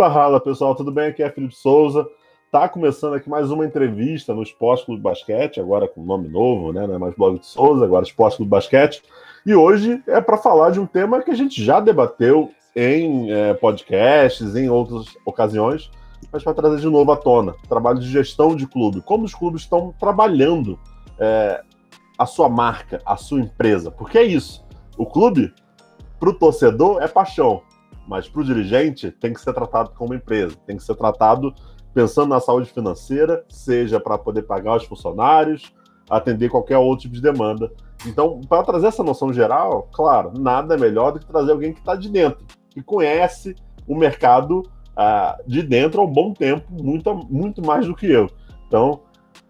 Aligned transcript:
Fala 0.00 0.40
pessoal, 0.40 0.74
tudo 0.74 0.90
bem? 0.90 1.08
Aqui 1.08 1.22
é 1.22 1.28
Felipe 1.28 1.54
Souza. 1.54 2.08
Tá 2.50 2.66
começando 2.70 3.12
aqui 3.12 3.28
mais 3.28 3.50
uma 3.50 3.66
entrevista 3.66 4.32
no 4.32 4.42
Esporte 4.42 4.86
Clube 4.86 5.02
Basquete, 5.02 5.60
agora 5.60 5.86
com 5.86 6.02
nome 6.02 6.26
novo, 6.26 6.72
né? 6.72 6.86
Não 6.86 6.94
é 6.94 6.98
mais 6.98 7.14
Blog 7.14 7.38
de 7.38 7.44
Souza, 7.44 7.84
agora 7.84 8.02
Esporte 8.02 8.38
Clube 8.38 8.48
Basquete. 8.48 9.02
E 9.44 9.54
hoje 9.54 10.02
é 10.06 10.18
para 10.22 10.38
falar 10.38 10.70
de 10.70 10.80
um 10.80 10.86
tema 10.86 11.22
que 11.22 11.30
a 11.30 11.34
gente 11.34 11.62
já 11.62 11.80
debateu 11.80 12.50
em 12.74 13.30
é, 13.30 13.52
podcasts, 13.52 14.56
em 14.56 14.70
outras 14.70 15.04
ocasiões, 15.26 15.90
mas 16.32 16.42
para 16.42 16.54
trazer 16.54 16.80
de 16.80 16.88
novo 16.88 17.12
à 17.12 17.16
tona. 17.18 17.54
Trabalho 17.68 17.98
de 17.98 18.08
gestão 18.08 18.56
de 18.56 18.66
clube. 18.66 19.02
Como 19.02 19.26
os 19.26 19.34
clubes 19.34 19.60
estão 19.60 19.94
trabalhando 20.00 20.78
é, 21.18 21.60
a 22.18 22.24
sua 22.24 22.48
marca, 22.48 23.02
a 23.04 23.18
sua 23.18 23.40
empresa. 23.40 23.90
Porque 23.90 24.16
é 24.16 24.24
isso. 24.24 24.64
O 24.96 25.04
clube, 25.04 25.52
para 26.18 26.30
o 26.30 26.34
torcedor, 26.34 27.02
é 27.02 27.06
paixão 27.06 27.60
mas 28.10 28.28
para 28.28 28.40
o 28.40 28.44
dirigente 28.44 29.12
tem 29.12 29.32
que 29.32 29.40
ser 29.40 29.54
tratado 29.54 29.92
como 29.94 30.12
empresa, 30.12 30.56
tem 30.66 30.76
que 30.76 30.82
ser 30.82 30.96
tratado 30.96 31.54
pensando 31.94 32.30
na 32.30 32.40
saúde 32.40 32.68
financeira, 32.68 33.44
seja 33.48 34.00
para 34.00 34.18
poder 34.18 34.42
pagar 34.42 34.78
os 34.78 34.84
funcionários, 34.84 35.72
atender 36.10 36.48
qualquer 36.48 36.76
outro 36.76 37.02
tipo 37.02 37.14
de 37.14 37.22
demanda. 37.22 37.70
Então, 38.04 38.40
para 38.48 38.64
trazer 38.64 38.88
essa 38.88 39.04
noção 39.04 39.32
geral, 39.32 39.88
claro, 39.92 40.32
nada 40.36 40.74
é 40.74 40.76
melhor 40.76 41.12
do 41.12 41.20
que 41.20 41.26
trazer 41.26 41.52
alguém 41.52 41.72
que 41.72 41.78
está 41.78 41.94
de 41.94 42.08
dentro, 42.08 42.44
que 42.70 42.82
conhece 42.82 43.54
o 43.86 43.94
mercado 43.94 44.64
ah, 44.96 45.38
de 45.46 45.62
dentro 45.62 46.00
há 46.00 46.04
um 46.04 46.12
bom 46.12 46.34
tempo, 46.34 46.66
muito, 46.68 47.14
muito 47.30 47.64
mais 47.64 47.86
do 47.86 47.94
que 47.94 48.10
eu. 48.10 48.28
Então, 48.66 49.02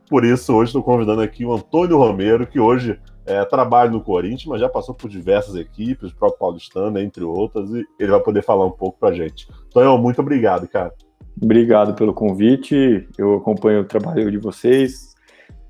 por 0.07 0.23
isso, 0.23 0.55
hoje 0.55 0.69
estou 0.69 0.83
convidando 0.83 1.23
aqui 1.23 1.47
o 1.47 1.55
Antônio 1.55 1.97
Romero, 1.97 2.47
que 2.47 2.61
hoje 2.61 3.01
é, 3.31 3.45
trabalha 3.45 3.91
no 3.91 4.01
Corinthians, 4.01 4.47
mas 4.47 4.61
já 4.61 4.69
passou 4.69 4.95
por 4.95 5.09
diversas 5.09 5.55
equipes, 5.55 6.11
o 6.11 6.17
próprio 6.17 6.39
Paulistano, 6.39 6.99
entre 6.99 7.23
outras, 7.23 7.71
e 7.71 7.87
ele 7.99 8.11
vai 8.11 8.21
poder 8.21 8.43
falar 8.43 8.67
um 8.67 8.73
pouco 8.73 8.99
para 8.99 9.11
a 9.11 9.15
gente. 9.15 9.49
Tonhão, 9.73 9.97
muito 9.97 10.21
obrigado, 10.21 10.67
cara. 10.67 10.93
Obrigado 11.41 11.95
pelo 11.95 12.13
convite. 12.13 13.09
Eu 13.17 13.37
acompanho 13.37 13.83
o 13.83 13.85
trabalho 13.85 14.31
de 14.31 14.39
vocês. 14.39 15.15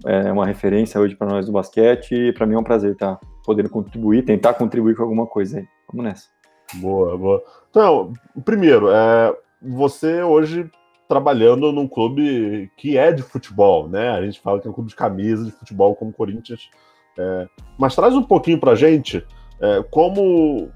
É 0.07 0.33
uma 0.33 0.47
referência 0.47 0.99
hoje 0.99 1.15
para 1.15 1.29
nós 1.29 1.47
do 1.47 1.53
basquete 1.53 2.15
e 2.15 2.33
para 2.33 2.47
mim 2.47 2.55
é 2.55 2.59
um 2.59 2.65
prazer 2.65 2.93
estar 2.93 3.17
tá 3.17 3.27
podendo 3.45 3.69
contribuir, 3.69 4.25
tentar 4.25 4.55
contribuir 4.55 4.97
com 4.97 5.03
alguma 5.03 5.27
coisa 5.27 5.59
aí. 5.59 5.69
Vamos 5.89 6.05
nessa. 6.05 6.29
Boa, 6.75 7.17
boa. 7.19 7.43
Então, 7.69 8.13
primeiro, 8.45 8.89
é, 8.91 9.37
você 9.61 10.23
hoje 10.23 10.71
trabalhando 11.07 11.73
num 11.73 11.89
clube 11.89 12.71
que 12.77 12.97
é 12.97 13.13
de 13.13 13.23
futebol, 13.23 13.89
né? 13.89 14.11
A 14.11 14.23
gente 14.23 14.41
fala 14.41 14.61
que 14.61 14.67
é 14.67 14.71
um 14.71 14.73
clube 14.73 14.91
de 14.91 14.97
camisa 14.97 15.45
de 15.45 15.51
futebol 15.51 15.95
como 15.95 16.13
o 16.13 16.15
Corinthians 16.15 16.71
é, 17.19 17.49
mas 17.79 17.95
traz 17.95 18.15
um 18.15 18.23
pouquinho 18.23 18.59
para 18.59 18.73
a 18.73 18.77
gente 18.77 19.25
é, 19.61 19.83
como 19.91 20.71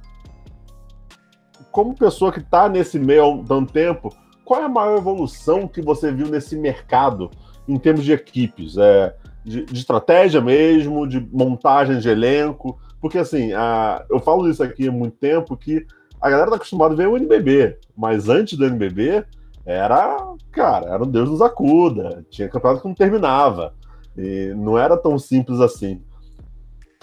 como 1.71 1.97
pessoa 1.97 2.31
que 2.31 2.39
está 2.39 2.69
nesse 2.69 3.01
meio 3.01 3.41
há 3.41 3.45
tanto 3.49 3.73
tempo, 3.73 4.15
qual 4.45 4.61
é 4.61 4.65
a 4.65 4.69
maior 4.69 4.97
evolução 4.97 5.67
que 5.67 5.83
você 5.83 6.13
viu 6.13 6.29
nesse 6.29 6.57
mercado 6.57 7.31
em 7.67 7.77
termos 7.77 8.05
de 8.05 8.13
equipes? 8.13 8.77
É, 8.79 9.17
de, 9.45 9.65
de, 9.65 9.81
estratégia 9.81 10.41
mesmo, 10.41 11.07
de 11.07 11.21
montagem 11.33 11.99
de 11.99 12.09
elenco? 12.09 12.79
Porque 13.01 13.19
assim, 13.19 13.53
a, 13.53 14.05
eu 14.09 14.21
falo 14.21 14.49
isso 14.49 14.63
aqui 14.63 14.87
há 14.87 14.93
muito 14.93 15.17
tempo 15.17 15.57
que 15.57 15.85
a 16.21 16.31
galera 16.31 16.51
tá 16.51 16.57
acostumada 16.57 16.95
a 16.95 16.97
ver 16.97 17.09
o 17.09 17.17
NBB, 17.17 17.77
mas 17.97 18.29
antes 18.29 18.57
do 18.57 18.65
NBB 18.65 19.25
era, 19.67 20.17
cara, 20.53 20.91
era 20.91 21.03
um 21.03 21.11
Deus 21.11 21.29
nos 21.29 21.43
acuda, 21.43 22.25
tinha 22.31 22.49
campeonato 22.49 22.83
que 22.83 22.89
não 22.89 22.95
terminava, 22.95 23.75
e 24.17 24.55
não 24.57 24.79
era 24.79 24.97
tão 24.97 25.19
simples 25.19 25.61
assim. 25.61 26.01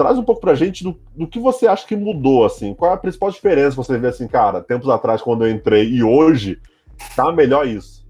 Traz 0.02 0.18
um 0.18 0.24
pouco 0.24 0.42
pra 0.42 0.56
gente 0.56 0.84
do, 0.84 1.00
do 1.16 1.28
que 1.28 1.40
você 1.40 1.68
acha 1.68 1.86
que 1.86 1.96
mudou, 1.96 2.44
assim. 2.44 2.74
Qual 2.74 2.90
é 2.90 2.94
a 2.96 2.98
principal 2.98 3.30
diferença 3.30 3.76
você 3.76 4.00
vê 4.00 4.08
assim, 4.08 4.28
cara, 4.28 4.60
tempos 4.60 4.90
atrás, 4.90 5.22
quando 5.22 5.46
eu 5.46 5.52
entrei, 5.52 5.88
e 5.88 6.04
hoje, 6.04 6.60
tá 7.16 7.32
melhor 7.32 7.68
isso? 7.68 8.04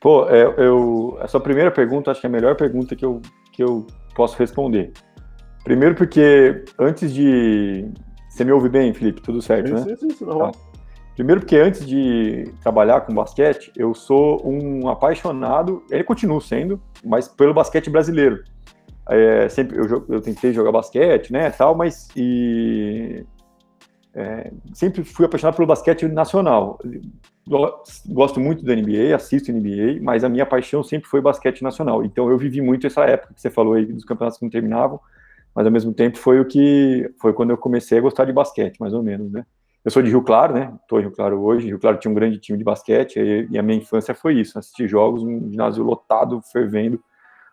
Pô, 0.00 0.28
é, 0.28 0.42
eu, 0.58 1.16
essa 1.20 1.38
primeira 1.38 1.70
pergunta, 1.70 2.10
acho 2.10 2.20
que 2.20 2.26
é 2.26 2.28
a 2.28 2.32
melhor 2.32 2.56
pergunta 2.56 2.96
que 2.96 3.04
eu, 3.04 3.22
que 3.52 3.62
eu 3.62 3.86
posso 4.16 4.36
responder. 4.36 4.92
Primeiro 5.62 5.94
porque, 5.94 6.64
antes 6.76 7.14
de... 7.14 7.88
Você 8.28 8.42
me 8.42 8.50
ouve 8.50 8.68
bem, 8.68 8.92
Felipe? 8.92 9.22
Tudo 9.22 9.40
certo, 9.40 9.68
sim, 9.68 9.74
né? 9.74 9.96
Sim, 9.96 10.10
sim, 10.10 10.24
não. 10.24 10.50
Tá. 10.50 10.58
Primeiro 11.14 11.42
porque 11.42 11.56
antes 11.56 11.86
de 11.86 12.52
trabalhar 12.60 13.02
com 13.02 13.14
basquete, 13.14 13.70
eu 13.76 13.94
sou 13.94 14.42
um 14.44 14.88
apaixonado, 14.88 15.84
ele 15.92 16.02
continuo 16.02 16.40
sendo, 16.40 16.82
mas 17.04 17.28
pelo 17.28 17.54
basquete 17.54 17.88
brasileiro. 17.88 18.42
É, 19.08 19.48
sempre 19.48 19.78
eu, 19.78 20.04
eu, 20.08 20.20
tentei 20.20 20.52
jogar 20.52 20.72
basquete, 20.72 21.32
né, 21.32 21.48
tal, 21.50 21.76
mas 21.76 22.08
e, 22.16 23.24
é, 24.12 24.50
sempre 24.72 25.04
fui 25.04 25.26
apaixonado 25.26 25.54
pelo 25.54 25.68
basquete 25.68 26.08
nacional. 26.08 26.78
Gosto 28.08 28.40
muito 28.40 28.64
da 28.64 28.74
NBA, 28.74 29.14
assisto 29.14 29.52
NBA, 29.52 30.00
mas 30.02 30.24
a 30.24 30.28
minha 30.28 30.44
paixão 30.44 30.82
sempre 30.82 31.08
foi 31.08 31.20
basquete 31.20 31.62
nacional. 31.62 32.04
Então 32.04 32.28
eu 32.30 32.36
vivi 32.38 32.60
muito 32.60 32.86
essa 32.86 33.04
época 33.04 33.34
que 33.34 33.40
você 33.40 33.50
falou 33.50 33.74
aí 33.74 33.86
dos 33.86 34.04
campeonatos 34.04 34.38
que 34.38 34.44
não 34.44 34.50
terminavam, 34.50 34.98
mas 35.54 35.66
ao 35.66 35.72
mesmo 35.72 35.92
tempo 35.92 36.18
foi 36.18 36.40
o 36.40 36.44
que 36.44 37.08
foi 37.20 37.32
quando 37.32 37.50
eu 37.50 37.58
comecei 37.58 37.98
a 37.98 38.00
gostar 38.00 38.24
de 38.24 38.32
basquete, 38.32 38.80
mais 38.80 38.92
ou 38.92 39.02
menos, 39.02 39.30
né? 39.30 39.44
Eu 39.84 39.90
sou 39.92 40.02
de 40.02 40.10
Rio 40.10 40.22
Claro, 40.22 40.52
né? 40.54 40.72
Estou 40.82 40.98
em 40.98 41.02
Rio 41.02 41.12
Claro 41.12 41.40
hoje. 41.40 41.68
Rio 41.68 41.78
Claro 41.78 41.98
tinha 41.98 42.10
um 42.10 42.14
grande 42.14 42.38
time 42.40 42.58
de 42.58 42.64
basquete 42.64 43.20
e, 43.20 43.46
e 43.52 43.58
a 43.58 43.62
minha 43.62 43.78
infância 43.78 44.14
foi 44.14 44.34
isso: 44.34 44.58
assistir 44.58 44.88
jogos, 44.88 45.22
um 45.22 45.48
ginásio 45.48 45.84
lotado, 45.84 46.40
fervendo 46.50 47.00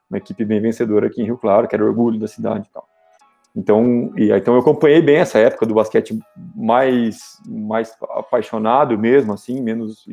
uma 0.09 0.17
equipe 0.17 0.45
bem 0.45 0.61
vencedora 0.61 1.07
aqui 1.07 1.21
em 1.21 1.25
Rio 1.25 1.37
Claro, 1.37 1.67
que 1.67 1.75
era 1.75 1.85
orgulho 1.85 2.19
da 2.19 2.27
cidade 2.27 2.67
e 2.67 2.71
tal. 2.71 2.87
Então, 3.55 4.11
e, 4.17 4.31
então 4.31 4.55
eu 4.55 4.61
acompanhei 4.61 5.01
bem 5.01 5.17
essa 5.17 5.37
época 5.37 5.65
do 5.65 5.75
basquete 5.75 6.17
mais, 6.55 7.39
mais 7.47 7.95
apaixonado 8.09 8.97
mesmo, 8.97 9.33
assim, 9.33 9.61
menos, 9.61 10.05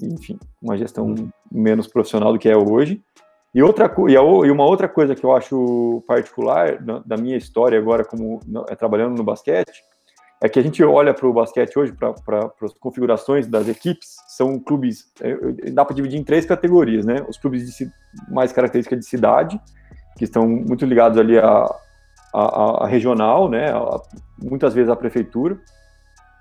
enfim, 0.00 0.38
uma 0.60 0.76
gestão 0.76 1.14
menos 1.50 1.86
profissional 1.86 2.32
do 2.32 2.38
que 2.38 2.48
é 2.48 2.56
hoje. 2.56 3.02
E, 3.54 3.62
outra, 3.62 3.92
e, 4.08 4.16
a, 4.16 4.20
e 4.20 4.50
uma 4.50 4.64
outra 4.64 4.88
coisa 4.88 5.14
que 5.14 5.24
eu 5.24 5.34
acho 5.34 6.02
particular 6.06 6.80
da, 6.82 6.98
da 7.00 7.16
minha 7.16 7.36
história 7.36 7.78
agora 7.78 8.04
como 8.04 8.40
é, 8.68 8.74
trabalhando 8.74 9.16
no 9.16 9.24
basquete 9.24 9.82
é 10.42 10.48
que 10.48 10.58
a 10.58 10.62
gente 10.62 10.82
olha 10.82 11.12
para 11.12 11.26
o 11.26 11.32
basquete 11.32 11.78
hoje, 11.78 11.92
para 11.92 12.50
as 12.62 12.72
configurações 12.74 13.46
das 13.46 13.68
equipes, 13.68 14.16
são 14.26 14.58
clubes, 14.58 15.12
é, 15.20 15.70
dá 15.70 15.84
para 15.84 15.94
dividir 15.94 16.18
em 16.18 16.24
três 16.24 16.46
categorias, 16.46 17.04
né? 17.04 17.24
Os 17.28 17.36
clubes 17.36 17.76
de 17.76 17.92
mais 18.28 18.50
característica 18.50 18.96
de 18.96 19.04
cidade, 19.04 19.60
que 20.16 20.24
estão 20.24 20.48
muito 20.48 20.86
ligados 20.86 21.18
ali 21.18 21.38
à, 21.38 21.66
à, 22.32 22.84
à 22.84 22.86
regional, 22.86 23.50
né? 23.50 23.70
A, 23.70 24.00
muitas 24.42 24.72
vezes 24.72 24.88
à 24.90 24.96
prefeitura. 24.96 25.60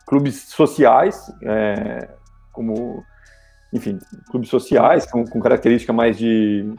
Clubes 0.08 0.48
sociais, 0.48 1.30
é, 1.44 2.08
como, 2.54 3.04
enfim, 3.74 4.00
clubes 4.32 4.50
sociais 4.50 5.06
com, 5.06 5.26
com 5.26 5.42
característica 5.42 5.92
mais 5.92 6.18
de, 6.18 6.74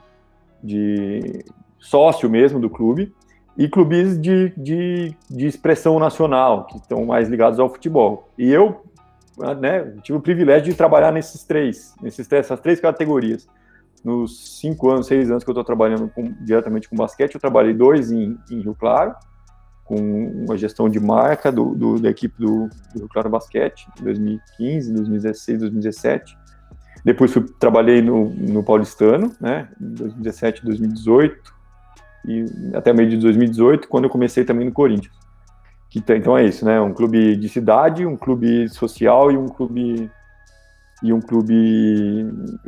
de 0.64 1.44
sócio 1.78 2.30
mesmo 2.30 2.58
do 2.58 2.70
clube 2.70 3.14
e 3.60 3.68
clubes 3.68 4.18
de, 4.18 4.54
de, 4.56 5.14
de 5.28 5.46
expressão 5.46 5.98
nacional, 5.98 6.66
que 6.66 6.78
estão 6.78 7.04
mais 7.04 7.28
ligados 7.28 7.60
ao 7.60 7.68
futebol. 7.68 8.32
E 8.38 8.50
eu 8.50 8.82
né, 9.60 9.96
tive 10.02 10.16
o 10.16 10.20
privilégio 10.20 10.70
de 10.70 10.74
trabalhar 10.74 11.12
nesses 11.12 11.44
três, 11.44 11.94
nesses 12.00 12.26
essas 12.32 12.58
três 12.58 12.80
categorias. 12.80 13.46
Nos 14.02 14.58
cinco 14.58 14.88
anos, 14.88 15.08
seis 15.08 15.30
anos 15.30 15.44
que 15.44 15.50
eu 15.50 15.52
estou 15.52 15.62
trabalhando 15.62 16.08
com, 16.08 16.32
diretamente 16.42 16.88
com 16.88 16.96
basquete, 16.96 17.34
eu 17.34 17.40
trabalhei 17.40 17.74
dois 17.74 18.10
em, 18.10 18.38
em, 18.50 18.62
Rio 18.62 18.74
Claro, 18.74 19.14
com 19.84 19.98
uma 19.98 20.56
gestão 20.56 20.88
de 20.88 20.98
marca 20.98 21.52
do, 21.52 21.74
do 21.74 22.00
da 22.00 22.08
equipe 22.08 22.34
do, 22.38 22.66
do, 22.94 23.00
Rio 23.00 23.08
Claro 23.10 23.28
Basquete, 23.28 23.86
em 24.00 24.04
2015, 24.04 24.90
2016, 24.94 25.58
2017. 25.58 26.38
Depois 27.04 27.30
fui, 27.30 27.44
trabalhei 27.58 28.00
no, 28.00 28.30
no 28.30 28.64
Paulistano, 28.64 29.30
né, 29.38 29.68
em 29.78 29.92
2017, 29.92 30.64
2018, 30.64 31.59
e 32.24 32.44
até 32.74 32.92
meio 32.92 33.08
de 33.08 33.16
2018, 33.16 33.88
quando 33.88 34.04
eu 34.04 34.10
comecei 34.10 34.44
também 34.44 34.66
no 34.66 34.72
Corinthians. 34.72 35.14
Que, 35.88 36.02
então 36.10 36.38
é 36.38 36.44
isso, 36.44 36.64
né? 36.64 36.80
Um 36.80 36.94
clube 36.94 37.36
de 37.36 37.48
cidade, 37.48 38.06
um 38.06 38.16
clube 38.16 38.68
social 38.68 39.32
e 39.32 39.36
um 39.36 39.48
clube 39.48 40.10
e 41.02 41.12
um 41.12 41.20
clube, 41.20 42.26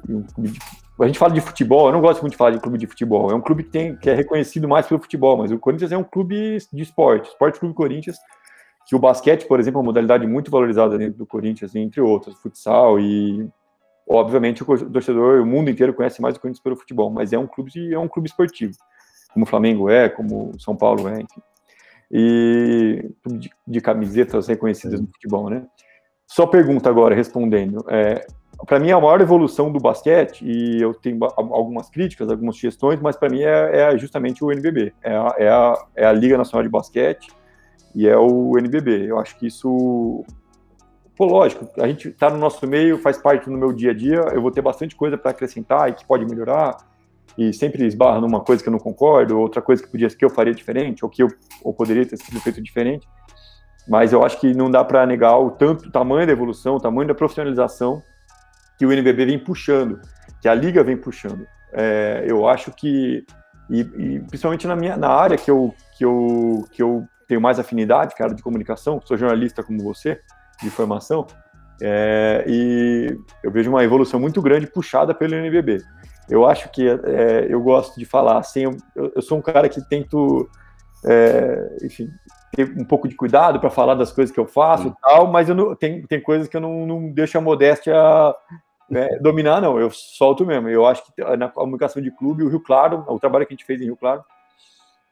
um 0.08 0.22
clube 0.22 0.48
de, 0.48 0.58
a 1.00 1.06
gente 1.06 1.18
fala 1.18 1.32
de 1.32 1.40
futebol, 1.40 1.86
eu 1.86 1.92
não 1.92 2.00
gosto 2.00 2.20
muito 2.20 2.32
de 2.32 2.38
falar 2.38 2.50
de 2.50 2.60
clube 2.60 2.78
de 2.78 2.86
futebol. 2.86 3.30
É 3.30 3.34
um 3.34 3.40
clube 3.40 3.64
que 3.64 3.70
tem 3.70 3.96
que 3.96 4.08
é 4.08 4.14
reconhecido 4.14 4.68
mais 4.68 4.86
pelo 4.86 5.00
futebol, 5.00 5.36
mas 5.36 5.50
o 5.50 5.58
Corinthians 5.58 5.92
é 5.92 5.96
um 5.96 6.04
clube 6.04 6.58
de 6.72 6.82
esporte, 6.82 7.28
Esporte 7.28 7.60
Clube 7.60 7.74
Corinthians, 7.74 8.16
que 8.86 8.96
o 8.96 8.98
basquete, 8.98 9.46
por 9.46 9.60
exemplo, 9.60 9.78
é 9.78 9.80
uma 9.82 9.86
modalidade 9.86 10.26
muito 10.26 10.50
valorizada 10.50 10.98
dentro 10.98 11.18
do 11.18 11.26
Corinthians, 11.26 11.74
entre 11.74 12.00
outras, 12.00 12.34
futsal 12.36 12.98
e 12.98 13.48
obviamente 14.08 14.62
o 14.62 14.90
torcedor, 14.90 15.40
o 15.40 15.46
mundo 15.46 15.70
inteiro 15.70 15.94
conhece 15.94 16.20
mais 16.20 16.36
o 16.36 16.40
Corinthians 16.40 16.62
pelo 16.62 16.76
futebol, 16.76 17.10
mas 17.10 17.32
é 17.32 17.38
um 17.38 17.46
clube 17.46 17.92
é 17.92 17.98
um 17.98 18.08
clube 18.08 18.28
esportivo 18.28 18.74
como 19.32 19.44
o 19.44 19.48
Flamengo 19.48 19.88
é, 19.88 20.08
como 20.08 20.50
o 20.50 20.60
São 20.60 20.76
Paulo 20.76 21.08
é, 21.08 21.14
enfim. 21.14 21.40
E 22.10 23.10
de, 23.26 23.50
de 23.66 23.80
camisetas 23.80 24.46
reconhecidas 24.46 25.00
no 25.00 25.06
futebol, 25.06 25.48
né? 25.48 25.64
Só 26.26 26.46
pergunta 26.46 26.88
agora, 26.88 27.14
respondendo. 27.14 27.84
É, 27.88 28.26
para 28.66 28.78
mim, 28.78 28.90
a 28.90 29.00
maior 29.00 29.20
evolução 29.20 29.72
do 29.72 29.80
basquete, 29.80 30.44
e 30.44 30.80
eu 30.80 30.94
tenho 30.94 31.18
algumas 31.34 31.90
críticas, 31.90 32.28
algumas 32.28 32.56
sugestões, 32.56 33.00
mas 33.00 33.16
para 33.16 33.28
mim 33.28 33.42
é, 33.42 33.80
é, 33.80 33.98
justamente 33.98 34.44
o 34.44 34.52
NBB. 34.52 34.92
É 35.02 35.14
a, 35.14 35.34
é, 35.38 35.48
a, 35.48 35.86
é 35.96 36.06
a 36.06 36.12
Liga 36.12 36.36
Nacional 36.36 36.62
de 36.62 36.68
Basquete 36.68 37.28
e 37.94 38.06
é 38.08 38.16
o 38.16 38.56
NBB. 38.58 39.10
Eu 39.10 39.18
acho 39.18 39.38
que 39.38 39.46
isso 39.46 40.24
pô, 41.16 41.26
lógico, 41.26 41.68
a 41.80 41.86
gente 41.86 42.08
está 42.08 42.30
no 42.30 42.38
nosso 42.38 42.66
meio, 42.66 42.98
faz 42.98 43.18
parte 43.18 43.46
do 43.48 43.56
meu 43.56 43.72
dia 43.72 43.90
a 43.90 43.94
dia, 43.94 44.20
eu 44.32 44.40
vou 44.40 44.50
ter 44.50 44.62
bastante 44.62 44.96
coisa 44.96 45.16
para 45.16 45.30
acrescentar 45.30 45.88
e 45.88 45.94
que 45.94 46.04
pode 46.04 46.24
melhorar, 46.24 46.76
e 47.36 47.52
sempre 47.52 47.86
esbarra 47.86 48.20
numa 48.20 48.40
coisa 48.40 48.62
que 48.62 48.68
eu 48.68 48.72
não 48.72 48.78
concordo, 48.78 49.38
outra 49.38 49.62
coisa 49.62 49.82
que 49.82 49.90
podia 49.90 50.08
que 50.08 50.24
eu 50.24 50.30
faria 50.30 50.54
diferente, 50.54 51.04
ou 51.04 51.10
que 51.10 51.22
eu 51.22 51.28
ou 51.62 51.72
poderia 51.72 52.06
ter 52.06 52.16
sido 52.16 52.40
feito 52.40 52.60
diferente. 52.62 53.06
Mas 53.88 54.12
eu 54.12 54.24
acho 54.24 54.38
que 54.40 54.54
não 54.54 54.70
dá 54.70 54.84
para 54.84 55.06
negar 55.06 55.38
o 55.38 55.50
tanto 55.50 55.88
o 55.88 55.90
tamanho 55.90 56.26
da 56.26 56.32
evolução, 56.32 56.76
o 56.76 56.80
tamanho 56.80 57.08
da 57.08 57.14
profissionalização 57.14 58.02
que 58.78 58.86
o 58.86 58.92
NBB 58.92 59.26
vem 59.26 59.38
puxando, 59.38 60.00
que 60.40 60.48
a 60.48 60.54
liga 60.54 60.84
vem 60.84 60.96
puxando. 60.96 61.46
É, 61.72 62.24
eu 62.26 62.46
acho 62.46 62.70
que 62.72 63.24
e, 63.70 63.80
e, 63.80 64.20
principalmente 64.28 64.66
na 64.66 64.76
minha 64.76 64.96
na 64.96 65.08
área 65.08 65.36
que 65.36 65.50
eu 65.50 65.74
que 65.96 66.04
eu 66.04 66.64
que 66.70 66.82
eu 66.82 67.06
tenho 67.26 67.40
mais 67.40 67.58
afinidade, 67.58 68.14
cara, 68.14 68.34
de 68.34 68.42
comunicação, 68.42 69.00
sou 69.04 69.16
jornalista 69.16 69.62
como 69.62 69.82
você, 69.82 70.20
de 70.62 70.68
formação, 70.68 71.26
é, 71.80 72.44
e 72.46 73.18
eu 73.42 73.50
vejo 73.50 73.70
uma 73.70 73.82
evolução 73.82 74.20
muito 74.20 74.40
grande 74.40 74.66
puxada 74.66 75.14
pelo 75.14 75.34
NBB. 75.34 75.82
Eu 76.32 76.46
acho 76.46 76.70
que 76.70 76.88
é, 76.88 77.46
eu 77.46 77.60
gosto 77.60 77.98
de 77.98 78.06
falar 78.06 78.38
assim, 78.38 78.62
eu, 78.62 79.12
eu, 79.14 79.20
sou 79.20 79.36
um 79.36 79.42
cara 79.42 79.68
que 79.68 79.86
tento, 79.86 80.48
é, 81.04 81.76
enfim, 81.82 82.08
ter 82.56 82.72
um 82.78 82.86
pouco 82.86 83.06
de 83.06 83.14
cuidado 83.14 83.60
para 83.60 83.68
falar 83.68 83.94
das 83.94 84.10
coisas 84.10 84.32
que 84.32 84.40
eu 84.40 84.46
faço 84.46 84.88
e 84.88 84.92
tal, 85.02 85.26
mas 85.26 85.50
eu 85.50 85.54
não, 85.54 85.76
tem, 85.76 86.00
tem 86.06 86.22
coisas 86.22 86.48
que 86.48 86.56
eu 86.56 86.60
não, 86.62 86.86
não 86.86 87.12
deixo 87.12 87.36
a 87.36 87.40
modéstia 87.42 87.94
é, 88.90 89.18
dominar, 89.18 89.60
não, 89.60 89.78
eu 89.78 89.90
solto 89.90 90.46
mesmo. 90.46 90.70
Eu 90.70 90.86
acho 90.86 91.04
que 91.04 91.22
na 91.36 91.50
comunicação 91.50 92.00
de 92.00 92.10
clube, 92.10 92.44
o 92.44 92.48
Rio 92.48 92.60
Claro, 92.60 93.04
o 93.06 93.20
trabalho 93.20 93.46
que 93.46 93.52
a 93.52 93.56
gente 93.56 93.66
fez 93.66 93.82
em 93.82 93.84
Rio 93.84 93.96
Claro, 93.96 94.24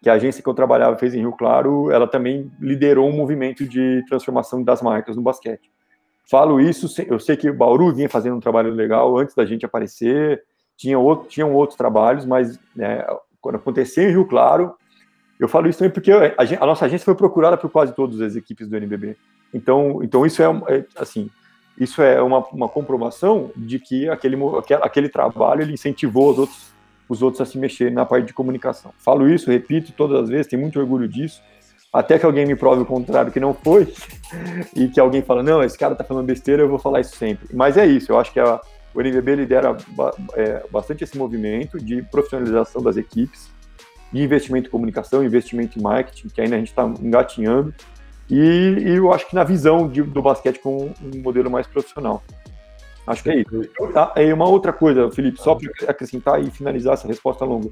que 0.02 0.08
a 0.08 0.14
agência 0.14 0.43
que 0.43 0.49
eu 0.49 0.55
trabalhava 0.55 0.96
fez 0.96 1.14
em 1.14 1.20
Rio 1.20 1.32
Claro, 1.32 1.90
ela 1.90 2.06
também 2.06 2.50
liderou 2.58 3.06
um 3.06 3.14
movimento 3.14 3.69
de 3.69 4.02
transformação 4.08 4.62
das 4.62 4.81
marcas 4.81 5.17
no 5.17 5.22
basquete. 5.22 5.70
Falo 6.31 6.58
isso, 6.61 6.87
eu 7.08 7.20
sei 7.20 7.37
que 7.37 7.50
o 7.50 7.55
Bauru 7.55 7.93
vinha 7.93 8.08
fazendo 8.08 8.37
um 8.37 8.40
trabalho 8.40 8.72
legal 8.72 9.19
antes 9.19 9.34
da 9.34 9.44
gente 9.44 9.67
aparecer, 9.67 10.43
tinha 10.81 10.99
outro, 10.99 11.29
tinham 11.29 11.53
outros 11.53 11.77
trabalhos, 11.77 12.25
mas 12.25 12.59
né, 12.75 13.05
quando 13.38 13.56
aconteceu 13.56 14.09
em 14.09 14.12
Rio 14.12 14.25
Claro, 14.25 14.75
eu 15.38 15.47
falo 15.47 15.69
isso 15.69 15.79
também 15.79 15.93
porque 15.93 16.11
a, 16.11 16.35
a, 16.59 16.67
nossa 16.67 16.87
agência 16.87 17.05
foi 17.05 17.15
procurada 17.15 17.55
por 17.59 17.69
quase 17.69 17.94
todas 17.94 18.19
as 18.23 18.35
equipes 18.35 18.67
do 18.67 18.75
NBB. 18.75 19.15
Então, 19.53 20.03
então 20.03 20.25
isso 20.25 20.43
é, 20.43 20.47
é 20.69 20.85
assim, 20.97 21.29
isso 21.79 22.00
é 22.00 22.23
uma, 22.23 22.38
uma, 22.47 22.67
comprovação 22.67 23.50
de 23.55 23.79
que 23.79 24.09
aquele, 24.09 24.38
aquele 24.81 25.11
trabalho 25.11 25.61
ele 25.61 25.75
incentivou 25.75 26.31
os 26.31 26.38
outros, 26.38 26.73
os 27.06 27.23
outros 27.23 27.43
a 27.43 27.44
se 27.44 27.59
mexer 27.59 27.93
na 27.93 28.06
parte 28.06 28.29
de 28.29 28.32
comunicação. 28.32 28.91
Falo 28.97 29.29
isso, 29.29 29.50
repito 29.50 29.93
todas 29.93 30.23
as 30.23 30.29
vezes, 30.31 30.47
tenho 30.47 30.62
muito 30.62 30.81
orgulho 30.81 31.06
disso, 31.06 31.43
até 31.93 32.19
que 32.19 32.25
alguém 32.25 32.47
me 32.47 32.56
prove 32.56 32.81
o 32.81 32.87
contrário, 32.87 33.31
que 33.31 33.41
não 33.41 33.53
foi, 33.53 33.93
e 34.75 34.88
que 34.88 34.99
alguém 34.99 35.21
fala, 35.21 35.43
não, 35.43 35.62
esse 35.62 35.77
cara 35.77 35.94
tá 35.94 36.05
falando 36.05 36.25
besteira, 36.25 36.62
eu 36.62 36.69
vou 36.71 36.79
falar 36.79 37.00
isso 37.00 37.17
sempre. 37.17 37.55
Mas 37.55 37.77
é 37.77 37.85
isso, 37.85 38.12
eu 38.12 38.19
acho 38.19 38.32
que 38.32 38.41
a, 38.41 38.59
o 38.95 39.01
NBB 39.01 39.37
lidera 39.37 39.77
é, 40.35 40.65
bastante 40.71 41.05
esse 41.05 41.17
movimento 41.17 41.79
de 41.79 42.03
profissionalização 42.03 42.83
das 42.83 42.97
equipes, 42.97 43.51
de 44.13 44.23
investimento 44.23 44.69
em 44.69 44.71
comunicação, 44.71 45.25
investimento 45.25 45.79
em 45.79 45.83
marketing, 45.83 46.29
que 46.29 46.41
ainda 46.41 46.57
a 46.57 46.59
gente 46.59 46.69
está 46.69 46.85
engatinhando, 46.85 47.73
e, 48.29 48.37
e, 48.37 48.97
eu 48.97 49.13
acho 49.13 49.29
que 49.29 49.35
na 49.35 49.43
visão 49.43 49.89
de, 49.89 50.03
do 50.03 50.23
basquete 50.23 50.61
com 50.61 50.93
um 51.03 51.23
modelo 51.23 51.51
mais 51.51 51.67
profissional. 51.67 52.23
Acho 53.07 53.25
que 53.25 53.31
é 53.31 53.37
isso. 53.41 53.69
Tá? 53.93 54.13
E 54.17 54.33
uma 54.33 54.49
outra 54.49 54.73
coisa, 54.73 55.11
Felipe, 55.11 55.41
só 55.41 55.57
para 55.57 55.91
acrescentar 55.91 56.41
e 56.41 56.49
finalizar 56.51 56.95
essa 56.95 57.09
resposta 57.09 57.45
longa. 57.45 57.71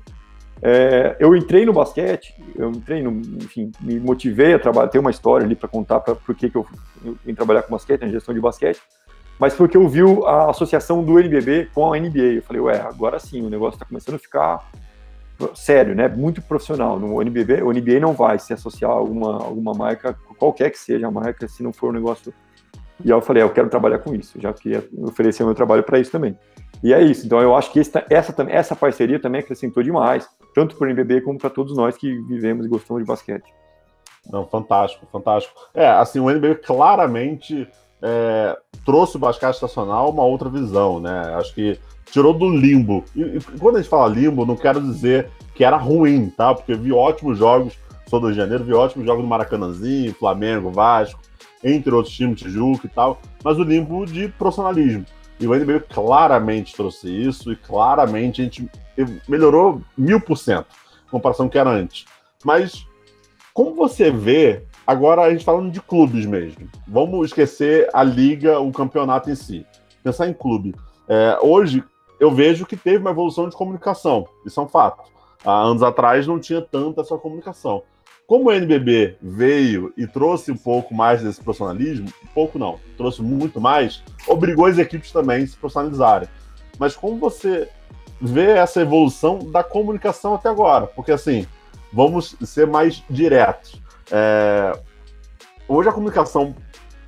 É, 0.61 1.17
eu 1.21 1.37
entrei 1.37 1.65
no 1.65 1.73
basquete, 1.73 2.35
eu 2.57 2.71
entrei 2.71 3.01
no, 3.01 3.13
enfim, 3.13 3.71
me 3.81 4.01
motivei 4.01 4.55
a 4.55 4.59
trabalhar, 4.59 4.89
tem 4.89 5.01
uma 5.01 5.13
história 5.13 5.45
ali 5.45 5.55
para 5.55 5.69
contar 5.69 6.01
para 6.01 6.17
por 6.17 6.35
que 6.35 6.47
eu, 6.47 6.67
eu 7.05 7.17
vim 7.25 7.35
trabalhar 7.35 7.63
com 7.63 7.71
basquete, 7.71 8.01
na 8.01 8.09
gestão 8.09 8.35
de 8.35 8.41
basquete, 8.41 8.81
mas 9.39 9.55
porque 9.55 9.77
eu 9.77 9.89
vi 9.89 10.01
a 10.27 10.51
associação 10.51 11.05
do 11.05 11.19
NBB 11.19 11.69
com 11.75 11.93
a 11.93 11.99
NBA. 11.99 12.37
Eu 12.37 12.43
falei, 12.43 12.63
ué, 12.63 12.81
agora 12.81 13.19
sim, 13.19 13.45
o 13.45 13.51
negócio 13.51 13.77
está 13.77 13.87
começando 13.87 14.17
a 14.17 14.19
ficar 14.19 14.69
sério, 15.55 15.95
né? 15.95 16.09
Muito 16.09 16.43
profissional. 16.43 16.99
No 16.99 17.21
NBB, 17.23 17.63
o 17.63 17.73
NBA 17.73 18.01
não 18.01 18.13
vai 18.13 18.39
se 18.39 18.53
associar 18.53 18.91
a 18.91 18.95
alguma, 18.95 19.37
alguma 19.45 19.73
marca, 19.73 20.17
qualquer 20.37 20.71
que 20.71 20.79
seja 20.79 21.07
a 21.07 21.11
marca, 21.11 21.47
se 21.47 21.63
não 21.63 21.73
for 21.73 21.91
um 21.91 21.93
negócio. 21.93 22.35
E 23.05 23.13
aí 23.13 23.17
eu 23.17 23.23
falei, 23.23 23.43
é, 23.43 23.47
eu 23.47 23.51
quero 23.51 23.69
trabalhar 23.69 24.01
com 24.01 24.13
isso, 24.13 24.41
já 24.41 24.53
queria 24.53 24.85
oferecer 25.03 25.45
meu 25.45 25.55
trabalho 25.55 25.85
para 25.85 26.01
isso 26.01 26.11
também. 26.11 26.37
E 26.83 26.93
é 26.93 27.01
isso. 27.01 27.25
Então 27.25 27.41
eu 27.41 27.55
acho 27.55 27.73
que 27.73 27.79
essa, 27.79 28.05
essa, 28.11 28.35
essa 28.49 28.75
parceria 28.75 29.21
também 29.21 29.41
acrescentou 29.41 29.83
demais, 29.83 30.29
tanto 30.55 30.77
para 30.77 30.89
o 30.89 30.91
NBB 30.91 31.21
como 31.21 31.39
para 31.39 31.51
todos 31.51 31.77
nós 31.77 31.97
que 31.97 32.21
vivemos 32.23 32.67
e 32.67 32.69
gostamos 32.69 33.03
de 33.03 33.07
basquete. 33.07 33.55
Não, 34.31 34.47
fantástico, 34.47 35.07
fantástico. 35.11 35.55
É, 35.73 35.87
assim, 35.87 36.19
o 36.19 36.29
NBB 36.29 36.57
claramente 36.57 37.69
é, 38.03 38.57
trouxe 38.85 39.17
o 39.17 39.21
basquete 39.21 39.55
estacional 39.55 40.11
uma 40.11 40.25
outra 40.25 40.49
visão, 40.49 41.01
né? 41.01 41.35
Acho 41.35 41.55
que 41.55 41.79
tirou 42.11 42.33
do 42.33 42.49
limbo. 42.49 43.05
E, 43.15 43.23
e, 43.23 43.41
quando 43.59 43.77
a 43.77 43.81
gente 43.81 43.91
fala 43.91 44.13
limbo, 44.13 44.47
não 44.47 44.57
quero 44.57 44.81
dizer 44.81 45.31
que 45.55 45.65
era 45.65 45.77
ruim, 45.77 46.31
tá? 46.31 46.55
Porque 46.55 46.75
vi 46.75 46.93
ótimos 46.93 47.39
jogos, 47.39 47.79
sou 48.09 48.21
do 48.21 48.33
Janeiro, 48.33 48.65
vi 48.65 48.73
ótimos 48.73 49.07
jogos 49.07 49.23
no 49.23 49.29
Maracanãzinho, 49.29 50.15
Flamengo, 50.15 50.71
Vasco, 50.71 51.21
entre 51.63 51.93
outros 51.95 52.15
times, 52.15 52.41
Tijuca 52.41 52.87
e 52.87 52.91
tal, 52.91 53.21
mas 53.43 53.59
o 53.59 53.63
limbo 53.63 54.07
de 54.07 54.29
profissionalismo. 54.29 55.05
E 55.41 55.47
o 55.47 55.55
NBA 55.55 55.81
claramente 55.81 56.75
trouxe 56.75 57.09
isso, 57.09 57.53
e 57.53 57.57
claramente 57.57 58.41
a 58.41 58.45
gente 58.45 58.69
melhorou 59.29 59.81
mil 59.97 60.21
por 60.21 60.37
cento 60.37 60.67
em 61.07 61.11
comparação 61.11 61.47
com 61.47 61.49
o 61.49 61.53
que 61.53 61.59
era 61.59 61.71
antes. 61.71 62.05
Mas 62.45 62.87
como 63.55 63.75
você 63.75 64.11
vê, 64.11 64.65
agora 64.89 65.21
a 65.21 65.31
gente 65.31 65.45
falando 65.45 65.71
de 65.71 65.83
clubes 65.83 66.25
mesmo, 66.25 66.67
vamos 66.87 67.27
esquecer 67.27 67.91
a 67.93 68.03
liga, 68.03 68.59
o 68.59 68.73
campeonato 68.73 69.29
em 69.29 69.35
si, 69.35 69.67
pensar 70.03 70.27
em 70.27 70.33
clube. 70.33 70.75
É, 71.07 71.39
hoje, 71.43 71.85
eu 72.19 72.31
vejo 72.31 72.65
que 72.65 72.75
teve 72.75 72.97
uma 72.97 73.11
evolução 73.11 73.51
de 73.51 73.55
comunicação, 73.55 74.27
isso 74.47 74.59
é 74.59 74.63
um 74.63 74.69
fato. 74.69 75.03
Há 75.45 75.53
anos 75.53 75.83
atrás 75.83 76.27
não 76.27 76.41
tinha 76.41 76.63
tanta 76.63 77.03
essa 77.03 77.19
comunicação. 77.19 77.83
Como 78.27 78.49
o 78.49 78.53
NBB 78.53 79.19
veio 79.21 79.93
e 79.95 80.07
trouxe 80.07 80.51
um 80.51 80.57
pouco 80.57 80.95
mais 80.95 81.23
desse 81.23 81.43
profissionalismo, 81.43 82.11
pouco 82.35 82.59
não, 82.59 82.81
trouxe 82.97 83.21
muito 83.21 83.61
mais, 83.61 84.03
obrigou 84.27 84.65
as 84.65 84.79
equipes 84.79 85.13
também 85.13 85.45
a 85.45 85.47
se 85.47 85.57
profissionalizarem. 85.57 86.29
Mas 86.79 86.97
como 86.97 87.19
você 87.19 87.69
vê 88.19 88.53
essa 88.53 88.81
evolução 88.81 89.39
da 89.39 89.63
comunicação 89.63 90.35
até 90.35 90.49
agora? 90.49 90.87
Porque 90.87 91.13
assim, 91.13 91.47
vamos 91.93 92.35
ser 92.43 92.67
mais 92.67 93.05
diretos. 93.09 93.87
É... 94.11 94.73
Hoje 95.69 95.89
a 95.89 95.93
comunicação, 95.93 96.55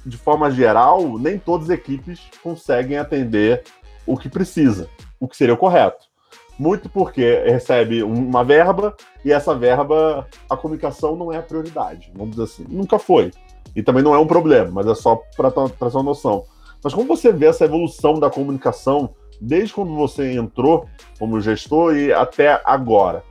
de 0.05 0.17
forma 0.17 0.51
geral, 0.51 1.19
nem 1.19 1.39
todas 1.39 1.71
as 1.71 1.77
equipes 1.77 2.21
conseguem 2.43 2.99
atender 2.99 3.63
o 4.07 4.17
que 4.17 4.29
precisa, 4.29 4.89
o 5.19 5.27
que 5.27 5.37
seria 5.37 5.55
o 5.55 5.59
correto. 5.59 6.11
Muito 6.59 6.91
porque 6.91 7.43
recebe 7.47 8.03
uma 8.03 8.45
verba 8.45 8.95
e 9.25 9.33
essa 9.33 9.55
verba, 9.55 10.29
a 10.49 10.57
comunicação 10.57 11.17
não 11.17 11.33
é 11.33 11.39
a 11.39 11.43
prioridade, 11.43 12.13
vamos 12.15 12.33
dizer 12.33 12.43
assim. 12.43 12.67
Nunca 12.69 12.99
foi. 12.99 13.31
E 13.75 13.83
também 13.83 14.03
não 14.03 14.15
é 14.15 14.19
um 14.19 14.27
problema, 14.27 14.71
mas 14.71 14.87
é 14.87 14.95
só 14.95 15.23
para 15.37 15.51
trazer 15.51 15.97
uma 15.97 16.03
noção. 16.03 16.45
Mas 16.83 16.93
como 16.93 17.07
você 17.07 17.33
vê 17.33 17.47
essa 17.47 17.65
evolução 17.65 18.15
da 18.19 18.29
comunicação 18.29 19.15
desde 19.41 19.73
quando 19.73 19.95
você 19.95 20.33
entrou 20.33 20.87
como 21.19 21.41
gestor 21.41 21.97
e 21.97 22.13
até 22.13 22.61
agora? 22.65 23.23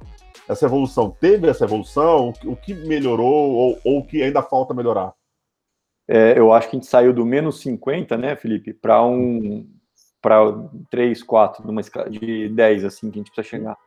Essa 0.49 0.65
evolução, 0.65 1.11
teve 1.11 1.47
essa 1.47 1.65
evolução? 1.65 2.33
O 2.43 2.55
que 2.55 2.73
melhorou 2.73 3.51
ou, 3.51 3.79
ou 3.85 3.99
o 3.99 4.03
que 4.03 4.23
ainda 4.23 4.41
falta 4.41 4.73
melhorar? 4.73 5.13
É, 6.07 6.33
eu 6.35 6.51
acho 6.51 6.67
que 6.67 6.75
a 6.75 6.79
gente 6.79 6.89
saiu 6.89 7.13
do 7.13 7.23
menos 7.23 7.61
50, 7.61 8.17
né, 8.17 8.35
Felipe, 8.35 8.73
para 8.73 9.05
um, 9.05 9.69
para 10.19 10.39
3, 10.89 11.21
4, 11.21 11.67
numa 11.67 11.81
escala 11.81 12.09
de 12.09 12.49
10, 12.49 12.83
assim, 12.83 13.11
que 13.11 13.19
a 13.19 13.21
gente 13.21 13.31
precisa 13.31 13.57
chegar. 13.57 13.77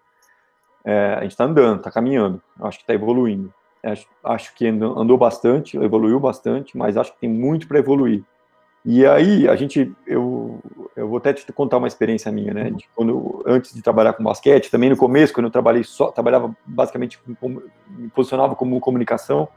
É, 0.84 1.14
a 1.18 1.22
gente 1.22 1.32
está 1.32 1.44
andando, 1.46 1.78
está 1.78 1.90
caminhando, 1.90 2.40
acho 2.60 2.78
que 2.78 2.84
está 2.84 2.94
evoluindo. 2.94 3.52
Acho, 3.82 4.06
acho, 4.22 4.54
que 4.54 4.64
andou 4.68 5.18
bastante, 5.18 5.76
evoluiu 5.76 6.20
bastante, 6.20 6.78
mas 6.78 6.96
acho 6.96 7.12
que 7.12 7.18
tem 7.22 7.28
muito 7.28 7.66
para 7.66 7.80
evoluir. 7.80 8.24
E 8.84 9.06
aí, 9.06 9.48
a 9.48 9.54
gente, 9.54 9.92
eu, 10.06 10.58
eu 10.96 11.08
vou 11.08 11.18
até 11.18 11.32
te 11.32 11.50
contar 11.52 11.78
uma 11.78 11.86
experiência 11.86 12.32
minha, 12.32 12.52
né? 12.52 12.70
De 12.70 12.88
quando, 12.94 13.42
antes 13.46 13.72
de 13.72 13.80
trabalhar 13.80 14.12
com 14.12 14.24
basquete, 14.24 14.70
também 14.70 14.90
no 14.90 14.96
começo, 14.96 15.32
quando 15.32 15.46
eu 15.46 15.52
trabalhei 15.52 15.84
só, 15.84 16.10
trabalhava 16.10 16.54
basicamente, 16.66 17.18
me 17.26 18.08
posicionava 18.08 18.56
como 18.56 18.80
comunicação, 18.80 19.48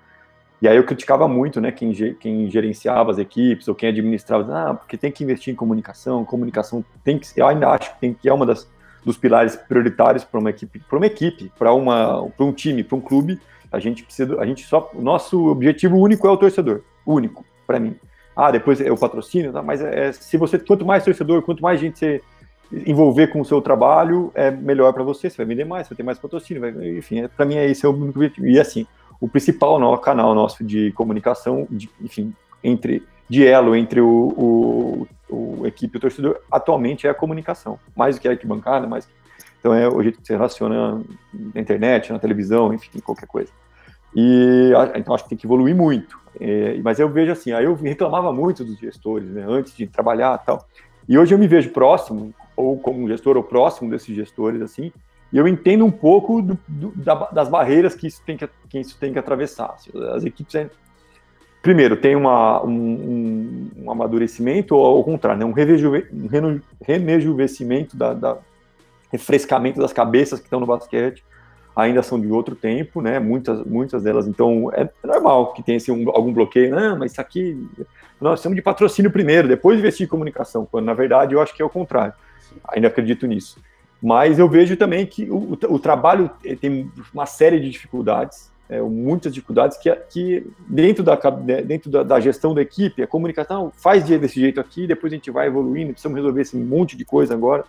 e 0.62 0.68
aí 0.68 0.78
eu 0.78 0.84
criticava 0.86 1.28
muito, 1.28 1.60
né, 1.60 1.72
quem, 1.72 1.92
quem 2.16 2.50
gerenciava 2.50 3.12
as 3.12 3.18
equipes 3.18 3.68
ou 3.68 3.76
quem 3.76 3.90
administrava, 3.90 4.46
ah, 4.58 4.74
porque 4.74 4.98
tem 4.98 5.12
que 5.12 5.24
investir 5.24 5.54
em 5.54 5.56
comunicação, 5.56 6.24
comunicação 6.24 6.84
tem 7.04 7.20
que, 7.20 7.28
eu 7.36 7.48
ainda 7.48 7.68
acho 7.70 7.94
que 7.94 8.00
tem 8.00 8.14
que 8.14 8.30
é 8.30 8.34
uma 8.34 8.46
das 8.46 8.68
dos 9.04 9.18
pilares 9.18 9.56
prioritários 9.56 10.24
para 10.24 10.40
uma 10.40 10.50
equipe, 10.50 10.80
para 10.80 10.98
uma 10.98 11.06
equipe, 11.06 11.52
para 11.60 11.72
uma, 11.72 12.28
para 12.30 12.46
um 12.46 12.52
time, 12.52 12.84
para 12.84 12.98
um 12.98 13.02
clube, 13.02 13.40
a 13.72 13.80
gente 13.80 14.04
precisa, 14.04 14.40
a 14.40 14.46
gente 14.46 14.66
só, 14.66 14.90
o 14.96 15.02
nosso 15.02 15.46
objetivo 15.46 15.96
único 15.98 16.28
é 16.28 16.32
o 16.32 16.38
torcedor, 16.38 16.82
único 17.06 17.46
para 17.68 17.80
mim. 17.80 17.96
Ah, 18.36 18.52
depois 18.52 18.82
é 18.82 18.92
o 18.92 18.98
patrocínio, 18.98 19.54
tá? 19.54 19.62
mas 19.62 19.82
é, 19.82 20.12
se 20.12 20.38
você 20.38 20.60
quanto 20.60 20.86
mais 20.86 21.04
torcedor, 21.04 21.42
quanto 21.42 21.64
mais 21.64 21.80
gente 21.80 21.98
você 21.98 22.22
envolver 22.86 23.28
com 23.28 23.40
o 23.40 23.46
seu 23.46 23.62
trabalho, 23.62 24.32
é 24.36 24.52
melhor 24.52 24.92
para 24.92 25.04
você, 25.04 25.30
você 25.30 25.38
vai 25.38 25.46
vender 25.46 25.66
mais, 25.66 25.88
você 25.88 25.94
vai 25.94 25.98
ter 25.98 26.04
mais 26.04 26.20
patrocínio, 26.20 26.62
vai, 26.62 26.72
enfim, 26.98 27.22
é, 27.22 27.28
para 27.28 27.46
mim 27.46 27.56
é 27.56 27.66
esse 27.66 27.86
é 27.86 27.90
o 27.90 27.94
único 27.94 28.20
objetivo. 28.20 28.48
E 28.48 28.60
assim, 28.60 28.86
o 29.22 29.28
principal 29.28 29.80
no, 29.80 29.98
canal 29.98 30.36
nosso 30.36 30.64
de 30.64 30.92
comunicação, 30.92 31.68
de, 31.70 31.90
enfim, 32.02 32.34
entre 32.64 33.04
de 33.28 33.46
elo 33.46 33.76
entre 33.76 34.00
o, 34.02 34.08
o, 34.38 35.08
o, 35.30 35.66
equipe 35.66 35.96
e 35.96 35.98
o 35.98 36.02
torcedor 36.02 36.40
atualmente 36.52 37.08
é 37.08 37.10
a 37.10 37.14
comunicação, 37.14 37.80
mais 37.96 38.16
do 38.16 38.22
que 38.22 38.28
a 38.28 38.32
arquibancada, 38.32 38.86
mais 38.86 39.08
então 39.66 39.74
é 39.74 39.88
o 39.88 40.00
jeito 40.04 40.22
que 40.22 40.28
você 40.28 40.34
relaciona 40.34 41.02
na 41.34 41.60
internet, 41.60 42.14
na 42.14 42.20
televisão, 42.20 42.72
enfim, 42.72 43.00
qualquer 43.00 43.26
coisa. 43.26 43.52
E 44.16 44.72
então 44.96 45.14
acho 45.14 45.26
que 45.26 45.32
tem 45.32 45.38
que 45.38 45.46
evoluir 45.46 45.76
muito. 45.76 46.18
É, 46.40 46.80
mas 46.84 47.00
eu 47.00 47.10
vejo 47.10 47.32
assim, 47.32 47.52
aí 47.52 47.66
eu 47.66 47.76
reclamava 47.76 48.32
muito 48.32 48.64
dos 48.64 48.78
gestores, 48.78 49.30
né, 49.30 49.46
antes 49.48 49.76
de 49.76 49.88
trabalhar 49.88 50.38
tal. 50.40 50.66
E 51.08 51.18
hoje 51.18 51.34
eu 51.34 51.40
me 51.40 51.48
vejo 51.48 51.70
próximo, 51.70 52.34
ou 52.56 52.78
como 52.80 53.08
gestor, 53.08 53.38
ou 53.38 53.44
próximo 53.44 53.90
desses 53.90 54.16
gestores, 54.16 54.62
assim, 54.62 54.92
e 55.32 55.38
eu 55.38 55.48
entendo 55.48 55.86
um 55.86 55.92
pouco 55.92 56.42
do, 56.42 56.58
do, 56.68 56.92
da, 56.96 57.16
das 57.32 57.50
barreiras 57.50 57.94
que 57.94 58.08
isso 58.08 58.22
tem 58.26 58.38
que, 58.38 58.48
que, 58.70 58.80
isso 58.80 58.98
tem 58.98 59.12
que 59.12 59.20
atravessar. 59.20 59.74
Assim, 59.76 59.92
as 60.14 60.24
equipes, 60.24 60.68
primeiro, 61.62 61.98
tem 61.98 62.16
uma, 62.16 62.64
um, 62.64 63.70
um, 63.78 63.92
amadurecimento, 63.92 64.76
ou 64.76 64.86
ao 64.98 65.04
contrário, 65.04 65.40
né, 65.40 65.46
um, 65.46 65.52
rejuve, 65.52 66.08
um 66.12 67.06
rejuvenescimento, 67.06 67.98
da, 67.98 68.14
da, 68.14 68.38
refrescamento 69.12 69.80
das 69.80 69.94
cabeças 69.94 70.40
que 70.40 70.46
estão 70.46 70.60
no 70.60 70.66
basquete, 70.66 71.24
ainda 71.76 72.02
são 72.02 72.20
de 72.20 72.28
outro 72.28 72.56
tempo, 72.56 73.02
né? 73.02 73.20
Muitas, 73.20 73.64
muitas 73.66 74.04
delas, 74.04 74.28
então 74.28 74.72
é 74.74 74.90
normal 75.04 75.54
que 75.54 75.62
tenha 75.62 75.78
assim, 75.78 75.92
um, 75.92 76.10
algum 76.10 76.32
bloqueio. 76.32 76.74
Não, 76.74 76.98
mas 76.98 77.12
isso 77.12 77.22
aqui 77.22 77.68
nós 78.20 78.42
temos 78.42 78.56
de 78.56 78.62
patrocínio 78.62 79.12
primeiro, 79.12 79.48
depois 79.48 79.78
investir 79.78 80.06
em 80.06 80.10
comunicação. 80.10 80.66
Quando 80.66 80.86
na 80.86 80.94
verdade 80.94 81.34
eu 81.34 81.42
acho 81.42 81.54
que 81.54 81.62
é 81.62 81.66
o 81.66 81.70
contrário. 81.70 82.14
Ainda 82.70 82.88
acredito 82.88 83.28
nisso. 83.28 83.60
Mas 84.02 84.40
eu 84.40 84.48
vejo 84.48 84.78
também 84.78 85.06
que 85.06 85.30
o, 85.30 85.58
o 85.70 85.80
trabalho 85.80 86.30
tem 86.62 86.92
uma 87.14 87.26
série 87.26 87.60
de 87.60 87.70
dificuldades, 87.70 88.52
é, 88.70 88.82
muitas 88.82 89.34
dificuldades 89.34 89.78
que, 89.78 89.92
que 90.10 90.48
dentro, 90.68 91.04
da, 91.04 91.16
dentro 91.16 91.90
da, 91.90 92.04
da, 92.04 92.20
gestão 92.20 92.54
da 92.54 92.62
equipe, 92.62 93.04
a 93.04 93.08
comunicação 93.08 93.72
faz 93.76 94.04
desse 94.04 94.40
jeito 94.40 94.60
aqui, 94.60 94.88
depois 94.88 95.12
a 95.14 95.16
gente 95.16 95.30
vai 95.30 95.48
evoluindo, 95.48 95.92
precisamos 95.92 96.18
resolver 96.18 96.42
esse 96.42 96.58
monte 96.58 96.98
de 96.98 97.06
coisa 97.06 97.34
agora, 97.34 97.64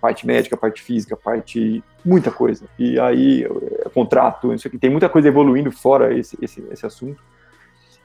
parte 0.00 0.26
médica, 0.26 0.56
parte 0.56 0.82
física, 0.82 1.16
parte 1.16 1.82
muita 2.04 2.30
coisa. 2.30 2.66
E 2.78 2.98
aí, 2.98 3.44
é, 3.44 3.88
contrato, 3.88 4.52
isso 4.52 4.68
aqui, 4.68 4.78
tem 4.78 4.90
muita 4.90 5.08
coisa 5.08 5.28
evoluindo 5.28 5.70
fora 5.70 6.16
esse, 6.16 6.36
esse, 6.40 6.64
esse 6.70 6.86
assunto. 6.86 7.22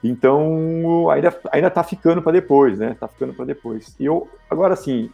Então, 0.02 1.08
ainda, 1.10 1.38
ainda 1.52 1.70
tá 1.70 1.82
ficando 1.84 2.20
para 2.20 2.32
depois, 2.32 2.78
né? 2.78 2.96
Tá 2.98 3.06
ficando 3.06 3.32
para 3.32 3.44
depois. 3.44 3.94
E 4.00 4.04
eu, 4.04 4.28
agora, 4.50 4.74
assim, 4.74 5.10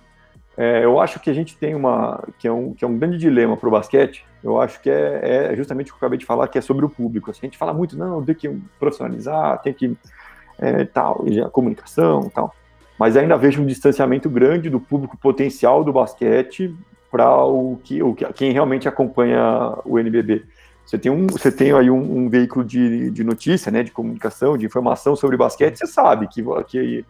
é, 0.56 0.84
eu 0.84 0.98
acho 0.98 1.20
que 1.20 1.28
a 1.28 1.32
gente 1.32 1.56
tem 1.56 1.74
uma 1.74 2.26
que 2.38 2.48
é 2.48 2.52
um, 2.52 2.72
que 2.72 2.84
é 2.84 2.88
um 2.88 2.98
grande 2.98 3.18
dilema 3.18 3.56
para 3.56 3.68
o 3.68 3.70
basquete. 3.70 4.24
Eu 4.42 4.60
acho 4.60 4.80
que 4.80 4.90
é, 4.90 5.52
é, 5.52 5.56
justamente 5.56 5.90
o 5.90 5.94
que 5.94 6.02
eu 6.02 6.06
acabei 6.06 6.18
de 6.18 6.24
falar, 6.24 6.48
que 6.48 6.58
é 6.58 6.60
sobre 6.60 6.84
o 6.84 6.88
público. 6.88 7.30
Assim, 7.30 7.40
a 7.42 7.46
gente 7.46 7.58
fala 7.58 7.72
muito, 7.74 7.96
não, 7.96 8.24
tem 8.24 8.34
que 8.34 8.48
profissionalizar, 8.78 9.60
tem 9.62 9.72
que 9.72 9.96
é, 10.58 10.84
tal, 10.84 11.22
e 11.26 11.40
a 11.40 11.48
comunicação, 11.48 12.28
tal. 12.30 12.54
Mas 12.98 13.16
ainda 13.16 13.36
vejo 13.36 13.62
um 13.62 13.66
distanciamento 13.66 14.28
grande 14.28 14.68
do 14.68 14.80
público 14.80 15.16
potencial 15.16 15.84
do 15.84 15.92
basquete 15.92 16.74
para 17.10 17.44
o 17.44 17.78
que, 17.82 18.02
o 18.02 18.14
quem 18.14 18.52
realmente 18.52 18.88
acompanha 18.88 19.74
o 19.84 19.98
NBB. 19.98 20.44
Você 20.84 20.98
tem, 20.98 21.12
um, 21.12 21.26
você 21.26 21.52
tem 21.52 21.72
aí 21.72 21.90
um, 21.90 22.24
um 22.24 22.28
veículo 22.30 22.64
de, 22.64 23.10
de 23.10 23.22
notícia, 23.22 23.70
né, 23.70 23.82
de 23.82 23.90
comunicação, 23.90 24.56
de 24.56 24.64
informação 24.64 25.14
sobre 25.14 25.36
basquete, 25.36 25.76
você 25.76 25.86
sabe 25.86 26.26
que, 26.28 26.42
que 26.66 27.04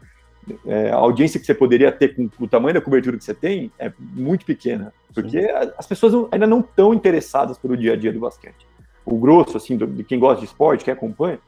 é, 0.67 0.91
a 0.91 0.97
audiência 0.97 1.39
que 1.39 1.47
você 1.47 1.55
poderia 1.55 1.93
ter 1.93 2.15
com, 2.15 2.29
com, 2.29 2.45
o 2.45 2.49
tamanho 2.49 2.75
da 2.75 2.81
cobertura 2.81 3.17
que 3.17 3.25
você 3.25 3.35
tem 3.35 3.71
é 3.79 3.93
muito 3.99 4.45
pequena, 4.45 4.93
porque 5.15 5.43
Sim. 5.43 5.71
as 5.77 5.87
pessoas 5.87 6.29
ainda 6.33 6.47
não 6.47 6.61
estão 6.61 6.93
interessadas 6.93 7.57
pelo 7.57 7.77
dia 7.77 7.93
a 7.93 7.97
dia 7.97 8.13
do 8.13 8.21
basquete. 8.21 8.67
O 9.05 9.17
grosso, 9.17 9.57
assim, 9.57 9.77
do, 9.77 9.87
de 9.87 10.03
quem 10.03 10.19
gosta 10.19 10.41
de 10.41 10.47
esporte, 10.47 10.85
quem 10.85 10.93
acompanha, 10.93 11.39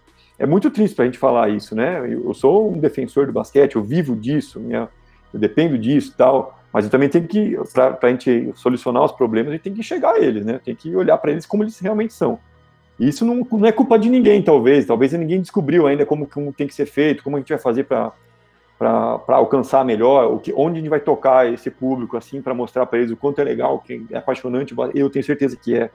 é 0.40 0.46
muito 0.46 0.70
triste 0.70 0.94
para 0.96 1.04
a 1.04 1.06
gente 1.06 1.18
falar 1.18 1.50
isso, 1.50 1.76
né? 1.76 2.02
Eu 2.10 2.32
sou 2.32 2.72
um 2.72 2.78
defensor 2.78 3.26
do 3.26 3.32
basquete, 3.32 3.76
eu 3.76 3.82
vivo 3.82 4.16
disso, 4.16 4.58
minha, 4.58 4.88
eu 5.34 5.38
dependo 5.38 5.76
disso 5.76 6.14
tal, 6.16 6.58
mas 6.72 6.86
eu 6.86 6.90
também 6.90 7.10
tenho 7.10 7.28
que, 7.28 7.58
para 7.74 7.98
a 8.00 8.08
gente 8.08 8.50
solucionar 8.54 9.04
os 9.04 9.12
problemas, 9.12 9.50
a 9.50 9.52
gente 9.52 9.62
tem 9.62 9.74
que 9.74 9.82
chegar 9.82 10.14
a 10.14 10.18
eles, 10.18 10.46
né? 10.46 10.58
Tem 10.64 10.74
que 10.74 10.96
olhar 10.96 11.18
para 11.18 11.30
eles 11.30 11.44
como 11.44 11.62
eles 11.62 11.78
realmente 11.78 12.14
são. 12.14 12.38
E 12.98 13.06
isso 13.06 13.22
não, 13.22 13.46
não 13.50 13.66
é 13.66 13.72
culpa 13.72 13.98
de 13.98 14.08
ninguém, 14.08 14.42
talvez. 14.42 14.86
Talvez 14.86 15.12
ninguém 15.12 15.42
descobriu 15.42 15.86
ainda 15.86 16.06
como, 16.06 16.26
como 16.26 16.54
tem 16.54 16.66
que 16.66 16.74
ser 16.74 16.86
feito, 16.86 17.22
como 17.22 17.36
a 17.36 17.38
gente 17.38 17.50
vai 17.50 17.58
fazer 17.58 17.84
para 17.84 18.14
alcançar 19.28 19.84
melhor, 19.84 20.32
o 20.32 20.38
que, 20.38 20.54
onde 20.56 20.76
a 20.76 20.80
gente 20.80 20.88
vai 20.88 21.00
tocar 21.00 21.52
esse 21.52 21.70
público, 21.70 22.16
assim, 22.16 22.40
para 22.40 22.54
mostrar 22.54 22.86
para 22.86 22.98
eles 22.98 23.10
o 23.10 23.16
quanto 23.16 23.42
é 23.42 23.44
legal, 23.44 23.78
que 23.78 24.06
é 24.10 24.16
apaixonante, 24.16 24.74
eu 24.94 25.10
tenho 25.10 25.24
certeza 25.24 25.54
que 25.54 25.76
é. 25.76 25.90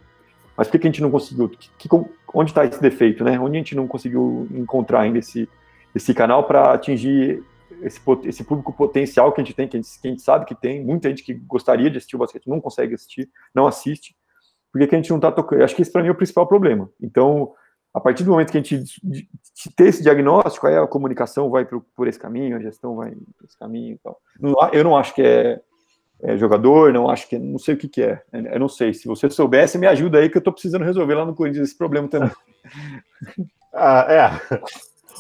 Mas 0.58 0.68
por 0.68 0.80
que, 0.80 0.88
a 0.88 0.92
gente 0.92 1.02
não 1.02 1.12
conseguiu? 1.12 1.50
Que, 1.50 1.70
que, 1.78 1.90
onde 2.34 2.52
está 2.52 2.66
esse 2.66 2.82
defeito, 2.82 3.24
né? 3.24 3.40
Onde 3.40 3.56
a 3.56 3.60
gente 3.60 3.76
não 3.76 3.88
conseguiu 3.88 4.48
encontrar 4.52 5.02
ainda 5.02 5.20
esse, 5.20 5.50
esse 5.94 6.14
canal 6.14 6.46
para 6.46 6.74
atingir 6.74 7.44
esse, 7.82 8.00
esse 8.26 8.44
público 8.44 8.72
potencial 8.72 9.32
que 9.32 9.42
a 9.42 9.44
gente 9.44 9.56
tem, 9.56 9.68
que 9.68 9.78
a 9.78 9.82
gente, 9.82 10.00
que 10.00 10.08
a 10.08 10.12
gente, 10.12 10.22
sabe 10.22 10.46
que 10.46 10.56
tem, 10.56 10.84
muita 10.84 11.10
gente 11.10 11.24
que 11.24 11.34
gostaria 11.34 11.90
de 11.90 11.98
assistir 11.98 12.16
o 12.16 12.20
basquete 12.20 12.48
não 12.48 12.62
consegue 12.62 12.96
assistir, 12.96 13.30
não 13.54 13.68
assiste, 13.68 14.16
porque 14.72 14.88
que 14.88 14.96
a 14.96 14.98
gente 14.98 15.10
não 15.10 15.18
está 15.18 15.32
tocando? 15.32 15.64
Acho 15.64 15.76
que 15.76 15.82
esse 15.82 15.92
para 15.92 16.02
mim 16.02 16.10
é 16.10 16.12
o 16.12 16.16
principal 16.16 16.48
problema. 16.48 16.90
Então, 17.02 17.54
a 17.94 18.00
partir 18.00 18.24
do 18.24 18.32
momento 18.32 18.52
que 18.52 18.58
a 18.58 18.62
gente 18.62 18.84
ter 19.76 19.88
esse 19.88 20.04
diagnóstico, 20.04 20.68
aí 20.68 20.76
a 20.76 20.86
comunicação 20.86 21.50
vai 21.50 21.64
por, 21.64 21.82
por 21.96 22.08
esse 22.08 22.20
caminho, 22.20 22.58
a 22.58 22.60
gestão 22.60 22.96
vai 22.96 23.12
por 23.12 23.46
esse 23.46 23.58
caminho 23.58 23.96
e 23.96 23.98
tal. 24.00 24.20
Eu 24.74 24.84
não 24.84 24.98
acho 24.98 25.16
que 25.16 25.22
é, 25.22 25.62
é, 26.22 26.38
jogador, 26.38 26.94
não 26.94 27.10
acho 27.10 27.28
que 27.28 27.38
não 27.38 27.60
sei 27.60 27.76
o 27.76 27.78
que, 27.78 27.88
que 27.88 28.02
é. 28.02 28.22
Eu 28.32 28.60
não 28.60 28.70
sei. 28.70 28.94
Se 28.94 29.08
você 29.08 29.30
soubesse, 29.30 29.78
me 29.78 29.88
ajuda 29.88 30.20
aí 30.20 30.30
que 30.30 30.38
eu 30.38 30.40
estou 30.40 30.54
precisando 30.54 30.84
resolver 30.84 31.16
lá 31.16 31.26
no 31.26 31.36
Corinthians 31.36 31.68
esse 31.68 31.78
problema 31.78 32.08
também. 32.08 32.32
ah, 33.74 34.08
é. 34.10 34.58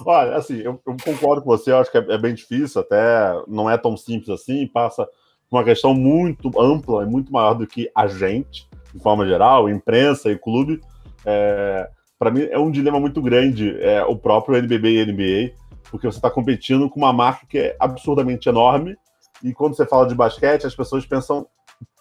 Olha, 0.05 0.35
assim, 0.35 0.57
eu, 0.57 0.81
eu, 0.85 0.97
concordo 1.03 1.41
com 1.41 1.49
você, 1.49 1.71
eu 1.71 1.77
acho 1.77 1.91
que 1.91 1.97
é, 1.97 2.05
é, 2.09 2.17
bem 2.17 2.33
difícil, 2.33 2.81
até 2.81 3.31
não 3.47 3.69
é 3.69 3.77
tão 3.77 3.95
simples 3.95 4.29
assim, 4.29 4.67
passa 4.67 5.07
uma 5.49 5.63
questão 5.63 5.93
muito 5.93 6.51
ampla 6.59 7.03
e 7.03 7.05
muito 7.05 7.31
maior 7.31 7.53
do 7.53 7.67
que 7.67 7.89
a 7.95 8.07
gente, 8.07 8.67
de 8.93 8.99
forma 8.99 9.25
geral, 9.25 9.69
imprensa 9.69 10.29
e 10.31 10.37
clube. 10.37 10.81
É, 11.25 11.89
para 12.19 12.31
mim 12.31 12.41
é 12.49 12.57
um 12.57 12.71
dilema 12.71 12.99
muito 12.99 13.21
grande 13.21 13.77
é, 13.79 14.03
o 14.03 14.17
próprio 14.17 14.57
NBB 14.57 14.89
e 14.89 15.05
NBA, 15.05 15.53
porque 15.89 16.07
você 16.07 16.17
está 16.17 16.29
competindo 16.29 16.89
com 16.89 16.99
uma 16.99 17.13
marca 17.13 17.45
que 17.47 17.57
é 17.57 17.75
absurdamente 17.79 18.49
enorme, 18.49 18.97
e 19.43 19.53
quando 19.53 19.75
você 19.75 19.85
fala 19.85 20.07
de 20.07 20.15
basquete, 20.15 20.65
as 20.65 20.75
pessoas 20.75 21.05
pensam 21.05 21.47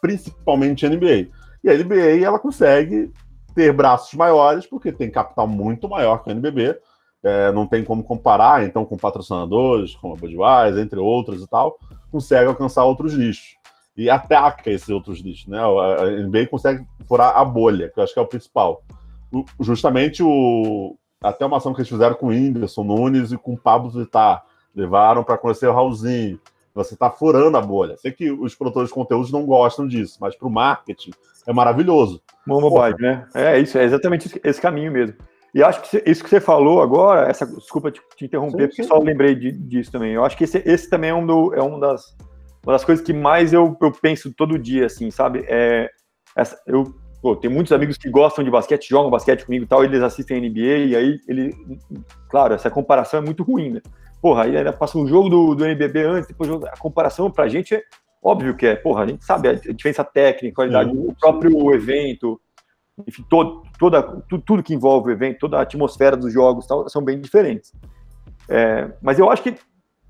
principalmente 0.00 0.86
em 0.86 0.90
NBA. 0.90 1.28
E 1.62 1.70
a 1.70 1.76
NBA 1.76 2.24
ela 2.24 2.38
consegue 2.38 3.12
ter 3.54 3.72
braços 3.72 4.14
maiores, 4.14 4.66
porque 4.66 4.92
tem 4.92 5.10
capital 5.10 5.46
muito 5.46 5.88
maior 5.88 6.22
que 6.22 6.30
a 6.30 6.32
NBB, 6.32 6.78
é, 7.22 7.52
não 7.52 7.66
tem 7.66 7.82
como 7.82 8.04
comparar, 8.04 8.64
então, 8.64 8.84
com 8.84 8.96
patrocinadores, 8.96 9.94
como 9.96 10.14
a 10.14 10.16
Budweiser, 10.16 10.82
entre 10.82 10.98
outros 10.98 11.42
e 11.42 11.46
tal, 11.48 11.78
consegue 12.10 12.48
alcançar 12.48 12.84
outros 12.84 13.16
nichos. 13.16 13.56
E 13.96 14.10
ataca 14.10 14.70
esses 14.70 14.88
outros 14.88 15.22
nichos, 15.22 15.46
né? 15.46 15.58
A 15.58 16.04
NBA 16.22 16.48
consegue 16.48 16.84
furar 17.06 17.36
a 17.36 17.44
bolha, 17.44 17.88
que 17.88 17.98
eu 17.98 18.04
acho 18.04 18.12
que 18.12 18.18
é 18.18 18.22
o 18.22 18.26
principal 18.26 18.82
justamente 19.60 20.22
o 20.22 20.96
até 21.22 21.46
uma 21.46 21.56
ação 21.56 21.72
que 21.72 21.80
eles 21.80 21.88
fizeram 21.88 22.14
com 22.14 22.26
o 22.26 22.28
Whindersson 22.28 22.84
Nunes 22.84 23.32
e 23.32 23.38
com 23.38 23.54
o 23.54 23.58
Pablo 23.58 23.88
Vittar. 23.88 24.44
Levaram 24.74 25.24
para 25.24 25.38
conhecer 25.38 25.66
o 25.66 25.72
Raulzinho. 25.72 26.38
Você 26.74 26.94
está 26.94 27.10
furando 27.10 27.56
a 27.56 27.60
bolha. 27.60 27.96
Sei 27.96 28.10
que 28.10 28.30
os 28.30 28.54
produtores 28.54 28.88
de 28.88 28.94
conteúdos 28.94 29.30
não 29.30 29.46
gostam 29.46 29.86
disso, 29.86 30.18
mas 30.20 30.34
para 30.34 30.48
o 30.48 30.50
marketing 30.50 31.12
é 31.46 31.52
maravilhoso. 31.52 32.20
Uma 32.46 32.60
bobagem, 32.60 33.00
né? 33.00 33.26
É 33.34 33.58
isso, 33.58 33.78
é 33.78 33.84
exatamente 33.84 34.40
esse 34.42 34.60
caminho 34.60 34.90
mesmo. 34.90 35.16
E 35.54 35.62
acho 35.62 35.82
que 35.82 36.02
isso 36.04 36.24
que 36.24 36.28
você 36.28 36.40
falou 36.40 36.82
agora, 36.82 37.30
essa, 37.30 37.46
desculpa 37.46 37.92
te, 37.92 38.00
te 38.16 38.24
interromper, 38.24 38.62
sim, 38.62 38.68
porque 38.68 38.82
sim. 38.82 38.88
só 38.88 38.98
lembrei 38.98 39.36
de, 39.36 39.52
disso 39.52 39.92
também. 39.92 40.12
Eu 40.12 40.24
acho 40.24 40.36
que 40.36 40.42
esse, 40.42 40.60
esse 40.66 40.90
também 40.90 41.10
é, 41.10 41.14
um 41.14 41.24
do, 41.24 41.54
é 41.54 41.62
um 41.62 41.78
das, 41.78 42.16
uma 42.64 42.72
das 42.72 42.84
coisas 42.84 43.04
que 43.04 43.12
mais 43.12 43.52
eu, 43.52 43.76
eu 43.80 43.92
penso 43.92 44.34
todo 44.34 44.58
dia, 44.58 44.86
assim, 44.86 45.12
sabe? 45.12 45.44
É, 45.46 45.88
essa, 46.36 46.60
eu 46.66 46.92
pô, 47.22 47.34
tem 47.34 47.48
muitos 47.48 47.72
amigos 47.72 47.96
que 47.96 48.10
gostam 48.10 48.44
de 48.44 48.50
basquete, 48.50 48.88
jogam 48.88 49.10
basquete 49.10 49.46
comigo 49.46 49.64
e 49.64 49.68
tal, 49.68 49.82
eles 49.82 50.02
assistem 50.02 50.40
NBA, 50.40 50.58
e 50.58 50.96
aí 50.96 51.20
ele. 51.26 51.54
Claro, 52.28 52.52
essa 52.52 52.68
comparação 52.68 53.20
é 53.20 53.24
muito 53.24 53.42
ruim, 53.42 53.70
né? 53.70 53.80
Porra, 54.24 54.44
aí 54.44 54.56
ainda 54.56 54.72
passa 54.72 54.96
um 54.96 55.06
jogo 55.06 55.28
do, 55.28 55.54
do 55.54 55.66
NBB 55.66 56.02
antes, 56.02 56.28
depois 56.28 56.50
a 56.50 56.78
comparação 56.78 57.30
pra 57.30 57.46
gente 57.46 57.74
é 57.74 57.82
óbvio 58.22 58.56
que 58.56 58.64
é, 58.64 58.74
porra, 58.74 59.02
a 59.02 59.06
gente 59.06 59.22
sabe 59.22 59.50
a 59.50 59.52
diferença 59.52 60.02
técnica, 60.02 60.54
qualidade, 60.54 60.90
sim, 60.90 60.96
o 60.96 61.14
próprio 61.14 61.74
evento, 61.74 62.40
enfim, 63.06 63.22
todo, 63.28 63.62
toda, 63.78 64.02
tudo, 64.02 64.42
tudo, 64.42 64.62
que 64.62 64.72
envolve 64.72 65.10
o 65.10 65.12
evento, 65.12 65.40
toda 65.40 65.58
a 65.58 65.60
atmosfera 65.60 66.16
dos 66.16 66.32
jogos 66.32 66.66
tal, 66.66 66.88
são 66.88 67.04
bem 67.04 67.20
diferentes. 67.20 67.74
É, 68.48 68.90
mas 69.02 69.18
eu 69.18 69.30
acho 69.30 69.42
que 69.42 69.58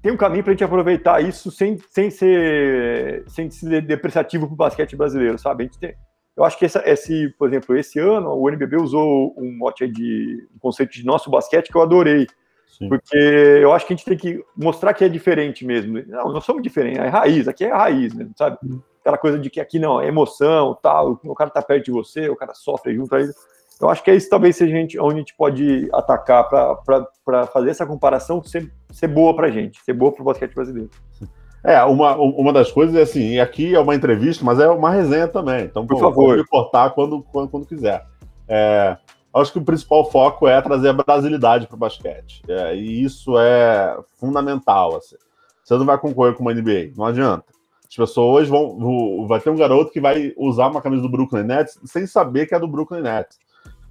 tem 0.00 0.12
um 0.12 0.16
caminho 0.16 0.44
para 0.44 0.52
a 0.52 0.54
gente 0.54 0.62
aproveitar 0.62 1.20
isso 1.20 1.50
sem, 1.50 1.76
sem 1.90 2.08
ser 2.08 3.24
sem 3.26 3.50
ser 3.50 3.82
depreciativo 3.82 4.46
para 4.46 4.54
o 4.54 4.56
basquete 4.56 4.94
brasileiro, 4.94 5.40
sabe? 5.40 5.68
Tem, 5.80 5.92
eu 6.36 6.44
acho 6.44 6.56
que 6.56 6.66
essa, 6.66 6.88
esse, 6.88 7.34
por 7.36 7.48
exemplo, 7.48 7.76
esse 7.76 7.98
ano 7.98 8.32
o 8.32 8.48
NBB 8.48 8.76
usou 8.76 9.34
um 9.36 9.58
mote 9.58 9.88
de 9.88 10.46
um 10.54 10.58
conceito 10.60 10.92
de 10.92 11.04
nosso 11.04 11.28
basquete 11.28 11.68
que 11.68 11.76
eu 11.76 11.82
adorei. 11.82 12.28
Sim. 12.78 12.88
Porque 12.88 13.16
eu 13.16 13.72
acho 13.72 13.86
que 13.86 13.92
a 13.92 13.96
gente 13.96 14.06
tem 14.06 14.16
que 14.16 14.44
mostrar 14.56 14.94
que 14.94 15.04
é 15.04 15.08
diferente 15.08 15.64
mesmo. 15.64 16.02
Não, 16.06 16.32
nós 16.32 16.44
somos 16.44 16.62
diferentes, 16.62 16.98
é 16.98 17.08
raiz, 17.08 17.46
aqui 17.46 17.64
é 17.64 17.72
raiz 17.72 18.12
mesmo, 18.12 18.32
sabe? 18.36 18.58
Aquela 19.00 19.18
coisa 19.18 19.38
de 19.38 19.50
que 19.50 19.60
aqui 19.60 19.78
não, 19.78 20.00
é 20.00 20.08
emoção, 20.08 20.76
tal, 20.82 21.20
o 21.22 21.34
cara 21.34 21.50
tá 21.50 21.62
perto 21.62 21.84
de 21.84 21.92
você, 21.92 22.28
o 22.28 22.36
cara 22.36 22.54
sofre 22.54 22.94
junto 22.94 23.14
aí. 23.14 23.28
Eu 23.80 23.88
acho 23.88 24.02
que 24.02 24.10
é 24.10 24.14
isso 24.14 24.30
talvez 24.30 24.56
seja 24.56 24.74
a 24.74 24.78
gente, 24.78 24.98
onde 24.98 25.14
a 25.14 25.18
gente 25.18 25.36
pode 25.36 25.88
atacar 25.92 26.48
para 26.48 27.46
fazer 27.46 27.70
essa 27.70 27.86
comparação 27.86 28.42
ser, 28.42 28.72
ser 28.90 29.08
boa 29.08 29.34
para 29.34 29.48
a 29.48 29.50
gente, 29.50 29.80
ser 29.84 29.92
boa 29.92 30.12
para 30.12 30.22
o 30.22 30.24
basquete 30.24 30.54
brasileiro. 30.54 30.90
É, 31.62 31.82
uma, 31.84 32.14
uma 32.16 32.52
das 32.52 32.70
coisas 32.70 32.94
é 32.94 33.02
assim, 33.02 33.38
aqui 33.38 33.74
é 33.74 33.80
uma 33.80 33.94
entrevista, 33.94 34.44
mas 34.44 34.60
é 34.60 34.68
uma 34.68 34.90
resenha 34.90 35.26
também. 35.26 35.64
Então, 35.64 35.86
por 35.86 35.94
pô, 35.94 36.00
favor, 36.00 36.36
pode 36.36 36.48
cortar 36.48 36.90
quando, 36.90 37.22
quando, 37.22 37.48
quando 37.48 37.66
quiser. 37.66 38.04
É, 38.46 38.96
acho 39.40 39.52
que 39.52 39.58
o 39.58 39.64
principal 39.64 40.10
foco 40.10 40.46
é 40.46 40.60
trazer 40.60 40.90
a 40.90 40.92
brasilidade 40.92 41.66
para 41.66 41.76
o 41.76 41.78
basquete. 41.78 42.42
É, 42.48 42.74
e 42.76 43.02
isso 43.02 43.38
é 43.38 43.96
fundamental. 44.18 44.96
Assim. 44.96 45.16
Você 45.62 45.76
não 45.76 45.86
vai 45.86 45.98
concorrer 45.98 46.34
com 46.34 46.42
uma 46.42 46.54
NBA, 46.54 46.92
não 46.96 47.06
adianta. 47.06 47.44
As 47.88 47.96
pessoas 47.96 48.48
vão. 48.48 49.26
Vai 49.26 49.40
ter 49.40 49.50
um 49.50 49.56
garoto 49.56 49.92
que 49.92 50.00
vai 50.00 50.32
usar 50.36 50.68
uma 50.68 50.82
camisa 50.82 51.02
do 51.02 51.08
Brooklyn 51.08 51.44
Nets 51.44 51.78
sem 51.84 52.06
saber 52.06 52.46
que 52.46 52.54
é 52.54 52.58
do 52.58 52.68
Brooklyn 52.68 53.02
Nets. 53.02 53.38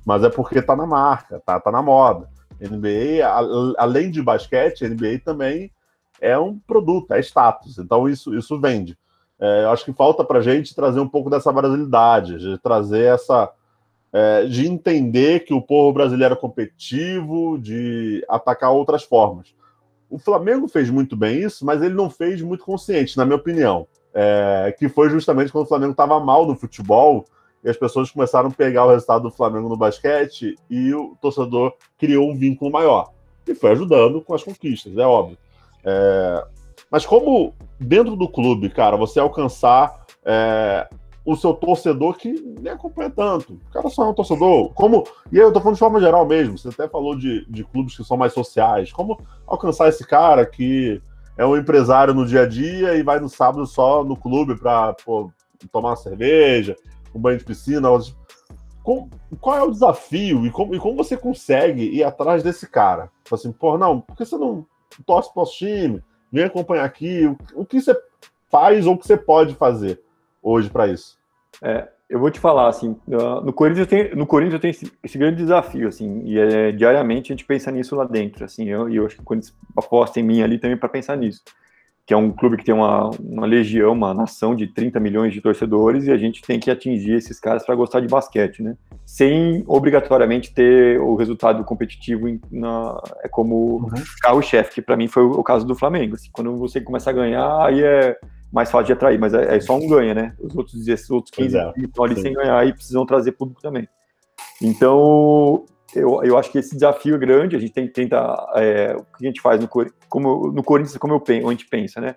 Mas 0.05 0.23
é 0.23 0.29
porque 0.29 0.61
tá 0.61 0.75
na 0.75 0.85
marca, 0.85 1.41
tá, 1.45 1.59
tá 1.59 1.71
na 1.71 1.81
moda. 1.81 2.29
NBA, 2.59 3.25
a, 3.25 3.83
além 3.83 4.11
de 4.11 4.21
basquete, 4.21 4.87
NBA 4.87 5.19
também 5.23 5.71
é 6.19 6.37
um 6.37 6.57
produto, 6.59 7.13
é 7.13 7.19
status. 7.19 7.77
Então 7.77 8.07
isso, 8.07 8.35
isso 8.35 8.59
vende. 8.59 8.97
É, 9.39 9.63
eu 9.63 9.71
acho 9.71 9.83
que 9.83 9.93
falta 9.93 10.23
para 10.23 10.41
gente 10.41 10.75
trazer 10.75 10.99
um 10.99 11.07
pouco 11.07 11.29
dessa 11.29 11.51
brasilidade, 11.51 12.37
de 12.37 12.57
trazer 12.59 13.13
essa. 13.13 13.51
É, 14.13 14.45
de 14.45 14.67
entender 14.67 15.39
que 15.39 15.53
o 15.53 15.61
povo 15.61 15.91
brasileiro 15.91 16.35
é 16.35 16.37
competitivo, 16.37 17.57
de 17.57 18.23
atacar 18.29 18.71
outras 18.71 19.03
formas. 19.03 19.55
O 20.07 20.19
Flamengo 20.19 20.67
fez 20.67 20.89
muito 20.91 21.17
bem 21.17 21.39
isso, 21.39 21.65
mas 21.65 21.81
ele 21.81 21.95
não 21.95 22.07
fez 22.07 22.39
muito 22.39 22.63
consciente, 22.63 23.17
na 23.17 23.25
minha 23.25 23.37
opinião. 23.37 23.87
É, 24.13 24.75
que 24.77 24.87
foi 24.87 25.09
justamente 25.09 25.51
quando 25.51 25.65
o 25.65 25.67
Flamengo 25.67 25.93
estava 25.93 26.19
mal 26.19 26.45
no 26.45 26.55
futebol 26.55 27.25
e 27.63 27.69
as 27.69 27.75
pessoas 27.75 28.11
começaram 28.11 28.49
a 28.49 28.51
pegar 28.51 28.85
o 28.85 28.91
resultado 28.91 29.23
do 29.23 29.31
Flamengo 29.31 29.67
no 29.67 29.75
basquete 29.75 30.55
e 30.69 30.93
o 30.93 31.17
torcedor 31.19 31.73
criou 31.97 32.29
um 32.29 32.37
vínculo 32.37 32.71
maior. 32.71 33.11
E 33.47 33.55
foi 33.55 33.71
ajudando 33.71 34.21
com 34.21 34.35
as 34.35 34.43
conquistas, 34.43 34.95
é 34.95 35.05
óbvio. 35.05 35.37
É, 35.83 36.45
mas 36.91 37.05
como 37.05 37.53
dentro 37.79 38.15
do 38.15 38.29
clube, 38.29 38.69
cara, 38.69 38.95
você 38.95 39.19
alcançar 39.19 40.05
é, 40.23 40.87
o 41.25 41.35
seu 41.35 41.53
torcedor 41.53 42.17
que 42.17 42.33
nem 42.59 42.73
acompanha 42.73 43.09
tanto. 43.09 43.53
O 43.53 43.73
cara 43.73 43.89
só 43.89 44.05
é 44.05 44.09
um 44.09 44.13
torcedor. 44.13 44.73
Como. 44.73 45.05
E 45.31 45.37
eu 45.37 45.53
tô 45.53 45.59
falando 45.59 45.75
de 45.75 45.79
forma 45.79 45.99
geral 45.99 46.25
mesmo. 46.25 46.57
Você 46.57 46.69
até 46.69 46.87
falou 46.87 47.17
de, 47.17 47.45
de 47.49 47.63
clubes 47.63 47.95
que 47.95 48.03
são 48.03 48.17
mais 48.17 48.33
sociais. 48.33 48.91
Como 48.91 49.19
alcançar 49.47 49.87
esse 49.87 50.05
cara 50.05 50.45
que 50.45 51.01
é 51.37 51.45
um 51.45 51.57
empresário 51.57 52.13
no 52.13 52.25
dia 52.25 52.41
a 52.41 52.47
dia 52.47 52.95
e 52.95 53.03
vai 53.03 53.19
no 53.19 53.29
sábado 53.29 53.65
só 53.65 54.03
no 54.03 54.17
clube 54.17 54.55
para 54.55 54.95
tomar 55.71 55.89
uma 55.89 55.95
cerveja, 55.95 56.75
um 57.15 57.19
banho 57.19 57.37
de 57.37 57.45
piscina. 57.45 57.87
Qual 59.39 59.57
é 59.57 59.63
o 59.63 59.71
desafio 59.71 60.45
e 60.45 60.51
como, 60.51 60.75
e 60.75 60.79
como 60.79 60.97
você 60.97 61.15
consegue 61.15 61.83
ir 61.83 62.03
atrás 62.03 62.43
desse 62.43 62.67
cara? 62.67 63.09
Assim, 63.31 63.51
pô, 63.51 63.77
não, 63.77 64.01
por 64.01 64.17
que 64.17 64.25
você 64.25 64.37
não 64.37 64.65
torce 65.05 65.31
pro 65.31 65.41
nosso 65.41 65.57
time? 65.57 66.03
Vem 66.29 66.43
acompanhar 66.43 66.83
aqui. 66.83 67.25
O, 67.25 67.61
o 67.61 67.65
que 67.65 67.81
você 67.81 67.95
faz 68.51 68.85
ou 68.85 68.95
o 68.95 68.97
que 68.97 69.07
você 69.07 69.15
pode 69.15 69.55
fazer? 69.55 70.01
Hoje 70.43 70.69
para 70.69 70.87
isso? 70.87 71.17
É, 71.61 71.87
eu 72.09 72.19
vou 72.19 72.29
te 72.29 72.39
falar, 72.39 72.67
assim, 72.67 72.95
no 73.07 73.53
Corinthians 73.53 73.87
tem, 73.87 74.13
no 74.15 74.27
Corinthians 74.27 74.61
tem 74.61 74.69
esse, 74.69 74.91
esse, 75.03 75.17
grande 75.17 75.37
desafio, 75.37 75.87
assim, 75.87 76.21
e 76.25 76.37
é, 76.37 76.71
diariamente 76.71 77.31
a 77.31 77.35
gente 77.35 77.45
pensa 77.45 77.71
nisso 77.71 77.95
lá 77.95 78.05
dentro, 78.05 78.45
assim, 78.45 78.69
eu, 78.69 78.87
eu 78.89 79.05
acho 79.05 79.15
que 79.15 79.21
o 79.21 79.25
Corinthians 79.25 79.55
aposta 79.75 80.19
em 80.19 80.23
mim 80.23 80.41
ali 80.41 80.59
também 80.59 80.77
para 80.77 80.89
pensar 80.89 81.15
nisso, 81.15 81.41
que 82.05 82.13
é 82.13 82.17
um 82.17 82.31
clube 82.31 82.57
que 82.57 82.65
tem 82.65 82.75
uma, 82.75 83.09
uma 83.19 83.47
legião, 83.47 83.93
uma 83.93 84.13
nação 84.13 84.53
de 84.53 84.67
30 84.67 84.99
milhões 84.99 85.33
de 85.33 85.41
torcedores 85.41 86.05
e 86.05 86.11
a 86.11 86.17
gente 86.17 86.41
tem 86.41 86.59
que 86.59 86.69
atingir 86.69 87.13
esses 87.13 87.39
caras 87.39 87.65
para 87.65 87.75
gostar 87.75 88.01
de 88.01 88.07
basquete, 88.09 88.61
né? 88.61 88.75
Sem 89.05 89.63
obrigatoriamente 89.65 90.53
ter 90.53 90.99
o 90.99 91.15
resultado 91.15 91.63
competitivo 91.63 92.27
na, 92.51 93.01
é 93.23 93.29
como 93.29 93.77
uhum. 93.77 93.89
carro-chefe, 94.21 94.75
que 94.75 94.81
para 94.81 94.97
mim 94.97 95.07
foi 95.07 95.23
o, 95.23 95.31
o, 95.31 95.43
caso 95.43 95.65
do 95.65 95.75
Flamengo. 95.75 96.15
Assim, 96.15 96.29
quando 96.33 96.57
você 96.57 96.81
começa 96.81 97.09
a 97.09 97.13
ganhar, 97.13 97.65
aí 97.65 97.81
é 97.81 98.17
mais 98.53 98.69
fácil 98.69 98.85
de 98.85 98.93
atrair, 98.93 99.19
mas 99.19 99.33
é, 99.33 99.57
é 99.57 99.59
só 99.59 99.75
um 99.75 99.87
ganha, 99.87 100.13
né? 100.13 100.35
Os 100.39 100.55
outros, 100.55 100.75
os 100.75 101.09
outros 101.09 101.35
15 101.35 101.57
é, 101.57 101.73
estão 101.75 102.05
ali 102.05 102.15
sim. 102.15 102.21
sem 102.21 102.33
ganhar 102.33 102.67
e 102.67 102.71
precisam 102.71 103.03
trazer 103.03 103.31
público 103.31 103.59
também. 103.59 103.89
Então, 104.61 105.65
eu, 105.95 106.23
eu 106.23 106.37
acho 106.37 106.51
que 106.51 106.59
esse 106.59 106.75
desafio 106.75 107.15
é 107.15 107.17
grande, 107.17 107.55
a 107.55 107.59
gente 107.59 107.73
tem 107.73 107.87
que 107.87 107.93
tentar, 107.93 108.45
é, 108.55 108.95
o 108.95 109.03
que 109.17 109.25
a 109.25 109.27
gente 109.27 109.41
faz 109.41 109.59
no, 109.59 109.67
como, 110.07 110.51
no 110.51 110.63
Corinthians, 110.63 110.95
como 110.97 111.15
eu, 111.15 111.47
a 111.47 111.51
gente 111.51 111.67
pensa, 111.67 111.99
né? 111.99 112.15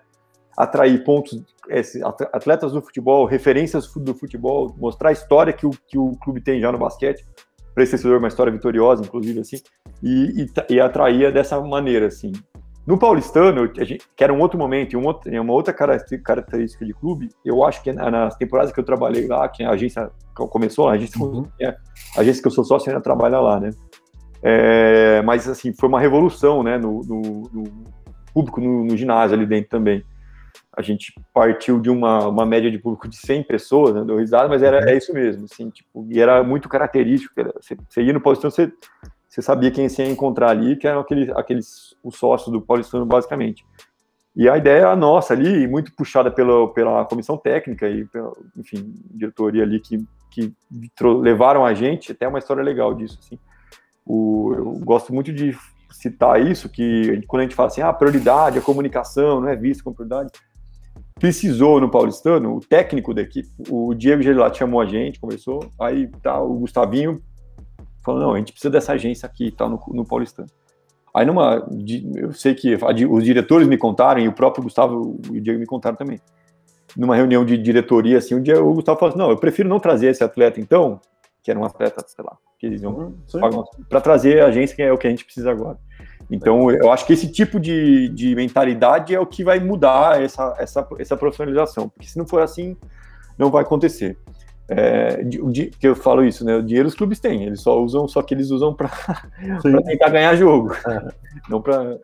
Atrair 0.55 1.03
pontos, 1.03 1.43
atletas 2.31 2.71
do 2.71 2.83
futebol, 2.83 3.25
referências 3.25 3.91
do 3.95 4.13
futebol, 4.13 4.75
mostrar 4.77 5.09
a 5.09 5.13
história 5.13 5.51
que 5.51 5.65
o, 5.65 5.71
que 5.87 5.97
o 5.97 6.11
clube 6.17 6.39
tem 6.39 6.61
já 6.61 6.71
no 6.71 6.77
basquete, 6.77 7.25
para 7.73 7.83
esse 7.83 7.93
torcedor 7.93 8.19
uma 8.19 8.27
história 8.27 8.51
vitoriosa, 8.51 9.03
inclusive, 9.03 9.39
assim, 9.39 9.57
e, 10.03 10.43
e, 10.43 10.75
e 10.75 10.79
atrair 10.79 11.33
dessa 11.33 11.59
maneira, 11.59 12.07
assim. 12.07 12.31
No 12.87 12.97
paulistano, 12.97 13.67
que 13.67 14.23
era 14.23 14.31
um 14.31 14.39
outro 14.39 14.57
momento, 14.57 14.97
um 14.97 15.05
outro, 15.05 15.41
uma 15.41 15.51
outra 15.51 15.73
característica 15.73 16.85
de 16.85 16.93
clube, 16.93 17.27
eu 17.43 17.61
acho 17.65 17.83
que 17.83 17.91
nas 17.91 18.37
temporadas 18.37 18.71
que 18.71 18.79
eu 18.79 18.83
trabalhei 18.83 19.27
lá, 19.27 19.45
que 19.49 19.61
a 19.61 19.71
agência 19.71 20.09
começou, 20.33 20.87
a 20.87 20.93
agência, 20.93 21.21
uhum. 21.21 21.45
a 22.15 22.21
agência 22.21 22.41
que 22.41 22.47
eu 22.47 22.51
sou 22.51 22.63
sócio 22.63 22.89
ainda 22.89 23.01
trabalha 23.01 23.41
lá, 23.41 23.59
né? 23.59 23.71
É, 24.41 25.21
mas, 25.23 25.49
assim, 25.49 25.73
foi 25.73 25.89
uma 25.89 25.99
revolução, 25.99 26.63
né, 26.63 26.77
no, 26.77 27.01
no, 27.01 27.21
no 27.51 27.63
público, 28.33 28.61
no, 28.61 28.85
no, 28.85 28.95
ginásio 28.95 29.35
ali 29.35 29.45
dentro 29.45 29.69
também. 29.69 30.01
A 30.71 30.81
gente 30.81 31.13
partiu 31.33 31.81
de 31.81 31.89
uma, 31.89 32.27
uma 32.29 32.45
média 32.45 32.71
de 32.71 32.77
público 32.77 33.09
de 33.09 33.17
100 33.17 33.43
pessoas, 33.43 33.95
né, 33.95 34.03
deu 34.05 34.17
risada, 34.17 34.47
mas 34.47 34.63
era, 34.63 34.89
é 34.89 34.95
isso 34.95 35.13
mesmo, 35.13 35.43
assim, 35.43 35.69
tipo, 35.71 36.07
e 36.09 36.21
era 36.21 36.41
muito 36.41 36.69
característico, 36.69 37.33
era, 37.35 37.51
você, 37.59 37.75
você 37.89 38.01
ia 38.01 38.13
no 38.13 38.21
paulistano, 38.21 38.51
você 38.51 38.71
você 39.37 39.41
sabia 39.43 39.69
quem 39.69 39.87
você 39.87 40.03
ia 40.03 40.09
encontrar 40.09 40.49
ali, 40.49 40.75
que 40.75 40.87
eram 40.87 41.01
aqueles, 41.01 41.29
aqueles 41.29 41.95
os 42.03 42.17
sócios 42.17 42.51
do 42.51 42.59
Paulistano, 42.59 43.05
basicamente. 43.05 43.63
E 44.35 44.49
a 44.49 44.57
ideia 44.57 44.95
nossa 44.95 45.33
ali, 45.33 45.67
muito 45.67 45.93
puxada 45.95 46.31
pela, 46.31 46.67
pela 46.73 47.05
comissão 47.05 47.37
técnica 47.37 47.87
e, 47.87 48.05
pela, 48.05 48.33
enfim, 48.57 48.95
diretoria 49.11 49.61
ali 49.61 49.79
que, 49.79 50.03
que 50.31 50.51
levaram 51.21 51.63
a 51.63 51.75
gente, 51.75 52.11
até 52.11 52.27
uma 52.27 52.39
história 52.39 52.63
legal 52.63 52.95
disso, 52.95 53.19
assim. 53.21 53.37
O, 54.03 54.53
eu 54.55 54.71
gosto 54.79 55.13
muito 55.13 55.31
de 55.31 55.55
citar 55.91 56.41
isso, 56.41 56.67
que 56.67 57.21
quando 57.27 57.41
a 57.41 57.43
gente 57.43 57.55
fala 57.55 57.67
assim, 57.67 57.81
ah, 57.81 57.93
prioridade, 57.93 58.57
a 58.57 58.61
comunicação 58.61 59.39
não 59.39 59.49
é 59.49 59.55
vista 59.55 59.83
como 59.83 59.95
prioridade, 59.95 60.31
precisou 61.19 61.79
no 61.79 61.91
Paulistano, 61.91 62.55
o 62.55 62.59
técnico 62.59 63.13
da 63.13 63.21
equipe, 63.21 63.49
o 63.69 63.93
Diego 63.93 64.23
Gelato 64.23 64.57
chamou 64.57 64.81
a 64.81 64.85
gente, 64.85 65.19
conversou, 65.19 65.69
aí 65.79 66.07
tá 66.23 66.41
o 66.41 66.55
Gustavinho 66.55 67.21
falou, 68.07 68.21
não, 68.21 68.33
a 68.33 68.37
gente 68.37 68.51
precisa 68.51 68.71
dessa 68.71 68.93
agência 68.93 69.27
aqui, 69.27 69.51
tá, 69.51 69.67
no, 69.67 69.79
no 69.89 70.05
Paulistano. 70.05 70.47
Aí 71.13 71.25
numa, 71.25 71.67
eu 72.15 72.31
sei 72.31 72.53
que 72.53 72.77
os 73.09 73.23
diretores 73.23 73.67
me 73.67 73.77
contaram, 73.77 74.21
e 74.21 74.27
o 74.27 74.33
próprio 74.33 74.63
Gustavo 74.63 75.19
e 75.31 75.39
o 75.39 75.41
Diego 75.41 75.59
me 75.59 75.65
contaram 75.65 75.95
também. 75.95 76.19
Numa 76.95 77.15
reunião 77.15 77.43
de 77.45 77.57
diretoria, 77.57 78.17
assim, 78.17 78.35
um 78.35 78.41
dia 78.41 78.63
o 78.63 78.73
Gustavo 78.73 78.99
falou 78.99 79.09
assim, 79.09 79.19
não, 79.19 79.29
eu 79.29 79.37
prefiro 79.37 79.67
não 79.67 79.79
trazer 79.79 80.07
esse 80.07 80.23
atleta 80.23 80.59
então, 80.59 80.99
que 81.43 81.51
era 81.51 81.59
um 81.59 81.65
atleta, 81.65 82.03
sei 82.07 82.23
lá, 82.23 82.37
que 82.59 82.65
eles 82.65 82.81
iam 82.81 83.15
para 83.89 84.01
trazer 84.01 84.41
a 84.41 84.47
agência, 84.47 84.75
que 84.75 84.81
é 84.81 84.91
o 84.91 84.97
que 84.97 85.07
a 85.07 85.09
gente 85.09 85.25
precisa 85.25 85.51
agora. 85.51 85.77
Então, 86.29 86.69
eu 86.69 86.91
acho 86.91 87.05
que 87.05 87.13
esse 87.13 87.31
tipo 87.31 87.59
de, 87.59 88.09
de 88.09 88.35
mentalidade 88.35 89.15
é 89.15 89.19
o 89.19 89.25
que 89.25 89.43
vai 89.43 89.59
mudar 89.59 90.21
essa, 90.21 90.55
essa, 90.59 90.87
essa 90.99 91.15
profissionalização, 91.15 91.89
porque 91.89 92.07
se 92.07 92.17
não 92.17 92.27
for 92.27 92.41
assim, 92.41 92.75
não 93.37 93.49
vai 93.49 93.63
acontecer. 93.63 94.17
É, 94.69 95.23
de, 95.23 95.67
que 95.67 95.87
eu 95.87 95.95
falo 95.95 96.25
isso, 96.25 96.43
né? 96.43 96.55
O 96.57 96.63
dinheiro 96.63 96.89
os 96.89 96.95
clubes 96.95 97.19
têm, 97.19 97.43
eles 97.43 97.61
só 97.61 97.81
usam, 97.81 98.07
só 98.07 98.21
que 98.21 98.33
eles 98.33 98.49
usam 98.49 98.73
para 98.73 98.89
tentar 99.85 100.09
ganhar 100.09 100.35
jogo, 100.35 100.73
é. 100.73 101.07
não 101.49 101.61
para 101.61 101.97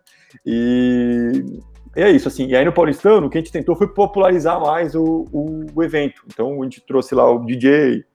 e, 0.45 1.43
e, 1.95 2.01
é 2.01 2.09
isso 2.09 2.27
assim. 2.27 2.47
E 2.47 2.55
aí 2.55 2.63
no 2.63 2.71
Paulistano, 2.71 3.27
o 3.27 3.29
que 3.29 3.37
a 3.37 3.41
gente 3.41 3.51
tentou 3.51 3.75
foi 3.75 3.87
popularizar 3.87 4.61
mais 4.61 4.95
o, 4.95 5.27
o, 5.31 5.65
o 5.75 5.83
evento. 5.83 6.23
Então 6.27 6.61
a 6.61 6.63
gente 6.63 6.81
trouxe 6.81 7.13
lá 7.13 7.29
o 7.29 7.45
DJ, 7.45 8.05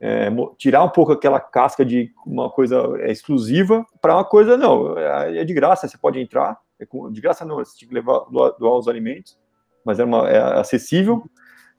é, 0.00 0.28
tirar 0.58 0.84
um 0.84 0.90
pouco 0.90 1.12
aquela 1.12 1.40
casca 1.40 1.82
de 1.82 2.12
uma 2.26 2.50
coisa 2.50 2.82
é, 2.98 3.10
exclusiva 3.10 3.86
para 4.02 4.16
uma 4.16 4.24
coisa 4.24 4.54
não, 4.56 4.98
é, 4.98 5.38
é, 5.38 5.44
de 5.44 5.54
graça, 5.54 5.88
você 5.88 5.96
pode 5.96 6.20
entrar, 6.20 6.58
é 6.78 6.84
de 7.10 7.20
graça 7.22 7.44
não, 7.44 7.56
você 7.56 7.74
tinha 7.78 7.88
que 7.88 7.94
levar 7.94 8.26
doar 8.30 8.78
os 8.78 8.86
alimentos, 8.86 9.38
mas 9.84 9.98
é, 9.98 10.04
uma, 10.04 10.28
é 10.28 10.60
acessível. 10.60 11.24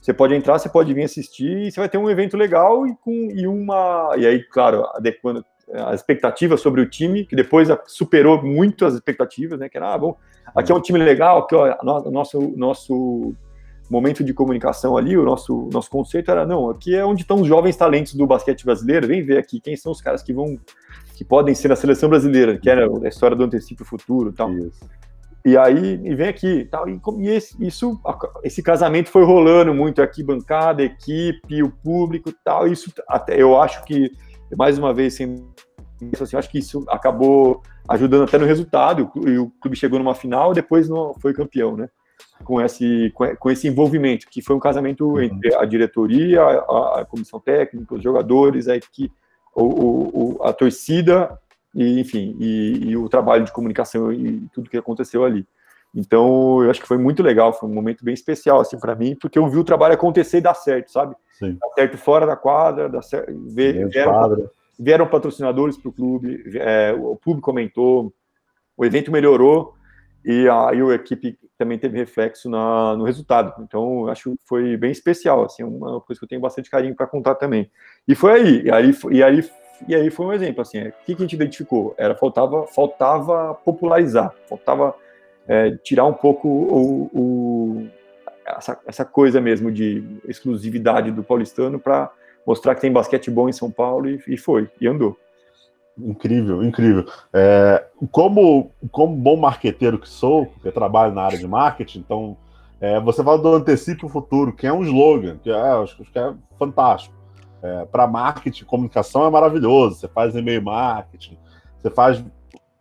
Você 0.05 0.13
pode 0.13 0.35
entrar, 0.35 0.59
você 0.59 0.69
pode 0.69 0.93
vir 0.93 1.03
assistir 1.03 1.57
e 1.57 1.71
você 1.71 1.79
vai 1.79 1.89
ter 1.89 1.97
um 1.97 2.07
evento 2.07 2.37
legal 2.37 2.85
e 2.85 2.95
com 2.97 3.31
e 3.31 3.47
uma 3.47 4.11
e 4.15 4.27
aí, 4.27 4.43
claro, 4.43 4.85
adequando 4.93 5.43
as 5.73 5.95
expectativas 5.95 6.61
sobre 6.61 6.79
o 6.79 6.87
time, 6.87 7.25
que 7.25 7.35
depois 7.35 7.67
superou 7.87 8.39
muito 8.39 8.85
as 8.85 8.93
expectativas, 8.93 9.59
né? 9.59 9.67
Que 9.67 9.77
era, 9.77 9.95
ah, 9.95 9.97
bom, 9.97 10.15
aqui 10.55 10.71
é 10.71 10.75
um 10.75 10.79
time 10.79 10.99
legal, 10.99 11.39
aqui 11.39 11.55
o 11.55 12.11
nosso 12.11 12.39
nosso 12.55 13.33
momento 13.89 14.23
de 14.23 14.31
comunicação 14.31 14.95
ali, 14.95 15.17
o 15.17 15.25
nosso 15.25 15.69
nosso 15.73 15.89
conceito 15.89 16.29
era 16.29 16.45
não, 16.45 16.69
aqui 16.69 16.95
é 16.95 17.03
onde 17.03 17.23
estão 17.23 17.41
os 17.41 17.47
jovens 17.47 17.75
talentos 17.75 18.13
do 18.13 18.27
basquete 18.27 18.63
brasileiro, 18.63 19.07
vem 19.07 19.23
ver 19.23 19.39
aqui 19.39 19.59
quem 19.59 19.75
são 19.75 19.91
os 19.91 20.01
caras 20.01 20.21
que 20.21 20.31
vão 20.31 20.55
que 21.15 21.25
podem 21.25 21.55
ser 21.55 21.69
na 21.69 21.75
seleção 21.75 22.09
brasileira, 22.09 22.59
que 22.59 22.69
era 22.69 22.85
a 23.03 23.07
história 23.07 23.35
do 23.35 23.43
antecipo 23.43 23.83
futuro, 23.83 24.31
tal. 24.31 24.51
Isso. 24.53 24.87
E 25.45 25.55
aí, 25.55 26.01
e 26.03 26.15
vem 26.15 26.27
aqui, 26.27 26.65
tal, 26.65 26.89
e, 26.89 26.99
e 27.19 27.29
esse, 27.29 27.55
isso, 27.63 28.01
esse 28.43 28.63
casamento 28.63 29.11
foi 29.11 29.23
rolando 29.23 29.75
muito 29.75 30.01
aqui, 30.01 30.23
bancada, 30.23 30.81
equipe, 30.81 31.61
o 31.61 31.69
público, 31.69 32.33
tal. 32.43 32.67
Isso 32.67 32.91
até 33.07 33.39
eu 33.39 33.61
acho 33.61 33.83
que 33.85 34.11
mais 34.57 34.79
uma 34.79 34.91
vez, 34.91 35.13
sem 35.13 35.45
assim, 36.19 36.35
acho 36.35 36.49
que 36.49 36.57
isso 36.57 36.83
acabou 36.89 37.61
ajudando 37.87 38.23
até 38.23 38.39
no 38.39 38.45
resultado, 38.45 39.11
e 39.25 39.37
o 39.37 39.51
clube 39.61 39.77
chegou 39.77 39.99
numa 39.99 40.15
final 40.15 40.51
e 40.51 40.55
depois 40.55 40.89
não 40.89 41.13
foi 41.13 41.31
campeão, 41.31 41.77
né? 41.77 41.87
Com 42.43 42.59
esse, 42.59 43.13
com 43.39 43.51
esse 43.51 43.67
envolvimento, 43.67 44.27
que 44.29 44.41
foi 44.41 44.55
um 44.55 44.59
casamento 44.59 45.05
uhum. 45.05 45.21
entre 45.21 45.53
a 45.55 45.63
diretoria, 45.63 46.41
a, 46.41 47.01
a, 47.01 47.05
comissão 47.05 47.39
técnica, 47.39 47.95
os 47.95 48.03
jogadores, 48.03 48.67
a 48.67 48.75
equipe, 48.75 49.13
o, 49.53 49.63
o, 49.63 50.43
a 50.43 50.51
torcida, 50.51 51.39
e, 51.75 51.99
enfim, 51.99 52.35
e, 52.39 52.89
e, 52.89 52.97
o 52.97 53.09
trabalho 53.09 53.43
de 53.43 53.51
comunicação 53.51 54.11
e 54.11 54.47
tudo 54.53 54.69
que 54.69 54.77
aconteceu 54.77 55.25
ali. 55.25 55.45
Então, 55.93 56.63
eu 56.63 56.69
acho 56.69 56.81
que 56.81 56.87
foi 56.87 56.97
muito 56.97 57.21
legal, 57.21 57.53
foi 57.53 57.69
um 57.69 57.73
momento 57.73 58.03
bem 58.03 58.13
especial, 58.13 58.59
assim, 58.59 58.79
para 58.79 58.95
mim, 58.95 59.15
porque 59.15 59.37
eu 59.37 59.47
vi 59.47 59.57
o 59.57 59.63
trabalho 59.63 59.93
acontecer 59.93 60.37
e 60.37 60.41
dar 60.41 60.53
certo, 60.53 60.91
sabe? 60.91 61.15
Sim. 61.33 61.57
Dar 61.59 61.69
certo 61.69 61.97
fora 61.97 62.25
da 62.25 62.35
quadra, 62.35 62.89
dar 62.89 63.01
certo, 63.01 63.33
ver, 63.47 63.87
vieram, 63.87 64.11
quadra. 64.11 64.51
vieram 64.79 65.07
patrocinadores 65.07 65.77
para 65.77 65.89
o 65.89 65.93
clube, 65.93 66.43
é, 66.55 66.93
o 66.97 67.15
público 67.15 67.49
aumentou, 67.49 68.13
o 68.77 68.85
evento 68.85 69.11
melhorou, 69.11 69.73
e 70.23 70.49
aí 70.49 70.81
a, 70.81 70.95
equipe 70.95 71.37
também 71.57 71.77
teve 71.77 71.97
reflexo 71.97 72.49
na, 72.49 72.95
no 72.97 73.05
resultado. 73.05 73.53
Então, 73.63 74.01
eu 74.01 74.09
acho 74.09 74.31
que 74.31 74.37
foi 74.43 74.75
bem 74.75 74.91
especial, 74.91 75.45
assim, 75.45 75.63
uma 75.63 76.01
coisa 76.01 76.19
que 76.19 76.25
eu 76.25 76.29
tenho 76.29 76.41
bastante 76.41 76.69
carinho 76.69 76.95
para 76.95 77.07
contar 77.07 77.35
também. 77.35 77.69
E 78.07 78.15
foi 78.15 78.31
aí, 78.33 78.61
e 78.63 78.71
aí, 78.71 78.91
e 79.11 79.23
aí, 79.23 79.49
e 79.87 79.95
aí 79.95 80.09
foi 80.09 80.25
um 80.25 80.33
exemplo, 80.33 80.61
assim, 80.61 80.79
o 80.87 80.93
que, 81.05 81.15
que 81.15 81.21
a 81.21 81.25
gente 81.25 81.33
identificou? 81.33 81.93
Era, 81.97 82.15
faltava, 82.15 82.65
faltava 82.67 83.53
popularizar, 83.53 84.33
faltava 84.47 84.95
é, 85.47 85.71
tirar 85.83 86.05
um 86.05 86.13
pouco 86.13 86.47
o, 86.47 87.09
o, 87.13 87.87
essa, 88.45 88.79
essa, 88.85 89.05
coisa 89.05 89.39
mesmo 89.41 89.71
de 89.71 90.03
exclusividade 90.27 91.11
do 91.11 91.23
paulistano 91.23 91.79
para 91.79 92.11
mostrar 92.45 92.75
que 92.75 92.81
tem 92.81 92.91
basquete 92.91 93.29
bom 93.29 93.49
em 93.49 93.53
São 93.53 93.69
Paulo 93.71 94.09
e, 94.09 94.21
e 94.27 94.37
foi, 94.37 94.69
e 94.79 94.87
andou. 94.87 95.17
Incrível, 95.97 96.63
incrível. 96.63 97.05
É, 97.33 97.85
como, 98.11 98.71
como 98.91 99.15
bom 99.15 99.37
marqueteiro 99.37 99.97
que 99.97 100.09
sou, 100.09 100.51
eu 100.63 100.71
trabalho 100.71 101.13
na 101.13 101.23
área 101.23 101.37
de 101.37 101.47
marketing, 101.47 101.99
então 101.99 102.37
é, 102.81 102.99
você 102.99 103.23
fala 103.23 103.37
do 103.37 103.53
antecipe 103.53 104.05
o 104.05 104.09
futuro, 104.09 104.53
que 104.53 104.67
é 104.67 104.73
um 104.73 104.83
slogan, 104.83 105.37
que 105.37 105.49
é, 105.49 105.55
acho 105.55 105.95
que 105.95 106.19
é 106.19 106.33
fantástico. 106.59 107.15
É, 107.61 107.85
para 107.85 108.05
marketing, 108.05 108.65
comunicação 108.65 109.25
é 109.25 109.29
maravilhoso. 109.29 109.95
Você 109.95 110.07
faz 110.07 110.35
e-mail 110.35 110.61
marketing, 110.61 111.37
você 111.81 111.89
faz 111.89 112.23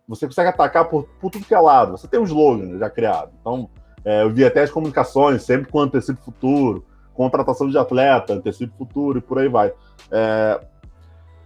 você 0.07 0.27
consegue 0.27 0.49
atacar 0.49 0.85
por, 0.85 1.07
por 1.19 1.31
tudo 1.31 1.45
que 1.45 1.53
é 1.53 1.59
lado. 1.59 1.93
Você 1.93 2.07
tem 2.07 2.19
um 2.19 2.25
slogan 2.25 2.77
já 2.77 2.89
criado. 2.89 3.31
Então, 3.41 3.69
é, 4.03 4.21
eu 4.21 4.31
vi 4.31 4.45
até 4.45 4.61
as 4.61 4.69
comunicações, 4.69 5.43
sempre 5.43 5.71
com 5.71 5.79
antecipo 5.79 6.23
futuro, 6.23 6.85
contratação 7.13 7.69
de 7.69 7.77
atleta, 7.77 8.33
antecipo 8.33 8.77
futuro 8.77 9.17
e 9.17 9.21
por 9.21 9.39
aí 9.39 9.47
vai. 9.47 9.73
É, 10.11 10.61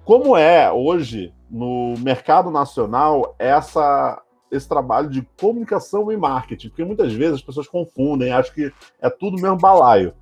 como 0.03 0.35
é 0.35 0.71
hoje 0.71 1.33
no 1.49 1.93
mercado 1.99 2.51
nacional 2.51 3.35
essa 3.39 4.21
esse 4.51 4.67
trabalho 4.67 5.09
de 5.09 5.21
comunicação 5.39 6.11
e 6.11 6.17
marketing? 6.17 6.69
Porque 6.69 6.83
muitas 6.83 7.13
vezes 7.13 7.35
as 7.35 7.41
pessoas 7.41 7.67
confundem, 7.67 8.31
acham 8.31 8.53
que 8.53 8.73
é 8.99 9.09
tudo 9.09 9.39
mesmo 9.39 9.57
balaio. 9.57 10.13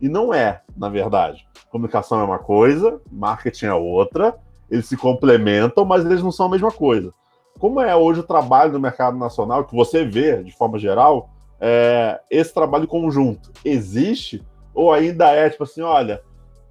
E 0.00 0.08
não 0.08 0.34
é, 0.34 0.60
na 0.76 0.90
verdade. 0.90 1.48
Comunicação 1.70 2.20
é 2.20 2.24
uma 2.24 2.38
coisa, 2.38 3.00
marketing 3.10 3.66
é 3.66 3.74
outra, 3.74 4.34
eles 4.70 4.86
se 4.86 4.96
complementam, 4.96 5.84
mas 5.84 6.04
eles 6.04 6.22
não 6.22 6.32
são 6.32 6.46
a 6.46 6.50
mesma 6.50 6.70
coisa. 6.70 7.12
Como 7.58 7.80
é 7.80 7.94
hoje 7.94 8.20
o 8.20 8.24
trabalho 8.24 8.72
no 8.72 8.80
mercado 8.80 9.16
nacional, 9.16 9.64
que 9.64 9.74
você 9.74 10.04
vê, 10.04 10.42
de 10.42 10.52
forma 10.52 10.78
geral, 10.78 11.30
é, 11.60 12.20
esse 12.30 12.52
trabalho 12.52 12.88
conjunto 12.88 13.52
existe? 13.64 14.42
Ou 14.74 14.92
ainda 14.92 15.28
é 15.30 15.50
tipo 15.50 15.64
assim, 15.64 15.82
olha, 15.82 16.22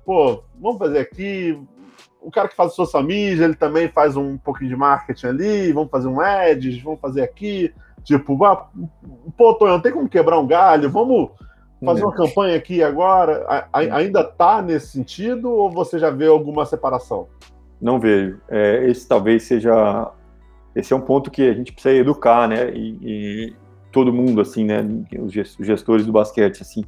pô, 0.05 0.43
vamos 0.59 0.79
fazer 0.79 0.99
aqui. 0.99 1.61
O 2.21 2.31
cara 2.31 2.47
que 2.47 2.55
faz 2.55 2.73
social 2.73 3.03
media, 3.03 3.45
ele 3.45 3.55
também 3.55 3.87
faz 3.87 4.17
um 4.17 4.37
pouquinho 4.37 4.71
de 4.71 4.75
marketing 4.75 5.27
ali, 5.27 5.71
vamos 5.71 5.91
fazer 5.91 6.07
um 6.07 6.19
ads, 6.19 6.81
vamos 6.81 6.99
fazer 6.99 7.21
aqui. 7.21 7.73
Tipo, 8.03 8.43
ah, 8.43 8.67
pô, 9.37 9.53
Tonhão, 9.53 9.79
tem 9.79 9.91
como 9.91 10.09
quebrar 10.09 10.39
um 10.39 10.47
galho? 10.47 10.89
Vamos 10.89 11.29
fazer 11.83 12.03
uma 12.03 12.13
campanha 12.13 12.55
aqui 12.55 12.83
agora? 12.83 13.45
A, 13.47 13.67
a, 13.73 13.97
ainda 13.97 14.23
tá 14.23 14.61
nesse 14.61 14.87
sentido 14.87 15.49
ou 15.49 15.71
você 15.71 15.97
já 15.97 16.09
vê 16.09 16.27
alguma 16.27 16.65
separação? 16.65 17.27
Não 17.81 17.99
vejo. 17.99 18.39
É, 18.49 18.85
esse 18.85 19.07
talvez 19.07 19.43
seja 19.43 20.11
esse 20.75 20.93
é 20.93 20.95
um 20.95 21.01
ponto 21.01 21.31
que 21.31 21.47
a 21.47 21.53
gente 21.53 21.73
precisa 21.73 21.95
educar, 21.95 22.47
né? 22.47 22.71
E, 22.71 22.97
e 23.01 23.55
todo 23.91 24.13
mundo, 24.13 24.41
assim, 24.41 24.63
né? 24.63 24.85
Os 25.19 25.33
gestores 25.33 26.05
do 26.05 26.11
basquete, 26.11 26.61
assim. 26.61 26.83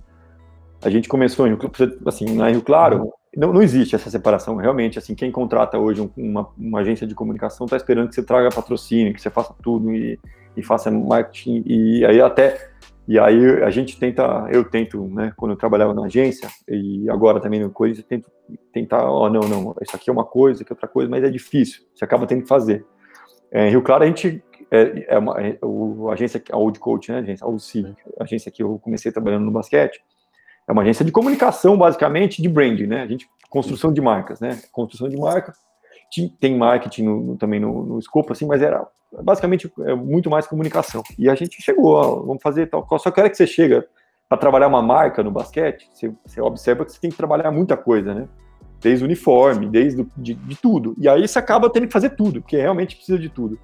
A 0.83 0.89
gente 0.89 1.07
começou 1.07 1.47
em 1.47 1.57
assim, 2.05 2.25
na 2.35 2.49
Rio 2.49 2.61
Claro, 2.61 3.11
não, 3.35 3.53
não 3.53 3.61
existe 3.61 3.95
essa 3.95 4.09
separação, 4.09 4.55
realmente, 4.55 4.97
assim, 4.97 5.13
quem 5.13 5.31
contrata 5.31 5.77
hoje 5.77 6.09
uma, 6.17 6.49
uma 6.57 6.79
agência 6.79 7.05
de 7.05 7.15
comunicação 7.15 7.65
está 7.65 7.77
esperando 7.77 8.09
que 8.09 8.15
você 8.15 8.23
traga 8.23 8.49
patrocínio, 8.49 9.13
que 9.13 9.21
você 9.21 9.29
faça 9.29 9.53
tudo 9.61 9.93
e, 9.93 10.19
e 10.57 10.63
faça 10.63 10.89
marketing, 10.89 11.63
e 11.65 12.03
aí 12.03 12.19
até, 12.19 12.70
e 13.07 13.19
aí 13.19 13.63
a 13.63 13.69
gente 13.69 13.99
tenta, 13.99 14.47
eu 14.51 14.63
tento, 14.63 15.07
né, 15.07 15.33
quando 15.35 15.51
eu 15.51 15.57
trabalhava 15.57 15.93
na 15.93 16.05
agência, 16.05 16.47
e 16.67 17.09
agora 17.09 17.39
também 17.39 17.59
no 17.59 17.71
Corinthians, 17.71 18.05
tento 18.05 18.29
tentar, 18.71 19.09
ó, 19.09 19.25
oh, 19.25 19.29
não, 19.29 19.41
não, 19.41 19.75
isso 19.81 19.95
aqui 19.95 20.09
é 20.09 20.13
uma 20.13 20.25
coisa, 20.25 20.57
isso 20.57 20.63
aqui 20.63 20.73
é 20.73 20.75
outra 20.75 20.87
coisa, 20.87 21.09
mas 21.09 21.23
é 21.23 21.29
difícil, 21.29 21.83
você 21.93 22.05
acaba 22.05 22.27
tendo 22.27 22.43
que 22.43 22.47
fazer. 22.47 22.85
É, 23.51 23.67
em 23.67 23.71
Rio 23.71 23.81
Claro, 23.81 24.03
a 24.03 24.07
gente 24.07 24.43
é, 24.69 25.05
é 25.15 25.17
uma 25.17 25.41
é, 25.41 25.57
o, 25.61 26.09
a 26.09 26.13
agência, 26.13 26.41
a 26.51 26.57
Old 26.57 26.79
Coach, 26.79 27.11
né, 27.11 27.19
agência, 27.19 27.45
a 27.45 27.47
Old 27.49 27.63
a 28.19 28.23
agência 28.23 28.51
que 28.51 28.63
eu 28.63 28.79
comecei 28.79 29.11
trabalhando 29.11 29.45
no 29.45 29.51
basquete, 29.51 30.01
é 30.67 30.71
uma 30.71 30.83
agência 30.83 31.03
de 31.03 31.11
comunicação, 31.11 31.77
basicamente, 31.77 32.41
de 32.41 32.47
branding, 32.47 32.87
né? 32.87 33.01
A 33.01 33.07
gente, 33.07 33.27
construção 33.49 33.91
de 33.91 33.99
marcas, 33.99 34.39
né? 34.39 34.61
Construção 34.71 35.09
de 35.09 35.17
marca, 35.17 35.53
tem 36.39 36.57
marketing 36.57 37.03
no, 37.03 37.21
no, 37.21 37.37
também 37.37 37.59
no, 37.59 37.85
no, 37.85 37.99
escopo, 37.99 38.33
assim, 38.33 38.45
mas 38.45 38.61
era 38.61 38.85
basicamente 39.23 39.71
é 39.79 39.95
muito 39.95 40.29
mais 40.29 40.47
comunicação. 40.47 41.03
E 41.17 41.29
a 41.29 41.35
gente 41.35 41.61
chegou, 41.61 41.93
ó, 41.93 42.21
vamos 42.21 42.41
fazer 42.41 42.67
tal. 42.67 42.87
Só 42.99 43.11
que 43.11 43.19
a 43.19 43.23
hora 43.23 43.29
que 43.29 43.37
você 43.37 43.47
chega 43.47 43.85
para 44.29 44.37
trabalhar 44.37 44.67
uma 44.67 44.81
marca 44.81 45.21
no 45.21 45.31
basquete, 45.31 45.89
você, 45.93 46.13
você 46.25 46.41
observa 46.41 46.85
que 46.85 46.93
você 46.93 46.99
tem 46.99 47.11
que 47.11 47.17
trabalhar 47.17 47.51
muita 47.51 47.75
coisa, 47.75 48.13
né? 48.13 48.27
desde 48.81 49.03
o 49.03 49.07
uniforme, 49.07 49.69
desde 49.69 50.05
de, 50.17 50.33
de, 50.33 50.55
tudo. 50.55 50.95
E 50.97 51.07
aí 51.07 51.27
você 51.27 51.37
acaba 51.37 51.69
tendo 51.69 51.85
que 51.85 51.93
fazer 51.93 52.09
tudo, 52.11 52.41
porque 52.41 52.57
realmente 52.57 52.95
precisa 52.95 53.19
de 53.19 53.29
tudo. 53.29 53.59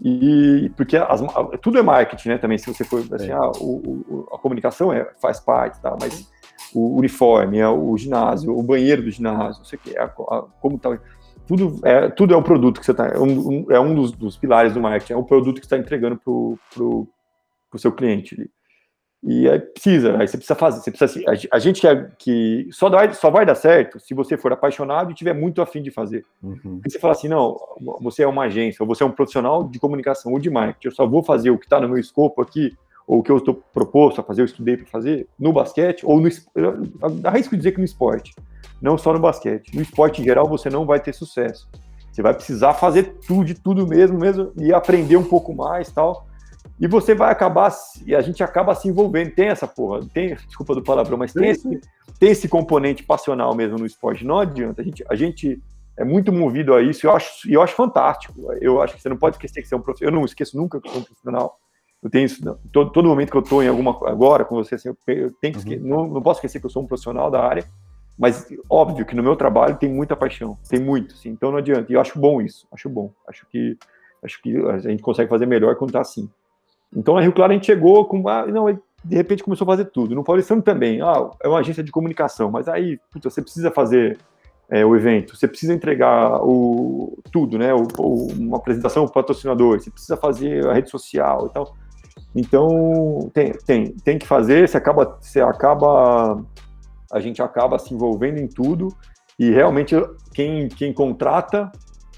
E 0.00 0.70
porque 0.76 0.96
as, 0.96 1.22
tudo 1.60 1.78
é 1.78 1.82
marketing, 1.82 2.30
né? 2.30 2.38
Também, 2.38 2.58
se 2.58 2.66
você 2.66 2.82
for 2.82 3.04
assim, 3.12 3.30
é. 3.30 3.32
ah, 3.32 3.52
o, 3.60 3.76
o, 4.08 4.28
a 4.34 4.38
comunicação 4.38 4.92
é, 4.92 5.08
faz 5.20 5.38
parte, 5.38 5.80
tá? 5.80 5.96
Mas 6.00 6.28
o 6.74 6.98
uniforme, 6.98 7.58
é 7.58 7.68
o 7.68 7.96
ginásio, 7.96 8.56
o 8.56 8.62
banheiro 8.62 9.02
do 9.02 9.10
ginásio, 9.10 9.60
não 9.60 9.64
sei 9.64 9.78
o 9.78 9.82
que, 9.82 9.96
a, 9.96 10.04
a, 10.04 10.44
como 10.60 10.76
tá. 10.76 10.98
Tudo 11.46 11.80
é, 11.84 12.08
tudo 12.08 12.34
é 12.34 12.36
o 12.36 12.42
produto 12.42 12.80
que 12.80 12.86
você 12.86 12.92
está. 12.92 13.08
É 13.08 13.18
um, 13.18 13.70
é 13.70 13.80
um 13.80 13.94
dos, 13.94 14.12
dos, 14.12 14.36
pilares 14.36 14.72
do 14.72 14.80
marketing, 14.80 15.14
é 15.14 15.16
o 15.16 15.24
produto 15.24 15.60
que 15.60 15.66
você 15.66 15.74
está 15.74 15.78
entregando 15.78 16.16
para 16.16 16.32
o 16.82 17.08
seu 17.78 17.92
cliente. 17.92 18.34
Ali. 18.34 18.50
E 19.24 19.48
aí 19.48 19.60
precisa, 19.60 20.18
aí 20.18 20.26
você 20.26 20.36
precisa 20.36 20.56
fazer, 20.56 20.80
você 20.80 20.90
precisa, 20.90 21.24
a 21.52 21.58
gente 21.60 21.80
quer 21.80 22.10
que 22.18 22.68
só, 22.72 22.88
dá, 22.88 23.12
só 23.12 23.30
vai 23.30 23.46
dar 23.46 23.54
certo 23.54 24.00
se 24.00 24.14
você 24.14 24.36
for 24.36 24.52
apaixonado 24.52 25.12
e 25.12 25.14
tiver 25.14 25.32
muito 25.32 25.62
afim 25.62 25.80
de 25.80 25.92
fazer. 25.92 26.24
Uhum. 26.42 26.80
E 26.84 26.90
você 26.90 26.98
fala 26.98 27.12
assim, 27.12 27.28
não, 27.28 27.56
você 28.00 28.24
é 28.24 28.26
uma 28.26 28.44
agência, 28.44 28.82
ou 28.82 28.86
você 28.86 29.04
é 29.04 29.06
um 29.06 29.12
profissional 29.12 29.62
de 29.62 29.78
comunicação 29.78 30.32
ou 30.32 30.40
de 30.40 30.50
marketing, 30.50 30.88
eu 30.88 30.92
só 30.92 31.06
vou 31.06 31.22
fazer 31.22 31.50
o 31.50 31.58
que 31.58 31.66
está 31.66 31.80
no 31.80 31.88
meu 31.88 31.98
escopo 31.98 32.42
aqui, 32.42 32.76
ou 33.06 33.20
o 33.20 33.22
que 33.22 33.30
eu 33.30 33.36
estou 33.36 33.62
proposto 33.72 34.20
a 34.20 34.24
fazer, 34.24 34.42
eu 34.42 34.46
estudei 34.46 34.76
para 34.76 34.86
fazer, 34.86 35.28
no 35.38 35.52
basquete, 35.52 36.04
ou 36.04 36.20
no 36.20 36.28
dá 37.20 37.30
risco 37.30 37.50
de 37.50 37.58
dizer 37.58 37.72
que 37.72 37.78
no 37.78 37.84
esporte, 37.84 38.34
não 38.82 38.98
só 38.98 39.12
no 39.12 39.20
basquete. 39.20 39.74
No 39.74 39.80
esporte 39.80 40.20
em 40.20 40.24
geral 40.24 40.48
você 40.48 40.68
não 40.68 40.84
vai 40.84 41.00
ter 41.00 41.14
sucesso. 41.14 41.68
Você 42.10 42.20
vai 42.20 42.34
precisar 42.34 42.74
fazer 42.74 43.14
tudo 43.26 43.44
de 43.44 43.54
tudo 43.54 43.86
mesmo, 43.86 44.18
mesmo, 44.18 44.52
e 44.58 44.74
aprender 44.74 45.16
um 45.16 45.24
pouco 45.24 45.54
mais 45.54 45.90
tal 45.90 46.26
e 46.82 46.86
você 46.88 47.14
vai 47.14 47.30
acabar, 47.30 47.72
e 48.04 48.14
a 48.14 48.20
gente 48.20 48.42
acaba 48.42 48.74
se 48.74 48.88
envolvendo. 48.88 49.30
Tem 49.30 49.48
essa 49.48 49.68
porra, 49.68 50.00
tem, 50.12 50.34
desculpa 50.34 50.74
do 50.74 50.82
palavrão, 50.82 51.16
mas 51.16 51.32
tem 51.32 51.48
esse, 51.48 51.80
tem 52.18 52.30
esse 52.30 52.48
componente 52.48 53.04
passional 53.04 53.54
mesmo 53.54 53.78
no 53.78 53.86
esporte. 53.86 54.24
Não 54.24 54.38
adianta, 54.38 54.82
a 54.82 54.84
gente, 54.84 55.04
a 55.08 55.14
gente 55.14 55.62
é 55.96 56.04
muito 56.04 56.32
movido 56.32 56.74
a 56.74 56.82
isso, 56.82 57.04
e 57.04 57.08
eu 57.08 57.12
acho, 57.12 57.50
eu 57.50 57.62
acho 57.62 57.74
fantástico. 57.74 58.34
Eu 58.60 58.82
acho 58.82 58.96
que 58.96 59.02
você 59.02 59.08
não 59.08 59.16
pode 59.16 59.36
esquecer 59.36 59.62
que 59.62 59.68
você 59.68 59.74
é 59.74 59.78
um 59.78 59.80
profissional. 59.80 60.12
Eu 60.12 60.18
não 60.18 60.24
esqueço 60.24 60.56
nunca 60.56 60.80
que 60.80 60.90
sou 60.90 61.00
um 61.00 61.04
profissional. 61.04 61.56
Eu 62.02 62.10
tenho 62.10 62.26
isso, 62.26 62.58
todo, 62.72 62.90
todo 62.90 63.08
momento 63.08 63.30
que 63.30 63.36
eu 63.36 63.42
estou 63.42 63.62
em 63.62 63.68
alguma 63.68 63.92
agora 64.10 64.44
com 64.44 64.56
você, 64.56 64.74
assim, 64.74 64.88
eu, 64.88 64.96
tenho 65.06 65.52
que 65.52 65.58
esquecer, 65.58 65.80
uhum. 65.80 65.88
não, 65.88 66.08
não 66.08 66.22
posso 66.22 66.38
esquecer 66.38 66.58
que 66.58 66.66
eu 66.66 66.70
sou 66.70 66.82
um 66.82 66.86
profissional 66.86 67.30
da 67.30 67.44
área, 67.44 67.64
mas 68.22 68.46
óbvio 68.70 69.04
que 69.04 69.16
no 69.16 69.22
meu 69.22 69.34
trabalho 69.34 69.74
tem 69.74 69.92
muita 69.92 70.14
paixão, 70.14 70.56
tem 70.68 70.78
muito, 70.78 71.12
assim, 71.12 71.30
então 71.30 71.50
não 71.50 71.58
adianta. 71.58 71.90
E 71.90 71.96
eu 71.96 72.00
acho 72.00 72.20
bom 72.20 72.40
isso, 72.40 72.68
acho 72.70 72.88
bom. 72.88 73.10
Acho 73.26 73.44
que 73.50 73.76
acho 74.22 74.40
que 74.40 74.56
a 74.56 74.78
gente 74.78 75.02
consegue 75.02 75.28
fazer 75.28 75.44
melhor 75.44 75.74
quando 75.74 75.90
está 75.90 76.00
assim. 76.00 76.30
Então, 76.94 77.14
na 77.14 77.20
Rio 77.20 77.32
Claro, 77.32 77.50
a 77.50 77.54
gente 77.56 77.66
chegou 77.66 78.04
com. 78.04 78.28
Ah, 78.28 78.46
não, 78.46 78.66
de 79.04 79.16
repente 79.16 79.42
começou 79.42 79.64
a 79.64 79.72
fazer 79.72 79.86
tudo. 79.86 80.14
No 80.14 80.22
Paulistano 80.22 80.62
também. 80.62 81.00
Ah, 81.02 81.30
é 81.42 81.48
uma 81.48 81.58
agência 81.58 81.82
de 81.82 81.90
comunicação, 81.90 82.48
mas 82.48 82.68
aí, 82.68 82.96
puta, 83.10 83.28
você 83.28 83.42
precisa 83.42 83.72
fazer 83.72 84.16
é, 84.70 84.86
o 84.86 84.94
evento, 84.94 85.36
você 85.36 85.48
precisa 85.48 85.74
entregar 85.74 86.40
o, 86.44 87.18
tudo, 87.32 87.58
né? 87.58 87.74
O, 87.74 87.88
o, 87.98 88.26
uma 88.34 88.58
apresentação 88.58 89.04
para 89.04 89.14
patrocinador, 89.14 89.80
você 89.80 89.90
precisa 89.90 90.16
fazer 90.16 90.64
a 90.64 90.74
rede 90.74 90.90
social 90.90 91.48
e 91.48 91.52
tal. 91.52 91.74
Então, 92.36 93.28
tem, 93.34 93.52
tem, 93.66 93.92
tem 93.92 94.16
que 94.16 94.28
fazer, 94.28 94.68
você 94.68 94.76
acaba, 94.76 95.18
você 95.20 95.40
acaba. 95.40 96.40
A 97.12 97.20
gente 97.20 97.42
acaba 97.42 97.78
se 97.78 97.92
envolvendo 97.94 98.38
em 98.38 98.48
tudo 98.48 98.88
E 99.38 99.50
realmente 99.50 99.94
quem, 100.34 100.68
quem 100.68 100.92
contrata 100.92 101.70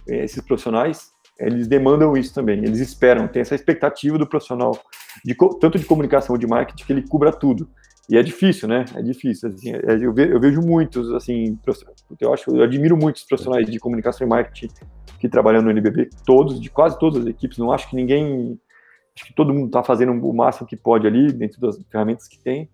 eh, 0.08 0.24
esses 0.24 0.42
profissionais, 0.42 1.12
eles 1.38 1.66
demandam 1.66 2.16
isso 2.16 2.32
também, 2.32 2.58
eles 2.58 2.80
esperam, 2.80 3.26
tem 3.26 3.42
essa 3.42 3.54
expectativa 3.54 4.16
do 4.18 4.26
profissional, 4.26 4.78
de, 5.24 5.34
tanto 5.60 5.78
de 5.78 5.84
comunicação 5.84 6.38
de 6.38 6.46
marketing, 6.46 6.84
que 6.84 6.92
ele 6.92 7.08
cubra 7.08 7.32
tudo. 7.32 7.68
E 8.08 8.16
é 8.18 8.22
difícil, 8.22 8.68
né? 8.68 8.84
É 8.94 9.02
difícil. 9.02 9.48
Assim, 9.48 9.72
é, 9.72 9.80
eu, 10.00 10.12
vejo, 10.12 10.60
muitos, 10.60 11.10
assim, 11.14 11.58
eu 12.20 12.34
acho, 12.34 12.54
eu 12.54 12.62
admiro 12.62 12.96
muitos 12.96 13.24
profissionais 13.24 13.66
de 13.66 13.78
comunicação 13.78 14.26
e 14.26 14.30
marketing 14.30 14.68
que 15.18 15.28
trabalham 15.28 15.62
no 15.62 15.70
NBB, 15.70 16.10
todos, 16.26 16.60
de 16.60 16.68
quase 16.68 16.98
todas 16.98 17.22
as 17.22 17.26
equipes. 17.26 17.56
Não 17.56 17.72
acho 17.72 17.88
que 17.88 17.96
ninguém, 17.96 18.60
acho 19.16 19.26
que 19.26 19.34
todo 19.34 19.54
mundo 19.54 19.66
está 19.66 19.82
fazendo 19.82 20.12
o 20.12 20.34
máximo 20.34 20.66
que 20.66 20.76
pode 20.76 21.06
ali 21.06 21.32
dentro 21.32 21.58
das 21.60 21.82
ferramentas 21.90 22.28
que 22.28 22.38
tem. 22.38 22.68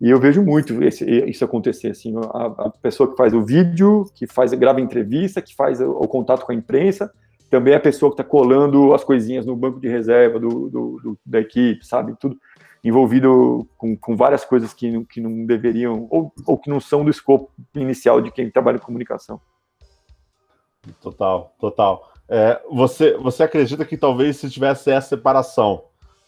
E 0.00 0.10
eu 0.10 0.18
vejo 0.18 0.42
muito 0.42 0.82
esse, 0.82 1.04
isso 1.28 1.44
acontecer, 1.44 1.88
assim, 1.88 2.14
a, 2.16 2.66
a, 2.66 2.70
pessoa 2.70 3.10
que 3.10 3.16
faz 3.16 3.32
o 3.32 3.42
vídeo, 3.42 4.04
que 4.14 4.26
faz 4.26 4.52
grava 4.52 4.80
entrevista, 4.80 5.40
que 5.40 5.54
faz 5.54 5.80
o, 5.80 5.90
o 5.90 6.08
contato 6.08 6.44
com 6.44 6.52
a 6.52 6.54
imprensa, 6.54 7.12
também 7.48 7.72
é 7.72 7.76
a 7.76 7.80
pessoa 7.80 8.10
que 8.10 8.20
está 8.20 8.24
colando 8.24 8.92
as 8.92 9.04
coisinhas 9.04 9.46
no 9.46 9.54
banco 9.54 9.80
de 9.80 9.88
reserva 9.88 10.40
do, 10.40 10.68
do, 10.68 11.00
do, 11.02 11.18
da 11.24 11.40
equipe, 11.40 11.86
sabe? 11.86 12.14
Tudo 12.18 12.36
envolvido 12.82 13.66
com, 13.78 13.96
com 13.96 14.16
várias 14.16 14.44
coisas 14.44 14.74
que, 14.74 14.90
não, 14.90 15.04
que 15.04 15.20
não 15.20 15.46
deveriam, 15.46 16.06
ou, 16.10 16.32
ou 16.46 16.58
que 16.58 16.68
não 16.68 16.80
são 16.80 17.02
do 17.02 17.10
escopo 17.10 17.50
inicial 17.74 18.20
de 18.20 18.30
quem 18.30 18.50
trabalha 18.50 18.76
em 18.76 18.80
comunicação. 18.80 19.40
Total, 21.00 21.54
total. 21.58 22.12
É, 22.28 22.60
você, 22.70 23.16
você 23.16 23.42
acredita 23.42 23.84
que 23.84 23.96
talvez 23.96 24.36
se 24.36 24.50
tivesse 24.50 24.90
essa 24.90 25.08
separação, 25.08 25.84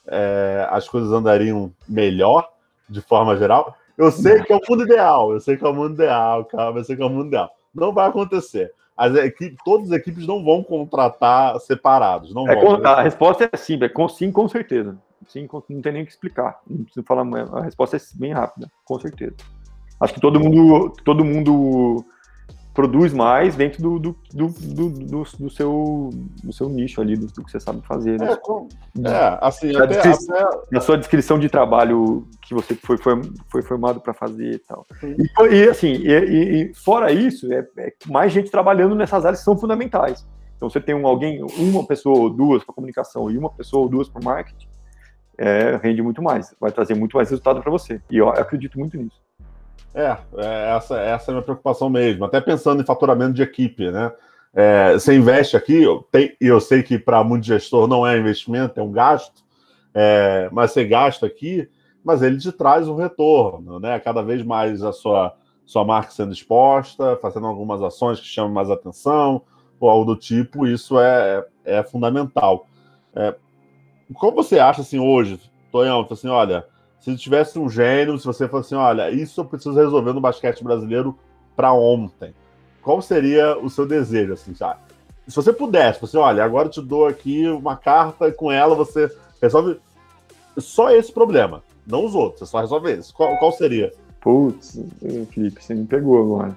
é, 0.06 0.66
as 0.70 0.88
coisas 0.88 1.12
andariam 1.12 1.72
melhor, 1.86 2.48
de 2.88 3.00
forma 3.00 3.36
geral? 3.36 3.76
Eu 3.96 4.10
sei 4.10 4.42
que 4.42 4.52
é 4.52 4.56
o 4.56 4.60
mundo 4.68 4.84
ideal, 4.84 5.32
eu 5.32 5.40
sei 5.40 5.56
que 5.56 5.64
é 5.64 5.68
o 5.68 5.74
mundo 5.74 5.94
ideal, 5.94 6.44
calma, 6.44 6.80
eu 6.80 6.84
sei 6.84 6.96
que 6.96 7.02
é 7.02 7.06
o 7.06 7.10
mundo 7.10 7.28
ideal. 7.28 7.50
Não 7.74 7.92
vai 7.92 8.08
acontecer. 8.08 8.72
As 8.96 9.14
equipes, 9.14 9.58
todas 9.64 9.90
as 9.90 9.98
equipes 9.98 10.26
não 10.26 10.44
vão 10.44 10.62
contratar 10.62 11.58
separados. 11.60 12.34
Não 12.34 12.48
é, 12.48 12.54
vão, 12.54 12.84
a 12.84 13.02
resposta 13.02 13.48
é 13.50 13.56
sim, 13.56 13.78
é 13.82 13.88
com, 13.88 14.08
sim, 14.08 14.30
com 14.30 14.48
certeza. 14.48 14.96
Sim, 15.28 15.48
não 15.68 15.82
tem 15.82 15.92
nem 15.92 16.02
o 16.02 16.06
que 16.06 16.12
explicar. 16.12 16.60
Não 16.66 16.84
preciso 16.84 17.04
falar, 17.06 17.26
a 17.52 17.62
resposta 17.62 17.96
é 17.96 18.00
bem 18.14 18.32
rápida, 18.32 18.70
com 18.84 18.98
certeza. 18.98 19.34
Acho 19.98 20.14
que 20.14 20.20
todo 20.20 20.38
mundo, 20.38 20.92
todo 21.04 21.24
mundo 21.24 22.04
produz 22.76 23.14
mais 23.14 23.56
dentro 23.56 23.82
do, 23.82 23.98
do, 23.98 24.16
do, 24.34 24.48
do, 24.90 25.24
do 25.24 25.50
seu, 25.50 26.10
do 26.44 26.52
seu 26.52 26.68
nicho 26.68 27.00
ali, 27.00 27.16
do, 27.16 27.26
do 27.26 27.42
que 27.42 27.50
você 27.50 27.58
sabe 27.58 27.80
fazer. 27.86 28.20
Né? 28.20 28.32
É, 28.32 28.36
com, 28.36 28.68
é 29.02 29.38
assim, 29.40 29.74
até, 29.74 29.86
descrição, 29.86 30.36
até... 30.36 30.58
na 30.70 30.80
sua 30.82 30.98
descrição 30.98 31.38
de 31.38 31.48
trabalho 31.48 32.28
que 32.42 32.52
você 32.52 32.74
foi, 32.74 32.98
foi, 32.98 33.22
foi 33.50 33.62
formado 33.62 33.98
para 33.98 34.12
fazer 34.12 34.56
e 34.56 34.58
tal. 34.58 34.86
E, 35.02 35.54
e, 35.54 35.68
assim, 35.70 35.92
e, 35.92 36.68
e, 36.70 36.74
fora 36.74 37.10
isso, 37.10 37.50
é, 37.50 37.66
é, 37.78 37.92
mais 38.06 38.30
gente 38.30 38.50
trabalhando 38.50 38.94
nessas 38.94 39.24
áreas 39.24 39.38
que 39.38 39.44
são 39.46 39.56
fundamentais. 39.56 40.26
Então, 40.58 40.68
você 40.68 40.80
tem 40.80 40.94
um, 40.94 41.06
alguém, 41.06 41.42
uma 41.56 41.86
pessoa 41.86 42.18
ou 42.18 42.30
duas 42.30 42.62
para 42.62 42.74
comunicação 42.74 43.30
e 43.30 43.38
uma 43.38 43.50
pessoa 43.50 43.84
ou 43.84 43.88
duas 43.88 44.06
para 44.06 44.22
marketing, 44.22 44.68
é, 45.38 45.80
rende 45.82 46.02
muito 46.02 46.22
mais, 46.22 46.54
vai 46.60 46.70
trazer 46.70 46.94
muito 46.94 47.16
mais 47.16 47.30
resultado 47.30 47.62
para 47.62 47.70
você. 47.70 48.02
E 48.10 48.18
eu 48.18 48.28
acredito 48.28 48.78
muito 48.78 48.98
nisso. 48.98 49.25
É, 49.96 50.14
é, 50.36 50.76
essa, 50.76 51.00
essa 51.00 51.30
é 51.30 51.32
a 51.32 51.34
minha 51.36 51.42
preocupação 51.42 51.88
mesmo. 51.88 52.26
Até 52.26 52.38
pensando 52.38 52.82
em 52.82 52.84
faturamento 52.84 53.32
de 53.32 53.42
equipe, 53.42 53.90
né? 53.90 54.12
É, 54.52 54.92
você 54.92 55.16
investe 55.16 55.56
aqui, 55.56 55.84
e 56.38 56.46
eu 56.46 56.60
sei 56.60 56.82
que 56.82 56.98
para 56.98 57.24
muito 57.24 57.46
gestor 57.46 57.88
não 57.88 58.06
é 58.06 58.18
investimento, 58.18 58.78
é 58.78 58.82
um 58.82 58.92
gasto, 58.92 59.42
é, 59.94 60.48
mas 60.52 60.72
você 60.72 60.84
gasta 60.84 61.26
aqui, 61.26 61.68
mas 62.04 62.22
ele 62.22 62.36
te 62.36 62.52
traz 62.52 62.88
um 62.88 62.96
retorno, 62.96 63.80
né? 63.80 63.98
Cada 63.98 64.22
vez 64.22 64.42
mais 64.44 64.82
a 64.82 64.92
sua, 64.92 65.34
sua 65.64 65.82
marca 65.82 66.10
sendo 66.10 66.32
exposta, 66.32 67.18
fazendo 67.22 67.46
algumas 67.46 67.82
ações 67.82 68.20
que 68.20 68.26
chamam 68.26 68.52
mais 68.52 68.70
atenção, 68.70 69.42
ou 69.80 69.88
algo 69.88 70.04
do 70.04 70.16
tipo, 70.16 70.66
isso 70.66 71.00
é, 71.00 71.42
é 71.64 71.82
fundamental. 71.82 72.66
É, 73.14 73.34
como 74.14 74.36
você 74.36 74.58
acha 74.58 74.82
assim 74.82 74.98
hoje, 74.98 75.40
Tonhão, 75.72 76.06
assim, 76.10 76.28
olha, 76.28 76.66
se 77.14 77.16
tivesse 77.16 77.56
um 77.56 77.70
gênio, 77.70 78.18
se 78.18 78.26
você 78.26 78.48
fosse 78.48 78.74
assim, 78.74 78.82
olha, 78.82 79.10
isso 79.10 79.40
eu 79.40 79.44
preciso 79.44 79.76
resolver 79.76 80.12
no 80.12 80.20
basquete 80.20 80.64
brasileiro 80.64 81.16
para 81.54 81.72
ontem, 81.72 82.34
qual 82.82 83.00
seria 83.00 83.56
o 83.56 83.70
seu 83.70 83.86
desejo, 83.86 84.32
assim, 84.32 84.54
sabe? 84.56 84.80
Se 85.28 85.36
você 85.36 85.52
pudesse, 85.52 86.00
você, 86.00 86.16
olha, 86.16 86.44
agora 86.44 86.66
eu 86.66 86.70
te 86.72 86.82
dou 86.82 87.06
aqui 87.06 87.48
uma 87.48 87.76
carta 87.76 88.26
e 88.26 88.32
com 88.32 88.50
ela 88.50 88.74
você 88.74 89.08
resolve 89.40 89.78
só 90.58 90.90
esse 90.90 91.12
problema, 91.12 91.62
não 91.86 92.04
os 92.04 92.14
outros, 92.14 92.40
você 92.40 92.46
só 92.46 92.60
resolve 92.60 92.90
esse. 92.90 93.12
Qual, 93.12 93.36
qual 93.38 93.52
seria? 93.52 93.92
Putz, 94.20 94.80
Felipe, 95.30 95.62
você 95.62 95.74
me 95.74 95.86
pegou 95.86 96.20
agora. 96.20 96.56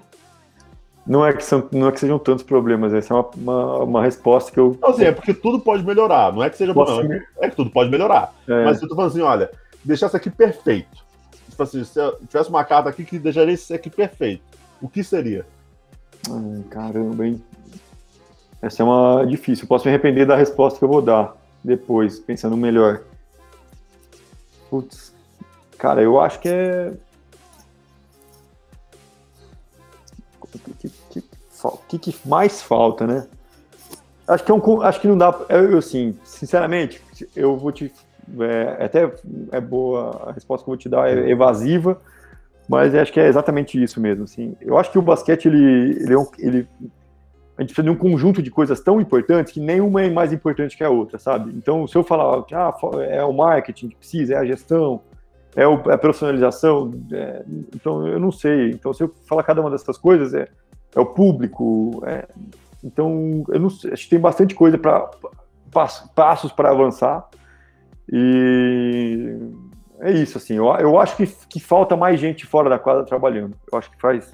Não 1.06 1.26
é 1.26 1.32
que, 1.32 1.44
são, 1.44 1.68
não 1.72 1.88
é 1.88 1.92
que 1.92 2.00
sejam 2.00 2.18
tantos 2.18 2.44
problemas, 2.44 2.92
essa 2.92 3.14
é 3.14 3.18
uma, 3.18 3.30
uma, 3.36 3.78
uma 3.84 4.04
resposta 4.04 4.52
que 4.52 4.60
eu. 4.60 4.76
Não, 4.82 4.90
assim, 4.90 5.04
é 5.04 5.12
porque 5.12 5.34
tudo 5.34 5.60
pode 5.60 5.84
melhorar, 5.84 6.34
não 6.34 6.44
é 6.44 6.50
que 6.50 6.58
seja 6.58 6.74
bom, 6.74 6.86
não, 6.86 7.20
é 7.40 7.50
que 7.50 7.56
tudo 7.56 7.70
pode 7.70 7.92
melhorar. 7.92 8.34
É. 8.48 8.66
Mas 8.66 8.82
eu 8.82 8.88
tô 8.88 8.96
falando 8.96 9.12
assim, 9.12 9.22
olha, 9.22 9.50
deixasse 9.84 10.16
aqui 10.16 10.30
perfeito. 10.30 11.04
Tipo 11.50 11.64
assim, 11.64 11.84
se 11.84 12.00
tivesse 12.28 12.50
uma 12.50 12.64
carta 12.64 12.90
aqui 12.90 13.04
que 13.04 13.20
deixaria 13.20 13.54
isso 13.54 13.74
aqui 13.74 13.90
perfeito, 13.90 14.44
o 14.82 14.88
que 14.88 15.04
seria? 15.04 15.46
Ai, 16.30 16.64
caramba, 16.70 17.28
hein? 17.28 17.44
Essa 18.62 18.84
é 18.84 18.86
uma 18.86 19.26
difícil. 19.26 19.64
Eu 19.64 19.70
posso 19.70 19.86
me 19.86 19.94
arrepender 19.94 20.26
da 20.26 20.36
resposta 20.36 20.78
que 20.78 20.86
eu 20.86 20.90
vou 20.90 21.02
dar 21.02 21.36
depois, 21.64 22.20
pensando 22.20 22.58
melhor. 22.58 23.02
Putz, 24.70 25.14
cara, 25.78 26.02
eu 26.02 26.20
acho 26.20 26.40
que 26.40 26.50
é. 26.50 26.94
O 30.42 30.48
que, 30.48 30.90
que, 31.88 32.00
que, 32.00 32.28
mais 32.28 32.62
falta, 32.62 33.06
né? 33.06 33.28
Acho 34.28 34.44
que, 34.44 34.52
é 34.52 34.54
um, 34.54 34.82
acho 34.82 35.02
que 35.02 35.08
não 35.08 35.18
dá. 35.18 35.34
Eu, 35.50 35.78
assim, 35.78 36.18
sinceramente, 36.24 37.02
eu 37.36 37.58
vou 37.58 37.72
te 37.72 37.92
é, 38.42 38.86
até 38.86 39.12
é 39.52 39.62
boa 39.62 40.28
a 40.28 40.32
resposta 40.32 40.64
que 40.64 40.70
eu 40.70 40.74
vou 40.74 40.78
te 40.78 40.90
dar, 40.90 41.10
é 41.10 41.30
evasiva, 41.30 42.00
mas 42.68 42.94
acho 42.94 43.12
que 43.12 43.20
é 43.20 43.28
exatamente 43.28 43.82
isso 43.82 44.00
mesmo. 44.00 44.24
Assim. 44.26 44.56
Eu 44.62 44.78
acho 44.78 44.92
que 44.92 45.00
o 45.00 45.02
basquete, 45.02 45.48
ele, 45.48 45.98
ele, 46.02 46.14
é 46.14 46.18
um, 46.18 46.28
ele 46.38 46.68
a 47.60 47.62
gente 47.62 47.74
precisa 47.74 47.84
de 47.84 47.90
um 47.90 47.96
conjunto 47.96 48.42
de 48.42 48.50
coisas 48.50 48.80
tão 48.80 49.02
importantes 49.02 49.52
que 49.52 49.60
nenhuma 49.60 50.02
é 50.02 50.10
mais 50.10 50.32
importante 50.32 50.78
que 50.78 50.84
a 50.84 50.90
outra, 50.90 51.20
sabe? 51.20 51.52
Então, 51.58 51.86
se 51.86 51.98
eu 51.98 52.06
falar 52.06 52.42
que 52.44 52.56
ah, 52.56 52.74
é 53.10 53.22
o 53.22 53.34
marketing 53.34 53.90
que 53.90 53.98
precisa, 53.98 54.36
é 54.36 54.38
a 54.38 54.46
gestão, 54.46 55.02
é, 55.58 55.68
o, 55.68 55.74
é 55.90 55.94
a 55.94 55.98
profissionalização, 55.98 56.94
é, 57.12 57.44
então 57.76 58.08
eu 58.08 58.18
não 58.18 58.32
sei. 58.32 58.70
Então, 58.70 58.94
se 58.94 59.04
eu 59.04 59.14
falar 59.28 59.44
cada 59.44 59.60
uma 59.60 59.70
dessas 59.70 59.98
coisas, 59.98 60.34
é, 60.34 60.48
é 60.96 61.00
o 61.02 61.06
público. 61.06 62.02
É, 62.06 62.26
então, 62.82 63.44
eu 63.50 63.60
não 63.60 63.70
sei, 63.70 63.92
acho 63.92 64.06
que 64.06 64.12
tem 64.12 64.20
bastante 64.20 64.56
coisa 64.56 64.78
para 64.78 65.10
passos 66.16 66.54
para 66.54 66.70
avançar. 66.70 67.28
E 68.12 69.38
é 70.00 70.12
isso, 70.12 70.38
assim, 70.38 70.56
eu, 70.56 70.66
eu 70.76 71.00
acho 71.00 71.16
que, 71.18 71.28
que 71.48 71.60
falta 71.60 71.96
mais 71.96 72.20
gente 72.20 72.46
fora 72.46 72.70
da 72.70 72.80
quadra 72.80 73.04
trabalhando. 73.04 73.56
Eu 73.72 73.78
acho 73.78 73.92
que 73.92 74.00
faz. 74.00 74.34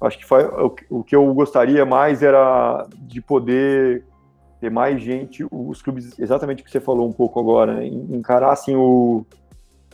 Acho 0.00 0.18
que 0.18 0.24
faz, 0.24 0.46
o, 0.46 0.74
o 0.90 1.04
que 1.04 1.16
eu 1.16 1.32
gostaria 1.34 1.84
mais 1.84 2.22
era 2.22 2.86
de 2.98 3.20
poder 3.20 4.04
ter 4.60 4.70
mais 4.70 5.00
gente, 5.00 5.46
os 5.50 5.82
clubes, 5.82 6.18
exatamente 6.18 6.62
o 6.62 6.64
que 6.64 6.70
você 6.70 6.80
falou 6.80 7.08
um 7.08 7.12
pouco 7.12 7.38
agora, 7.38 7.74
né, 7.74 7.86
encarar 7.86 8.52
assim 8.52 8.74
o, 8.74 9.24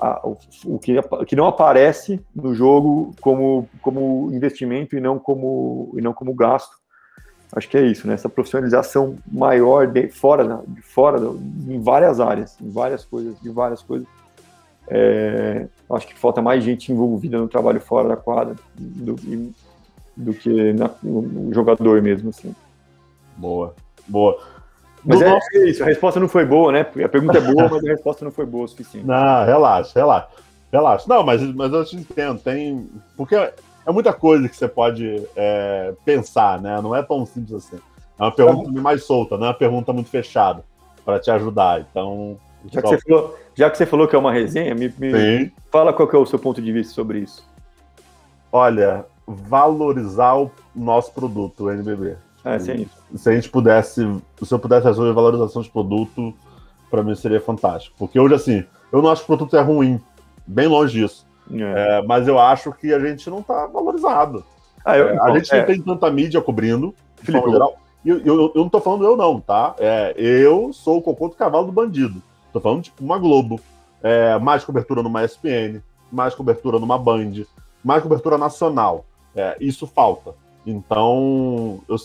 a, 0.00 0.27
o, 0.27 0.37
o, 0.66 0.79
que, 0.79 0.94
que 1.27 1.37
não 1.37 1.46
aparece 1.46 2.20
no 2.35 2.55
jogo 2.55 3.14
como, 3.20 3.68
como 3.81 4.31
investimento 4.33 4.96
e 4.96 5.00
não 5.00 5.18
como, 5.18 5.92
e 5.96 6.00
não 6.00 6.12
como 6.12 6.35
gasto. 6.35 6.77
Acho 7.54 7.68
que 7.68 7.76
é 7.76 7.82
isso, 7.86 8.06
né? 8.08 8.14
Essa 8.14 8.28
profissionalização 8.28 9.16
maior 9.30 9.86
de 9.86 10.08
fora, 10.08 10.62
de 10.66 10.82
fora, 10.82 11.18
em 11.20 11.80
várias 11.80 12.18
áreas, 12.18 12.56
em 12.60 12.68
várias 12.68 13.04
coisas, 13.04 13.38
de 13.40 13.48
várias 13.48 13.80
coisas. 13.80 14.08
É, 14.88 15.66
acho 15.92 16.06
que 16.06 16.18
falta 16.18 16.42
mais 16.42 16.64
gente 16.64 16.92
envolvida 16.92 17.38
no 17.38 17.48
trabalho 17.48 17.80
fora 17.80 18.08
da 18.08 18.16
quadra 18.16 18.56
do, 18.74 19.14
do 20.16 20.34
que 20.34 20.72
na, 20.72 20.90
no 21.02 21.54
jogador 21.54 22.02
mesmo, 22.02 22.30
assim. 22.30 22.54
Boa, 23.36 23.74
boa. 24.06 24.38
Mas 25.04 25.20
é, 25.20 25.28
nosso... 25.28 25.46
é, 25.54 25.70
isso, 25.70 25.82
a 25.82 25.86
resposta 25.86 26.18
não 26.18 26.28
foi 26.28 26.44
boa, 26.44 26.72
né? 26.72 26.80
A 26.80 27.08
pergunta 27.08 27.38
é 27.38 27.40
boa, 27.40 27.68
mas 27.68 27.84
a 27.84 27.88
resposta 27.88 28.24
não 28.24 28.32
foi 28.32 28.46
boa 28.46 28.64
o 28.64 28.68
suficiente. 28.68 29.06
Não, 29.06 29.44
relaxa, 29.44 29.92
relaxa. 29.94 30.28
Relaxa. 30.72 31.04
Não, 31.08 31.22
mas, 31.22 31.40
mas 31.54 31.72
eu 31.72 31.84
te 31.84 31.96
entendo, 31.96 32.40
tem. 32.40 32.88
Porque 33.16 33.36
é 33.87 33.92
muita 33.92 34.12
coisa 34.12 34.49
que 34.49 34.57
você 34.57 34.68
pode 34.68 35.23
é, 35.37 35.94
pensar, 36.05 36.61
né? 36.61 36.81
Não 36.81 36.94
é 36.94 37.03
tão 37.03 37.25
simples 37.27 37.55
assim. 37.55 37.81
É 38.18 38.23
uma 38.23 38.33
pergunta 38.33 38.70
é. 38.70 38.81
mais 38.81 39.05
solta, 39.05 39.37
não 39.37 39.47
é 39.47 39.49
uma 39.49 39.55
pergunta 39.55 39.92
muito 39.92 40.09
fechada 40.09 40.64
para 41.05 41.18
te 41.18 41.31
ajudar. 41.31 41.81
Então. 41.81 42.38
Já 42.73 42.81
que, 42.81 42.88
você 42.88 42.99
falou, 42.99 43.38
já 43.55 43.70
que 43.70 43.77
você 43.77 43.87
falou 43.87 44.09
que 44.09 44.16
é 44.16 44.18
uma 44.18 44.33
resenha, 44.33 44.75
me, 44.75 44.92
me 44.99 45.53
fala 45.70 45.92
qual 45.92 46.11
é 46.11 46.16
o 46.16 46.25
seu 46.25 46.38
ponto 46.38 46.62
de 46.62 46.73
vista 46.73 46.94
sobre 46.94 47.18
isso. 47.18 47.47
Olha, 48.51 49.05
valorizar 49.27 50.35
o 50.35 50.51
nosso 50.75 51.12
produto, 51.12 51.64
o 51.64 51.70
NBB. 51.70 52.16
É, 52.44 52.59
sim. 52.59 52.87
Se 53.16 53.29
a 53.29 53.35
gente 53.35 53.51
pudesse, 53.51 54.01
se 54.42 54.55
eu 54.55 54.59
pudesse 54.59 54.87
resolver 54.87 55.12
valorização 55.12 55.61
de 55.61 55.68
produto, 55.68 56.33
para 56.90 57.03
mim 57.03 57.14
seria 57.14 57.40
fantástico. 57.40 57.94
Porque 57.99 58.18
hoje, 58.18 58.35
assim, 58.35 58.64
eu 58.92 59.03
não 59.03 59.11
acho 59.11 59.23
que 59.23 59.33
o 59.33 59.37
produto 59.37 59.57
é 59.57 59.61
ruim, 59.61 60.01
bem 60.47 60.68
longe 60.68 61.01
disso. 61.01 61.27
É. 61.52 61.98
É, 61.98 62.02
mas 62.02 62.26
eu 62.26 62.38
acho 62.38 62.72
que 62.72 62.92
a 62.92 62.98
gente 62.98 63.28
não 63.28 63.40
está 63.40 63.66
valorizado. 63.66 64.44
Ah, 64.85 64.96
eu, 64.96 65.09
é, 65.09 65.18
a 65.20 65.38
gente 65.38 65.54
é. 65.54 65.59
não 65.59 65.66
tem 65.66 65.80
tanta 65.80 66.11
mídia 66.11 66.40
cobrindo, 66.40 66.94
de 67.20 67.26
Felipe, 67.26 67.50
geral. 67.50 67.76
Eu, 68.04 68.18
eu, 68.18 68.52
eu, 68.54 68.62
não 68.62 68.68
tô 68.68 68.80
falando 68.80 69.04
eu, 69.04 69.16
não, 69.16 69.40
tá? 69.40 69.74
É, 69.78 70.14
eu 70.16 70.72
sou 70.72 70.98
o 70.98 71.02
cocô 71.02 71.28
do 71.28 71.35
cavalo 71.35 71.66
do 71.66 71.72
bandido. 71.72 72.22
Tô 72.52 72.61
falando 72.61 72.83
tipo 72.83 73.02
uma 73.02 73.18
Globo. 73.18 73.61
É, 74.02 74.38
mais 74.38 74.62
cobertura 74.62 75.02
numa 75.02 75.24
ESPN, 75.24 75.80
mais 76.12 76.35
cobertura 76.35 76.78
numa 76.78 76.98
Band, 76.98 77.44
mais 77.83 78.02
cobertura 78.02 78.37
nacional. 78.37 79.07
É, 79.35 79.57
isso 79.59 79.87
falta. 79.87 80.35
Então, 80.66 81.80
eu, 81.88 81.96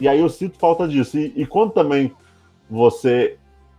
e 0.00 0.08
aí 0.08 0.20
eu 0.20 0.28
sinto 0.28 0.58
falta 0.58 0.88
disso. 0.88 1.16
E, 1.16 1.32
e 1.36 1.46
quando 1.46 1.70
também 1.70 2.12
você 2.68 3.38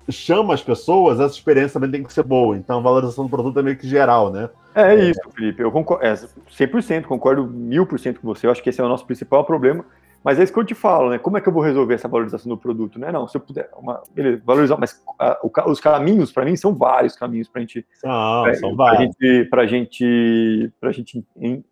chama 0.09 0.53
as 0.53 0.61
pessoas, 0.61 1.19
essa 1.19 1.33
experiência 1.33 1.73
também 1.73 1.91
tem 1.91 2.03
que 2.03 2.13
ser 2.13 2.23
boa. 2.23 2.55
Então, 2.55 2.79
a 2.79 2.81
valorização 2.81 3.25
do 3.25 3.29
produto 3.29 3.59
é 3.59 3.63
meio 3.63 3.77
que 3.77 3.87
geral, 3.87 4.31
né? 4.31 4.49
É 4.73 4.95
isso, 4.95 5.19
Felipe. 5.35 5.61
Eu 5.61 5.71
concordo, 5.71 6.05
é, 6.05 6.13
100%, 6.13 7.05
concordo 7.05 7.45
mil 7.47 7.85
por 7.85 7.99
cento 7.99 8.21
com 8.21 8.27
você. 8.27 8.47
Eu 8.47 8.51
acho 8.51 8.61
que 8.61 8.69
esse 8.69 8.79
é 8.79 8.83
o 8.83 8.87
nosso 8.87 9.05
principal 9.05 9.43
problema. 9.43 9.83
Mas 10.23 10.39
é 10.39 10.43
isso 10.43 10.51
que 10.51 10.59
eu 10.59 10.65
te 10.65 10.75
falo, 10.75 11.09
né? 11.09 11.17
Como 11.17 11.37
é 11.37 11.41
que 11.41 11.47
eu 11.47 11.53
vou 11.53 11.63
resolver 11.63 11.93
essa 11.93 12.07
valorização 12.07 12.49
do 12.49 12.57
produto? 12.57 12.99
Né? 12.99 13.11
Não, 13.11 13.27
se 13.27 13.37
eu 13.37 13.41
puder, 13.41 13.69
uma, 13.77 14.01
beleza, 14.13 14.41
valorizar, 14.43 14.77
mas 14.77 15.01
a, 15.17 15.39
o, 15.41 15.51
os 15.71 15.79
caminhos, 15.79 16.31
para 16.31 16.43
mim, 16.43 16.55
são 16.55 16.75
vários 16.75 17.15
caminhos 17.15 17.47
para 17.47 17.61
gente, 17.61 17.85
ah, 18.03 18.43
são 18.59 18.75
pra 18.75 18.95
gente, 18.95 19.45
para 19.45 19.65
gente, 19.65 20.73
pra 20.81 20.91
gente 20.91 21.23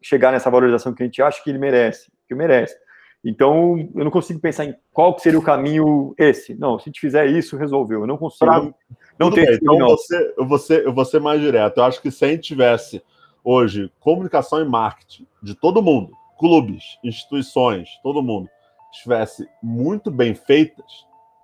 chegar 0.02 0.32
nessa 0.32 0.50
valorização 0.50 0.94
que 0.94 1.04
a 1.04 1.06
gente 1.06 1.22
acha 1.22 1.44
que 1.44 1.50
ele 1.50 1.60
merece, 1.60 2.10
que 2.28 2.36
merece. 2.36 2.78
Então, 3.26 3.90
eu 3.96 4.04
não 4.04 4.12
consigo 4.12 4.40
pensar 4.40 4.66
em 4.66 4.76
qual 4.94 5.18
seria 5.18 5.40
o 5.40 5.42
caminho 5.42 6.14
esse. 6.16 6.54
Não, 6.54 6.78
se 6.78 6.84
a 6.84 6.86
gente 6.90 7.02
fizer 7.02 7.26
isso, 7.26 7.58
resolveu. 7.58 8.02
Eu 8.02 8.08
não 8.08 8.18
consigo. 8.18 8.46
Pra... 8.46 8.72
Não 9.18 9.32
tem. 9.32 9.52
Então, 9.52 9.80
não. 9.80 9.88
Você, 9.88 10.34
eu, 10.38 10.46
vou 10.46 10.60
ser, 10.60 10.86
eu 10.86 10.94
vou 10.94 11.04
ser 11.04 11.20
mais 11.20 11.42
direto. 11.42 11.80
Eu 11.80 11.86
acho 11.86 12.00
que 12.00 12.12
se 12.12 12.24
a 12.24 12.28
gente 12.28 12.44
tivesse 12.44 13.02
hoje 13.44 13.92
comunicação 14.00 14.62
e 14.62 14.66
marketing 14.66 15.26
de 15.42 15.56
todo 15.56 15.82
mundo, 15.82 16.12
clubes, 16.38 17.00
instituições, 17.04 17.90
todo 18.04 18.22
mundo, 18.22 18.48
estivesse 18.92 19.50
muito 19.62 20.12
bem 20.12 20.36
feitas, 20.36 20.86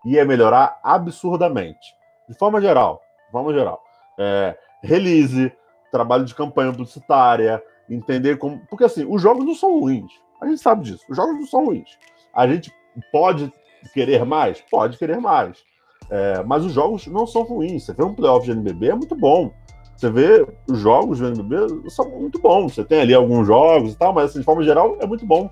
ia 0.05 0.23
melhorar 0.23 0.79
absurdamente. 0.83 1.95
De 2.29 2.37
forma 2.37 2.61
geral, 2.61 3.01
de 3.25 3.31
forma 3.31 3.51
geral. 3.53 3.81
É, 4.19 4.55
release, 4.83 5.51
trabalho 5.91 6.25
de 6.25 6.35
campanha 6.35 6.71
publicitária, 6.71 7.61
entender 7.89 8.37
como. 8.37 8.61
Porque 8.69 8.83
assim, 8.83 9.03
os 9.09 9.19
jogos 9.19 9.43
não 9.43 9.55
são 9.55 9.79
ruins. 9.79 10.11
A 10.41 10.47
gente 10.47 10.61
sabe 10.61 10.83
disso. 10.83 11.05
Os 11.09 11.15
jogos 11.15 11.35
não 11.35 11.45
são 11.45 11.65
ruins. 11.65 11.97
A 12.33 12.47
gente 12.47 12.71
pode 13.11 13.51
querer 13.93 14.25
mais? 14.25 14.61
Pode 14.69 14.97
querer 14.97 15.19
mais. 15.19 15.63
É, 16.09 16.43
mas 16.43 16.65
os 16.65 16.73
jogos 16.73 17.07
não 17.07 17.25
são 17.25 17.43
ruins. 17.43 17.85
Você 17.85 17.93
vê 17.93 18.03
um 18.03 18.13
playoff 18.13 18.45
de 18.45 18.51
NBB, 18.51 18.89
é 18.89 18.95
muito 18.95 19.15
bom. 19.15 19.53
Você 19.95 20.09
vê 20.09 20.47
os 20.67 20.79
jogos 20.79 21.19
do 21.19 21.27
NBB 21.27 21.89
são 21.89 22.09
muito 22.09 22.39
bons. 22.39 22.73
Você 22.73 22.83
tem 22.83 23.01
ali 23.01 23.13
alguns 23.13 23.45
jogos 23.45 23.93
e 23.93 23.97
tal, 23.97 24.11
mas 24.11 24.31
assim, 24.31 24.39
de 24.39 24.45
forma 24.45 24.63
geral 24.63 24.97
é 24.99 25.05
muito 25.05 25.25
bom. 25.25 25.49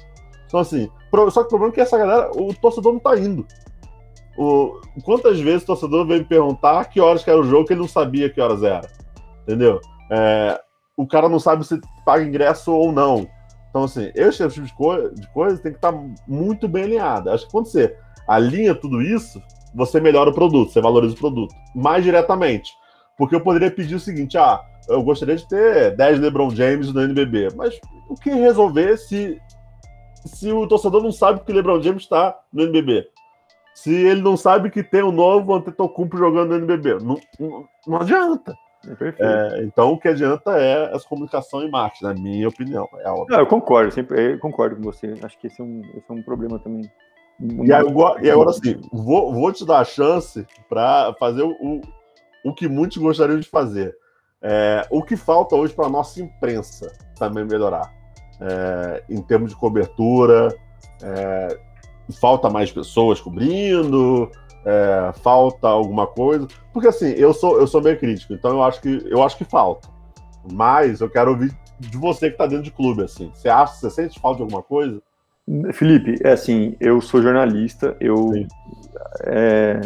Então, 0.47 0.59
assim, 0.59 0.89
só 1.31 1.41
que 1.41 1.45
o 1.45 1.49
problema 1.49 1.71
é 1.71 1.75
que 1.75 1.81
essa 1.81 1.97
galera, 1.97 2.31
o 2.35 2.51
torcedor 2.55 2.93
não 2.93 2.99
tá 2.99 3.15
indo. 3.17 3.45
O, 4.35 4.81
quantas 5.03 5.39
vezes 5.39 5.63
o 5.63 5.67
torcedor 5.67 6.07
veio 6.07 6.21
me 6.21 6.25
perguntar 6.25 6.85
que 6.85 6.99
horas 6.99 7.23
que 7.23 7.29
era 7.29 7.39
o 7.39 7.43
jogo 7.43 7.65
que 7.65 7.73
ele 7.73 7.81
não 7.81 7.87
sabia 7.87 8.29
que 8.29 8.41
horas 8.41 8.63
era? 8.63 8.89
Entendeu? 9.43 9.79
É, 10.09 10.59
o 10.97 11.05
cara 11.05 11.29
não 11.29 11.39
sabe 11.39 11.63
se 11.63 11.79
paga 12.03 12.23
ingresso 12.23 12.73
ou 12.73 12.91
não. 12.91 13.27
Então, 13.69 13.83
assim, 13.83 14.11
esse 14.15 14.47
tipo 14.49 14.65
de, 14.65 14.73
co 14.73 15.09
de 15.09 15.27
coisa 15.27 15.61
tem 15.61 15.71
que 15.71 15.77
estar 15.77 15.93
tá 15.93 16.03
muito 16.27 16.67
bem 16.67 16.83
alinhado. 16.83 17.29
Acho 17.29 17.45
que 17.45 17.51
quando 17.51 17.67
você 17.67 17.95
alinha 18.27 18.73
tudo 18.73 19.01
isso, 19.01 19.41
você 19.73 19.99
melhora 19.99 20.29
o 20.29 20.33
produto, 20.33 20.71
você 20.71 20.81
valoriza 20.81 21.13
o 21.13 21.19
produto 21.19 21.53
mais 21.75 22.03
diretamente. 22.03 22.71
Porque 23.17 23.35
eu 23.35 23.41
poderia 23.41 23.69
pedir 23.69 23.95
o 23.95 23.99
seguinte: 23.99 24.37
ah, 24.37 24.61
eu 24.87 25.03
gostaria 25.03 25.35
de 25.35 25.47
ter 25.47 25.95
10 25.95 26.19
LeBron 26.19 26.49
James 26.49 26.91
no 26.91 27.01
NBB, 27.01 27.49
mas 27.55 27.79
o 28.09 28.15
que 28.15 28.31
resolver 28.31 28.97
se, 28.97 29.39
se 30.25 30.51
o 30.51 30.67
torcedor 30.67 31.03
não 31.03 31.11
sabe 31.11 31.41
que 31.41 31.51
o 31.51 31.55
LeBron 31.55 31.81
James 31.81 32.03
está 32.03 32.39
no 32.51 32.63
NBB? 32.63 33.07
Se 33.75 33.93
ele 33.93 34.21
não 34.21 34.35
sabe 34.35 34.69
que 34.69 34.83
tem 34.83 35.03
um 35.03 35.11
novo 35.11 35.53
Antetokounmpo 35.53 36.17
jogando 36.17 36.49
no 36.49 36.55
NBB? 36.55 36.95
Não, 37.03 37.17
não, 37.39 37.65
não 37.87 38.01
adianta. 38.01 38.53
É, 39.19 39.63
então, 39.63 39.91
o 39.91 39.99
que 39.99 40.07
adianta 40.07 40.57
é 40.57 40.95
essa 40.95 41.07
comunicação 41.07 41.61
e 41.61 41.69
marketing, 41.69 42.05
na 42.05 42.13
minha 42.13 42.47
opinião. 42.47 42.87
É 42.99 43.03
Não, 43.03 43.39
eu 43.39 43.45
concordo, 43.45 43.91
sempre 43.91 44.33
eu 44.33 44.39
concordo 44.39 44.77
com 44.77 44.83
você. 44.83 45.13
Acho 45.21 45.37
que 45.37 45.47
esse 45.47 45.61
é 45.61 45.63
um, 45.63 45.81
esse 45.95 46.09
é 46.09 46.13
um 46.13 46.23
problema 46.23 46.57
também. 46.59 46.89
E 47.65 47.71
agora, 47.71 48.25
e 48.25 48.29
agora 48.29 48.51
sim, 48.51 48.81
vou, 48.91 49.33
vou 49.33 49.51
te 49.51 49.65
dar 49.65 49.79
a 49.79 49.85
chance 49.85 50.45
para 50.67 51.13
fazer 51.19 51.43
o, 51.43 51.81
o 52.43 52.53
que 52.53 52.67
muitos 52.67 52.97
gostariam 52.97 53.39
de 53.39 53.47
fazer. 53.47 53.95
É, 54.41 54.85
o 54.89 55.03
que 55.03 55.17
falta 55.17 55.55
hoje 55.55 55.73
para 55.73 55.85
a 55.85 55.89
nossa 55.89 56.21
imprensa 56.21 56.91
também 57.17 57.45
melhorar? 57.45 57.93
É, 58.41 59.03
em 59.09 59.21
termos 59.21 59.51
de 59.51 59.57
cobertura, 59.57 60.53
é, 61.03 61.59
falta 62.19 62.49
mais 62.49 62.71
pessoas 62.71 63.19
cobrindo, 63.21 64.29
é, 64.65 65.11
falta 65.21 65.67
alguma 65.67 66.07
coisa. 66.07 66.47
Porque 66.73 66.87
assim, 66.87 67.09
eu 67.11 67.33
sou, 67.33 67.59
eu 67.59 67.67
sou 67.67 67.81
bem 67.81 67.97
crítico, 67.97 68.33
então 68.33 68.51
eu 68.51 68.63
acho 68.63 68.81
que 68.81 69.03
eu 69.05 69.23
acho 69.23 69.37
que 69.37 69.45
falta. 69.45 69.87
Mas 70.51 71.01
eu 71.01 71.09
quero 71.09 71.31
ouvir 71.31 71.51
de 71.79 71.97
você 71.97 72.27
que 72.27 72.33
está 72.33 72.45
dentro 72.45 72.63
de 72.63 72.71
clube, 72.71 73.03
assim. 73.03 73.31
Você 73.33 73.49
acha, 73.49 73.73
você 73.73 73.89
sente 73.89 74.19
falta 74.19 74.37
de 74.37 74.43
alguma 74.43 74.63
coisa? 74.63 75.01
Felipe, 75.73 76.15
é 76.23 76.31
assim, 76.31 76.75
eu 76.79 77.01
sou 77.01 77.23
jornalista, 77.23 77.97
eu 77.99 78.31
é, 79.23 79.79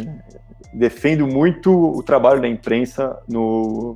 defendo 0.74 1.26
muito 1.26 1.72
o 1.72 2.04
trabalho 2.04 2.42
da 2.42 2.48
imprensa 2.50 3.18
no, 3.30 3.96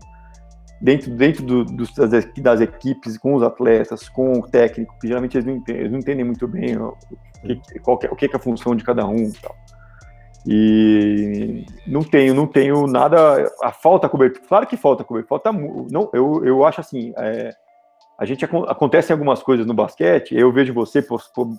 dentro, 0.82 1.12
dentro 1.12 1.44
do, 1.44 1.66
dos, 1.66 1.94
das, 1.94 2.26
das, 2.38 2.62
equipes, 2.62 3.18
com 3.18 3.34
os 3.36 3.44
atletas, 3.44 4.08
com 4.08 4.40
o 4.40 4.48
técnico, 4.48 4.98
que 5.00 5.08
geralmente 5.08 5.36
eles 5.38 5.46
não 5.46 5.56
entendem, 5.56 5.82
eles 5.82 5.92
não 5.92 6.00
entendem 6.00 6.26
muito 6.26 6.48
bem 6.48 6.78
o, 6.78 6.96
que, 7.44 7.80
qual 7.80 7.98
que, 7.98 8.08
é, 8.08 8.12
o 8.12 8.16
que 8.16 8.26
é 8.26 8.30
a 8.32 8.40
função 8.40 8.76
de 8.76 8.84
cada 8.84 9.06
um. 9.06 9.30
Tal. 9.32 9.56
E 10.50 11.66
não 11.86 12.02
tenho, 12.02 12.34
não 12.34 12.48
tenho 12.48 12.88
nada. 12.88 13.52
A 13.62 13.72
falta 13.72 14.08
cobertura. 14.08 14.48
Claro 14.48 14.66
que 14.66 14.78
falta 14.78 15.04
cobertura. 15.04 15.42
Falta. 15.42 15.52
Não, 15.52 16.10
eu, 16.14 16.46
eu 16.46 16.66
acho 16.66 16.80
assim. 16.80 17.14
É, 17.18 17.54
a 18.18 18.26
gente 18.26 18.46
acontecem 18.46 19.14
algumas 19.14 19.44
coisas 19.44 19.66
no 19.66 19.74
basquete. 19.74 20.34
Eu 20.34 20.52
vejo 20.52 20.74
você 20.74 21.06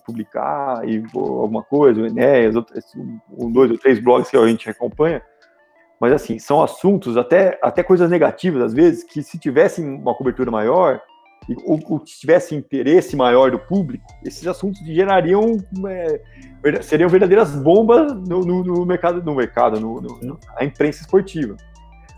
publicar 0.06 0.88
e 0.88 1.04
alguma 1.14 1.62
coisa, 1.62 2.00
o 2.00 2.06
Enéas, 2.06 2.56
um, 2.96 3.52
dois 3.52 3.70
ou 3.70 3.78
três 3.78 4.00
blogs 4.00 4.30
que 4.30 4.36
a 4.36 4.46
gente 4.48 4.70
acompanha. 4.70 5.22
Mas 6.00 6.12
assim, 6.12 6.38
são 6.38 6.62
assuntos, 6.62 7.16
até, 7.16 7.58
até 7.62 7.82
coisas 7.82 8.10
negativas 8.10 8.62
às 8.62 8.72
vezes, 8.72 9.04
que 9.04 9.22
se 9.22 9.38
tivessem 9.38 9.86
uma 9.86 10.14
cobertura 10.14 10.50
maior, 10.50 11.00
ou, 11.64 11.80
ou 11.88 11.98
tivesse 11.98 12.54
interesse 12.54 13.16
maior 13.16 13.50
do 13.50 13.58
público, 13.58 14.04
esses 14.24 14.46
assuntos 14.46 14.80
gerariam 14.84 15.56
é, 15.86 16.20
seriam 16.82 17.08
verdadeiras 17.08 17.54
bombas 17.54 18.12
no, 18.12 18.40
no, 18.40 18.62
no 18.62 18.86
mercado, 18.86 19.22
no 19.22 19.34
mercado, 19.34 19.80
no, 19.80 20.00
no, 20.00 20.38
na 20.56 20.64
imprensa 20.64 21.00
esportiva. 21.02 21.56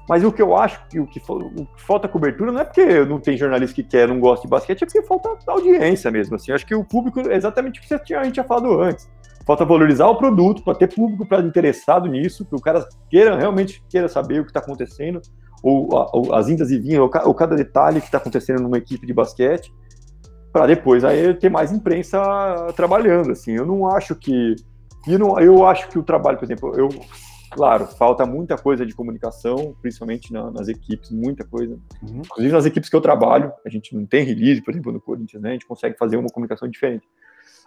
Mas 0.08 0.24
o 0.24 0.32
que 0.32 0.42
eu 0.42 0.56
acho 0.56 0.84
que 0.88 0.98
o 0.98 1.06
que, 1.06 1.22
o 1.28 1.66
que 1.66 1.82
falta 1.82 2.08
cobertura 2.08 2.50
não 2.50 2.60
é 2.60 2.64
porque 2.64 3.04
não 3.04 3.20
tem 3.20 3.36
jornalista 3.36 3.76
que 3.76 3.84
quer, 3.84 4.08
não 4.08 4.18
gosta 4.18 4.44
de 4.44 4.50
basquete, 4.50 4.82
é 4.82 4.86
porque 4.86 5.02
falta 5.02 5.38
audiência 5.46 6.10
mesmo. 6.10 6.34
Assim, 6.34 6.50
acho 6.50 6.66
que 6.66 6.74
o 6.74 6.84
público 6.84 7.20
é 7.20 7.36
exatamente 7.36 7.78
o 7.78 7.82
que 7.82 8.14
a 8.14 8.24
gente 8.24 8.32
tinha 8.32 8.44
falado 8.44 8.80
antes. 8.80 9.08
Falta 9.46 9.64
valorizar 9.64 10.06
o 10.08 10.16
produto 10.16 10.64
para 10.64 10.74
ter 10.74 10.92
público 10.92 11.24
para 11.24 11.40
interessado 11.42 12.08
nisso, 12.08 12.44
que 12.44 12.54
o 12.56 12.60
cara 12.60 12.86
queira 13.08 13.36
realmente 13.36 13.82
queira 13.88 14.08
saber 14.08 14.40
o 14.40 14.44
que 14.44 14.50
está 14.50 14.58
acontecendo 14.58 15.20
ou, 15.62 15.88
ou 16.12 16.34
as 16.34 16.48
indas 16.48 16.70
e 16.70 16.78
vinhas, 16.78 17.00
ou, 17.00 17.10
ou 17.24 17.34
cada 17.34 17.56
detalhe 17.56 18.00
que 18.00 18.06
está 18.06 18.18
acontecendo 18.18 18.62
numa 18.62 18.78
equipe 18.78 19.06
de 19.06 19.12
basquete, 19.12 19.72
para 20.52 20.66
depois 20.66 21.04
aí 21.04 21.34
ter 21.34 21.48
mais 21.48 21.72
imprensa 21.72 22.20
trabalhando. 22.74 23.32
Assim, 23.32 23.52
eu 23.52 23.66
não 23.66 23.88
acho 23.88 24.14
que 24.14 24.56
eu, 25.06 25.18
não, 25.18 25.38
eu 25.40 25.66
acho 25.66 25.88
que 25.88 25.98
o 25.98 26.02
trabalho, 26.02 26.38
por 26.38 26.44
exemplo, 26.44 26.74
eu 26.76 26.88
claro, 27.50 27.86
falta 27.86 28.24
muita 28.24 28.56
coisa 28.56 28.86
de 28.86 28.94
comunicação, 28.94 29.74
principalmente 29.82 30.32
na, 30.32 30.50
nas 30.50 30.68
equipes, 30.68 31.10
muita 31.10 31.44
coisa. 31.44 31.74
Uhum. 32.02 32.22
Inclusive 32.24 32.52
nas 32.52 32.64
equipes 32.64 32.88
que 32.88 32.94
eu 32.94 33.00
trabalho, 33.00 33.52
a 33.66 33.68
gente 33.68 33.94
não 33.94 34.06
tem 34.06 34.24
release, 34.24 34.62
por 34.62 34.70
exemplo, 34.72 34.92
no 34.92 35.00
Corinthians, 35.00 35.42
né? 35.42 35.50
A 35.50 35.52
gente 35.52 35.66
consegue 35.66 35.98
fazer 35.98 36.16
uma 36.16 36.28
comunicação 36.28 36.68
diferente 36.68 37.06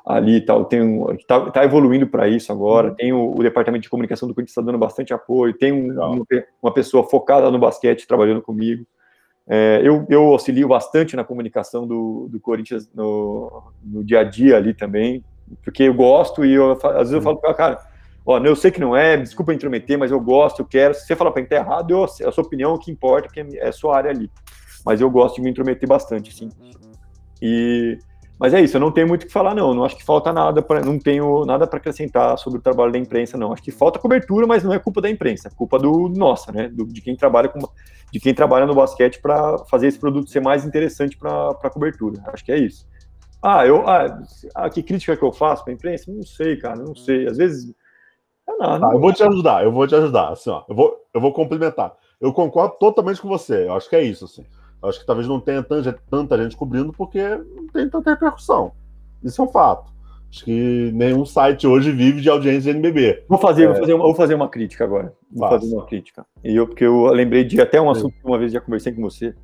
ali 0.06 0.42
tal, 0.42 0.66
tem 0.66 0.82
um, 0.82 1.16
tá, 1.28 1.50
tá 1.50 1.64
evoluindo 1.64 2.06
para 2.06 2.28
isso 2.28 2.52
agora, 2.52 2.90
uhum. 2.90 2.96
tem 2.96 3.14
o, 3.14 3.32
o, 3.32 3.42
departamento 3.42 3.84
de 3.84 3.90
comunicação 3.90 4.28
do 4.28 4.36
Corinthians 4.36 4.52
está 4.52 4.62
dando 4.62 4.78
bastante 4.78 5.14
apoio, 5.14 5.54
tem 5.54 5.72
um, 5.72 5.94
uma, 5.94 6.26
uma, 6.62 6.74
pessoa 6.74 7.08
focada 7.10 7.50
no 7.50 7.58
basquete 7.58 8.08
trabalhando 8.08 8.42
comigo. 8.42 8.86
É, 9.48 9.82
eu, 9.84 10.06
eu 10.10 10.24
auxilio 10.24 10.68
bastante 10.68 11.16
na 11.16 11.24
comunicação 11.24 11.88
do, 11.88 12.28
do 12.30 12.40
Corinthians 12.40 12.90
no, 12.94 13.72
no 13.84 14.04
dia 14.04 14.20
a 14.20 14.24
dia 14.24 14.58
ali 14.58 14.74
também, 14.74 15.24
porque 15.64 15.84
eu 15.84 15.94
gosto 15.94 16.44
e 16.44 16.54
eu, 16.54 16.72
às 16.72 17.10
vezes 17.10 17.14
eu 17.14 17.22
falo 17.22 17.38
para 17.38 17.54
cara, 17.54 17.80
ó, 18.26 18.40
eu 18.40 18.56
sei 18.56 18.72
que 18.72 18.82
não 18.82 18.96
é, 18.96 19.16
desculpa 19.16 19.54
intrometer, 19.54 19.98
mas 19.98 20.12
eu 20.12 20.20
gosto, 20.20 20.62
eu 20.62 20.66
quero. 20.66 20.94
Se 20.94 21.06
você 21.06 21.16
falar 21.16 21.32
para 21.32 21.42
mim 21.42 21.48
que 21.48 21.56
tá 21.56 21.62
errado, 21.62 21.92
eu, 21.92 22.04
a 22.04 22.32
sua 22.32 22.44
opinião, 22.44 22.74
o 22.74 22.80
que 22.80 22.92
importa, 22.92 23.30
que 23.30 23.40
é 23.58 23.68
a 23.68 23.72
sua 23.72 23.96
área 23.96 24.12
ali. 24.12 24.30
Mas 24.86 25.00
eu 25.00 25.10
gosto 25.10 25.36
de 25.36 25.42
me 25.42 25.50
intrometer 25.50 25.88
bastante, 25.88 26.34
sim. 26.34 26.50
E 27.42 27.98
mas 28.40 28.54
é 28.54 28.62
isso, 28.62 28.76
eu 28.76 28.82
não 28.82 28.92
tenho 28.92 29.08
muito 29.08 29.24
o 29.24 29.28
que 29.28 29.32
falar, 29.32 29.56
não. 29.56 29.74
Não 29.74 29.86
acho 29.86 29.96
que 29.96 30.04
falta 30.04 30.34
nada 30.34 30.62
para, 30.62 30.82
não 30.82 30.98
tenho 30.98 31.46
nada 31.46 31.68
para 31.68 31.78
acrescentar 31.78 32.38
sobre 32.38 32.60
o 32.60 32.62
trabalho 32.62 32.92
da 32.92 32.98
imprensa, 32.98 33.38
não. 33.38 33.54
Acho 33.54 33.64
que 33.64 33.72
falta 33.72 34.00
cobertura, 34.00 34.48
mas 34.48 34.64
não 34.64 34.74
é 34.74 34.80
culpa 34.80 35.02
da 35.02 35.10
imprensa, 35.10 35.48
é 35.48 35.52
culpa 35.52 35.80
do 35.80 36.10
nossa, 36.10 36.52
né? 36.52 36.68
Do, 36.68 36.86
de 36.86 37.02
quem 37.02 37.16
trabalha 37.16 37.48
com, 37.48 37.60
de 38.12 38.20
quem 38.20 38.34
trabalha 38.34 38.66
no 38.66 38.76
basquete 38.76 39.22
para 39.22 39.60
fazer 39.70 39.88
esse 39.88 40.00
produto 40.00 40.30
ser 40.30 40.42
mais 40.42 40.66
interessante 40.66 41.18
para 41.18 41.52
a 41.52 41.70
cobertura. 41.70 42.22
Acho 42.28 42.44
que 42.44 42.52
é 42.52 42.58
isso. 42.58 42.88
Ah, 43.42 43.66
eu, 43.68 43.88
ah, 43.88 44.22
ah, 44.56 44.70
que 44.70 44.82
crítica 44.82 45.18
que 45.18 45.24
eu 45.24 45.32
faço 45.32 45.64
para 45.64 45.74
a 45.74 45.76
imprensa? 45.76 46.12
Não 46.12 46.24
sei, 46.24 46.58
cara, 46.58 46.78
não 46.78 46.96
sei. 46.96 47.28
Às 47.28 47.38
vezes. 47.38 47.74
Não, 48.48 48.58
não, 48.58 48.80
tá, 48.80 48.94
eu 48.94 49.00
vou 49.00 49.14
te 49.14 49.24
ajudar, 49.24 49.64
eu 49.64 49.72
vou 49.72 49.88
te 49.88 49.96
ajudar. 49.96 50.30
Assim, 50.30 50.50
ó, 50.50 50.64
eu, 50.68 50.76
vou, 50.76 50.96
eu 51.14 51.22
vou 51.22 51.34
complementar. 51.34 51.94
Eu 52.20 52.32
concordo 52.32 52.76
totalmente 52.80 53.22
com 53.22 53.28
você. 53.28 53.66
Eu 53.68 53.74
acho 53.74 53.90
que 53.90 53.96
é 53.96 54.02
isso. 54.02 54.26
Assim. 54.26 54.46
Acho 54.84 55.00
que 55.00 55.06
talvez 55.06 55.28
não 55.28 55.40
tenha 55.40 55.64
tanta, 55.64 55.98
tanta 56.10 56.38
gente 56.38 56.58
cobrindo 56.58 56.92
porque 56.92 57.22
não 57.22 57.68
tem 57.68 57.90
tanta 57.90 58.12
repercussão. 58.12 58.74
Isso 59.24 59.42
é 59.42 59.46
um 59.46 59.48
fato. 59.48 59.94
Acho 60.30 60.46
que 60.46 60.92
nenhum 60.94 61.26
site 61.26 61.68
hoje 61.68 61.92
vive 61.92 62.20
de 62.20 62.30
audiência 62.30 62.74
de 62.74 62.80
NBB. 62.80 63.24
Vou 63.30 63.38
fazer, 63.38 63.66
é... 63.66 63.68
vou, 63.68 63.76
fazer 63.76 63.94
uma, 63.94 64.04
vou 64.04 64.16
fazer 64.16 64.34
uma 64.34 64.50
crítica 64.50 64.84
agora. 64.84 65.14
Vou 65.32 65.48
Faça. 65.48 65.60
fazer 65.62 65.76
uma 65.76 65.86
crítica. 65.86 66.26
E 66.44 66.56
eu, 66.56 66.68
porque 66.68 66.84
eu 66.84 67.06
lembrei 67.08 67.44
de 67.44 67.62
até 67.62 67.80
um 67.80 67.90
assunto 67.90 68.14
que 68.14 68.26
uma 68.26 68.38
vez 68.38 68.52
já 68.52 68.60
conversei 68.60 68.92
com 68.92 69.02
você. 69.02 69.36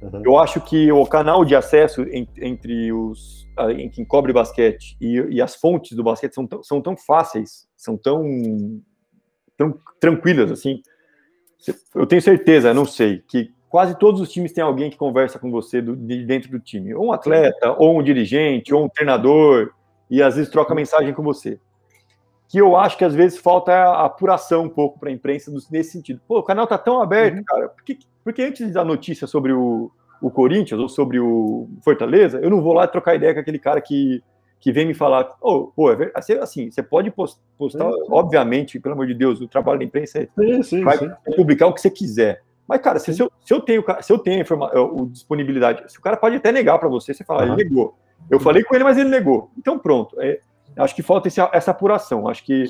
Uhum. 0.00 0.22
Eu 0.24 0.38
acho 0.38 0.60
que 0.60 0.92
o 0.92 1.04
canal 1.04 1.44
de 1.44 1.56
acesso 1.56 2.06
entre 2.40 2.92
os 2.92 3.46
em 3.70 3.88
quem 3.88 4.04
cobre 4.04 4.32
basquete 4.32 4.96
e, 5.00 5.16
e, 5.30 5.40
as 5.40 5.56
fontes 5.56 5.96
do 5.96 6.04
basquete 6.04 6.34
são 6.34 6.46
tão, 6.46 6.62
são 6.62 6.80
tão 6.80 6.94
fáceis, 6.94 7.66
são 7.74 7.96
tão, 7.96 8.22
tão 9.56 9.78
tranquilas 9.98 10.52
assim. 10.52 10.82
Eu 11.94 12.06
tenho 12.06 12.20
certeza, 12.20 12.74
não 12.74 12.84
sei, 12.84 13.24
que 13.26 13.50
quase 13.68 13.98
todos 13.98 14.20
os 14.20 14.30
times 14.30 14.52
têm 14.52 14.62
alguém 14.62 14.90
que 14.90 14.96
conversa 14.96 15.38
com 15.38 15.50
você 15.50 15.80
do, 15.80 15.96
de 15.96 16.24
dentro 16.24 16.50
do 16.50 16.60
time, 16.60 16.94
ou 16.94 17.06
um 17.06 17.12
atleta, 17.12 17.72
ou 17.78 17.98
um 17.98 18.02
dirigente, 18.02 18.74
ou 18.74 18.84
um 18.84 18.88
treinador, 18.88 19.70
e 20.10 20.22
às 20.22 20.36
vezes 20.36 20.50
troca 20.50 20.74
mensagem 20.74 21.12
com 21.12 21.22
você. 21.22 21.58
Que 22.48 22.58
eu 22.58 22.76
acho 22.76 22.96
que 22.96 23.04
às 23.04 23.14
vezes 23.14 23.38
falta 23.38 23.72
a 23.72 24.04
apuração 24.04 24.64
um 24.64 24.68
pouco 24.68 24.98
para 25.00 25.08
a 25.08 25.12
imprensa 25.12 25.52
nesse 25.70 25.90
sentido. 25.90 26.20
Pô, 26.28 26.38
o 26.38 26.42
canal 26.44 26.66
tá 26.66 26.78
tão 26.78 27.02
aberto, 27.02 27.38
uhum. 27.38 27.44
cara, 27.44 27.68
por 27.68 27.82
que, 27.84 27.98
porque 28.22 28.42
antes 28.42 28.72
da 28.72 28.84
notícia 28.84 29.26
sobre 29.26 29.52
o, 29.52 29.90
o 30.20 30.30
Corinthians 30.30 30.80
ou 30.80 30.88
sobre 30.88 31.18
o 31.18 31.68
Fortaleza, 31.82 32.38
eu 32.38 32.50
não 32.50 32.62
vou 32.62 32.72
lá 32.72 32.86
trocar 32.86 33.16
ideia 33.16 33.34
com 33.34 33.40
aquele 33.40 33.58
cara 33.58 33.80
que, 33.80 34.22
que 34.60 34.72
vem 34.72 34.86
me 34.86 34.94
falar, 34.94 35.34
oh, 35.40 35.66
pô, 35.74 35.92
é 35.92 36.10
assim, 36.14 36.34
assim, 36.34 36.70
você 36.70 36.82
pode 36.82 37.10
postar, 37.10 37.90
obviamente, 38.08 38.78
pelo 38.78 38.94
amor 38.94 39.06
de 39.06 39.14
Deus, 39.14 39.40
o 39.40 39.48
trabalho 39.48 39.80
da 39.80 39.84
imprensa 39.84 40.20
é, 40.20 40.28
sim, 40.38 40.62
sim, 40.62 40.84
vai 40.84 40.98
sim. 40.98 41.10
publicar 41.36 41.66
o 41.66 41.74
que 41.74 41.80
você 41.80 41.90
quiser. 41.90 42.42
Mas, 42.68 42.80
cara, 42.80 42.98
se, 42.98 43.14
se, 43.14 43.22
eu, 43.22 43.30
se 43.44 43.54
eu 43.54 43.60
tenho, 43.60 43.84
se 44.00 44.12
eu 44.12 44.18
tenho 44.18 44.42
a 44.42 45.06
disponibilidade, 45.10 45.90
se 45.90 45.98
o 45.98 46.02
cara 46.02 46.16
pode 46.16 46.36
até 46.36 46.50
negar 46.50 46.78
para 46.78 46.88
você, 46.88 47.14
você 47.14 47.24
fala, 47.24 47.44
uhum. 47.44 47.54
ele 47.54 47.64
negou. 47.64 47.96
Eu 48.30 48.40
falei 48.40 48.64
com 48.64 48.74
ele, 48.74 48.84
mas 48.84 48.98
ele 48.98 49.08
negou. 49.08 49.50
Então, 49.56 49.78
pronto. 49.78 50.20
É, 50.20 50.40
acho 50.76 50.94
que 50.94 51.02
falta 51.02 51.28
esse, 51.28 51.40
essa 51.52 51.70
apuração. 51.70 52.28
Acho 52.28 52.44
que 52.44 52.64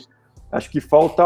acho 0.52 0.70
que 0.70 0.80
falta 0.80 1.24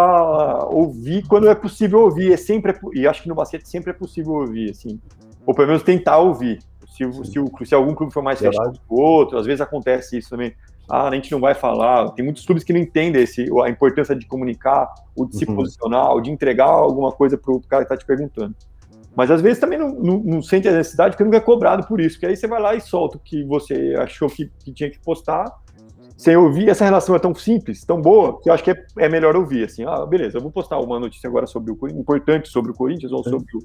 ouvir 0.66 1.26
quando 1.26 1.48
é 1.48 1.54
possível 1.54 2.00
ouvir. 2.00 2.32
É 2.32 2.36
sempre 2.36 2.74
e 2.94 3.06
acho 3.08 3.22
que 3.22 3.28
no 3.28 3.34
basquete 3.34 3.66
sempre 3.66 3.90
é 3.90 3.94
possível 3.94 4.34
ouvir, 4.34 4.70
assim, 4.70 5.00
ou 5.44 5.54
pelo 5.54 5.68
menos 5.68 5.82
tentar 5.82 6.18
ouvir. 6.18 6.60
Se, 6.86 7.04
se, 7.24 7.66
se 7.66 7.74
algum 7.74 7.94
clube 7.94 8.12
for 8.12 8.22
mais 8.22 8.38
fechado 8.38 8.72
que 8.72 8.80
o 8.88 9.00
outro, 9.00 9.38
às 9.38 9.46
vezes 9.46 9.60
acontece 9.60 10.18
isso 10.18 10.30
também. 10.30 10.54
Ah, 10.90 11.08
a 11.08 11.14
gente 11.14 11.30
não 11.30 11.40
vai 11.40 11.54
falar. 11.54 12.10
Tem 12.10 12.24
muitos 12.24 12.44
clubes 12.44 12.64
que 12.64 12.72
não 12.72 12.80
entendem 12.80 13.22
esse, 13.22 13.46
a 13.62 13.68
importância 13.68 14.14
de 14.14 14.26
comunicar, 14.26 14.92
ou 15.14 15.26
de 15.26 15.36
se 15.36 15.44
uhum. 15.44 15.56
posicionar, 15.56 16.10
ou 16.10 16.20
de 16.20 16.30
entregar 16.30 16.66
alguma 16.66 17.12
coisa 17.12 17.38
para 17.38 17.52
o 17.52 17.60
cara 17.60 17.84
que 17.84 17.92
está 17.92 17.96
te 17.96 18.06
perguntando. 18.06 18.54
Mas 19.14 19.30
às 19.30 19.40
vezes 19.40 19.58
também 19.58 19.78
não, 19.78 19.90
não, 19.92 20.18
não, 20.18 20.42
sente 20.42 20.68
a 20.68 20.72
necessidade 20.72 21.12
porque 21.12 21.24
nunca 21.24 21.36
é 21.36 21.40
cobrado 21.40 21.86
por 21.86 22.00
isso. 22.00 22.18
Que 22.18 22.26
aí 22.26 22.36
você 22.36 22.46
vai 22.46 22.60
lá 22.60 22.74
e 22.74 22.80
solta 22.80 23.16
o 23.16 23.20
que 23.20 23.44
você 23.44 23.94
achou 23.98 24.28
que, 24.28 24.50
que 24.64 24.72
tinha 24.72 24.90
que 24.90 24.98
postar, 25.00 25.44
sem 26.16 26.36
ouvir. 26.36 26.68
Essa 26.68 26.84
relação 26.84 27.14
é 27.14 27.18
tão 27.18 27.34
simples, 27.34 27.84
tão 27.84 28.00
boa, 28.00 28.40
que 28.40 28.48
eu 28.48 28.54
acho 28.54 28.62
que 28.62 28.70
é, 28.70 28.84
é 28.98 29.08
melhor 29.08 29.36
ouvir. 29.36 29.64
Assim, 29.64 29.84
ah, 29.86 30.06
beleza, 30.06 30.38
eu 30.38 30.42
vou 30.42 30.50
postar 30.50 30.78
uma 30.78 30.98
notícia 31.00 31.28
agora 31.28 31.46
sobre 31.46 31.72
o 31.72 31.88
importante 31.88 32.48
sobre 32.48 32.70
o 32.70 32.74
Corinthians, 32.74 33.12
ou 33.12 33.22
sobre 33.24 33.56
o, 33.56 33.60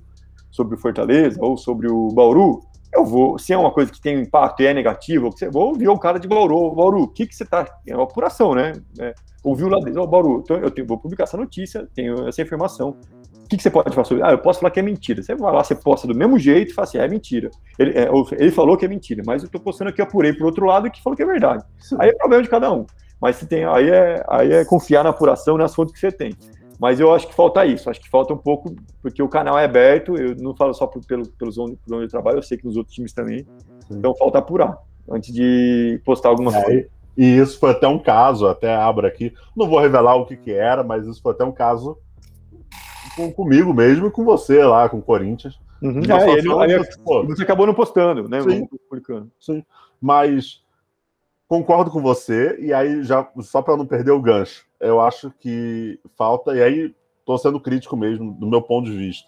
sobre 0.51 0.76
o 0.76 0.78
Fortaleza, 0.78 1.39
ou 1.41 1.57
sobre 1.57 1.88
o 1.91 2.09
Bauru. 2.09 2.61
Eu 2.93 3.05
vou, 3.05 3.38
se 3.38 3.51
é 3.51 3.57
uma 3.57 3.71
coisa 3.71 3.91
que 3.91 3.99
tem 3.99 4.19
impacto 4.19 4.61
e 4.61 4.65
é 4.65 4.73
negativo, 4.73 5.29
eu 5.41 5.51
vou 5.51 5.69
ouvir 5.69 5.88
o 5.89 5.97
cara 5.97 6.19
de 6.19 6.27
Bauru. 6.27 6.73
Bauru, 6.73 7.03
o 7.03 7.07
que, 7.07 7.27
que 7.27 7.36
você 7.36 7.45
tá. 7.45 7.67
É 7.86 7.95
uma 7.95 8.03
apuração, 8.03 8.55
né? 8.55 8.73
É, 8.99 9.13
ouviu 9.43 9.67
lá 9.67 9.79
dentro, 9.79 10.01
oh, 10.01 10.07
Bauru, 10.07 10.41
então 10.43 10.57
eu 10.57 10.71
tenho, 10.71 10.88
vou 10.88 10.97
publicar 10.97 11.23
essa 11.23 11.38
notícia, 11.38 11.88
tenho 11.93 12.27
essa 12.27 12.41
informação. 12.41 12.97
O 13.43 13.47
que, 13.47 13.57
que, 13.57 13.63
você 13.63 13.69
pode 13.69 13.93
falar 13.93 14.05
sobre? 14.05 14.23
Ah, 14.23 14.31
eu 14.31 14.39
posso 14.39 14.59
falar 14.59 14.71
que 14.71 14.79
é 14.79 14.83
mentira. 14.83 15.21
Você 15.21 15.36
vai 15.36 15.53
lá, 15.53 15.63
você 15.63 15.75
posta 15.75 16.07
do 16.07 16.15
mesmo 16.15 16.39
jeito 16.39 16.71
e 16.71 16.73
fala 16.73 16.88
assim, 16.88 16.97
é 16.97 17.07
mentira. 17.07 17.51
Ele, 17.77 17.91
é, 17.91 18.09
ele 18.39 18.51
falou 18.51 18.75
que 18.75 18.86
é 18.86 18.88
mentira, 18.88 19.21
mas 19.25 19.43
eu 19.43 19.45
estou 19.45 19.61
postando 19.61 19.91
aqui, 19.91 20.01
apurei 20.01 20.33
para 20.33 20.43
o 20.43 20.47
outro 20.47 20.65
lado 20.65 20.89
que 20.89 21.01
falou 21.03 21.15
que 21.15 21.21
é 21.21 21.25
verdade. 21.27 21.63
Sim. 21.77 21.95
Aí 21.99 22.09
é 22.09 22.13
problema 22.13 22.41
de 22.41 22.49
cada 22.49 22.73
um. 22.73 22.86
Mas 23.21 23.36
se 23.36 23.45
tem, 23.45 23.65
aí 23.65 23.89
é, 23.89 24.23
aí 24.27 24.51
é 24.51 24.65
confiar 24.65 25.03
na 25.03 25.11
apuração 25.11 25.57
nas 25.57 25.75
fontes 25.75 25.93
que 25.93 25.99
você 25.99 26.11
tem. 26.11 26.33
Mas 26.80 26.99
eu 26.99 27.13
acho 27.13 27.28
que 27.28 27.34
falta 27.34 27.65
isso, 27.65 27.89
acho 27.89 28.01
que 28.01 28.09
falta 28.09 28.34
um 28.34 28.38
pouco, 28.38 28.76
porque 29.01 29.23
o 29.23 29.30
canal 29.30 29.57
é 29.57 29.65
aberto, 29.65 30.17
eu 30.17 30.36
não 30.36 30.55
falo 30.55 30.73
só 30.73 30.86
por, 30.86 31.05
pelo, 31.05 31.26
pelos 31.28 31.57
onde, 31.57 31.78
por 31.78 31.95
onde 31.95 32.05
eu 32.05 32.09
trabalho, 32.09 32.38
eu 32.38 32.43
sei 32.43 32.57
que 32.57 32.65
nos 32.65 32.76
outros 32.76 32.95
times 32.95 33.13
também. 33.13 33.45
Então 33.89 34.15
falta 34.15 34.39
apurar 34.39 34.78
antes 35.09 35.34
de 35.34 36.01
postar 36.03 36.30
alguma 36.30 36.55
é, 36.55 36.63
coisa. 36.63 36.88
E 37.17 37.38
isso 37.38 37.59
foi 37.59 37.71
até 37.71 37.88
um 37.88 37.99
caso, 37.99 38.47
até 38.47 38.76
abro 38.76 39.07
aqui, 39.07 39.34
não 39.55 39.69
vou 39.69 39.80
revelar 39.80 40.15
o 40.15 40.26
que, 40.26 40.36
que 40.36 40.51
era, 40.51 40.84
mas 40.84 41.07
isso 41.07 41.21
foi 41.21 41.32
até 41.32 41.45
um 41.45 41.51
caso 41.51 41.97
com, 43.15 43.32
comigo 43.32 43.73
mesmo 43.73 44.07
e 44.07 44.11
com 44.11 44.26
você 44.26 44.63
lá, 44.63 44.89
com 44.89 44.97
o 44.97 45.01
Corinthians. 45.01 45.57
Uhum. 45.82 46.01
É, 46.01 46.32
ele, 46.34 46.51
aí, 46.53 46.80
você 47.26 47.43
acabou 47.43 47.65
não 47.65 47.73
postando, 47.73 48.28
né? 48.28 48.41
Sim, 48.41 48.67
publicando. 48.89 49.32
sim. 49.39 49.63
Mas 50.01 50.63
concordo 51.47 51.91
com 51.91 52.01
você, 52.01 52.57
e 52.59 52.73
aí, 52.73 53.03
já 53.03 53.28
só 53.41 53.61
para 53.61 53.78
não 53.78 53.86
perder 53.86 54.11
o 54.11 54.21
gancho, 54.21 54.65
eu 54.86 55.01
acho 55.01 55.31
que 55.39 55.99
falta, 56.15 56.55
e 56.55 56.61
aí 56.61 56.95
estou 57.19 57.38
sendo 57.38 57.59
crítico 57.59 57.97
mesmo, 57.97 58.31
do 58.33 58.47
meu 58.47 58.61
ponto 58.61 58.89
de 58.89 58.95
vista. 58.95 59.27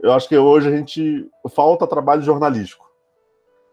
Eu 0.00 0.12
acho 0.12 0.28
que 0.28 0.36
hoje 0.36 0.68
a 0.68 0.76
gente 0.76 1.28
falta 1.50 1.86
trabalho 1.86 2.22
jornalístico. 2.22 2.86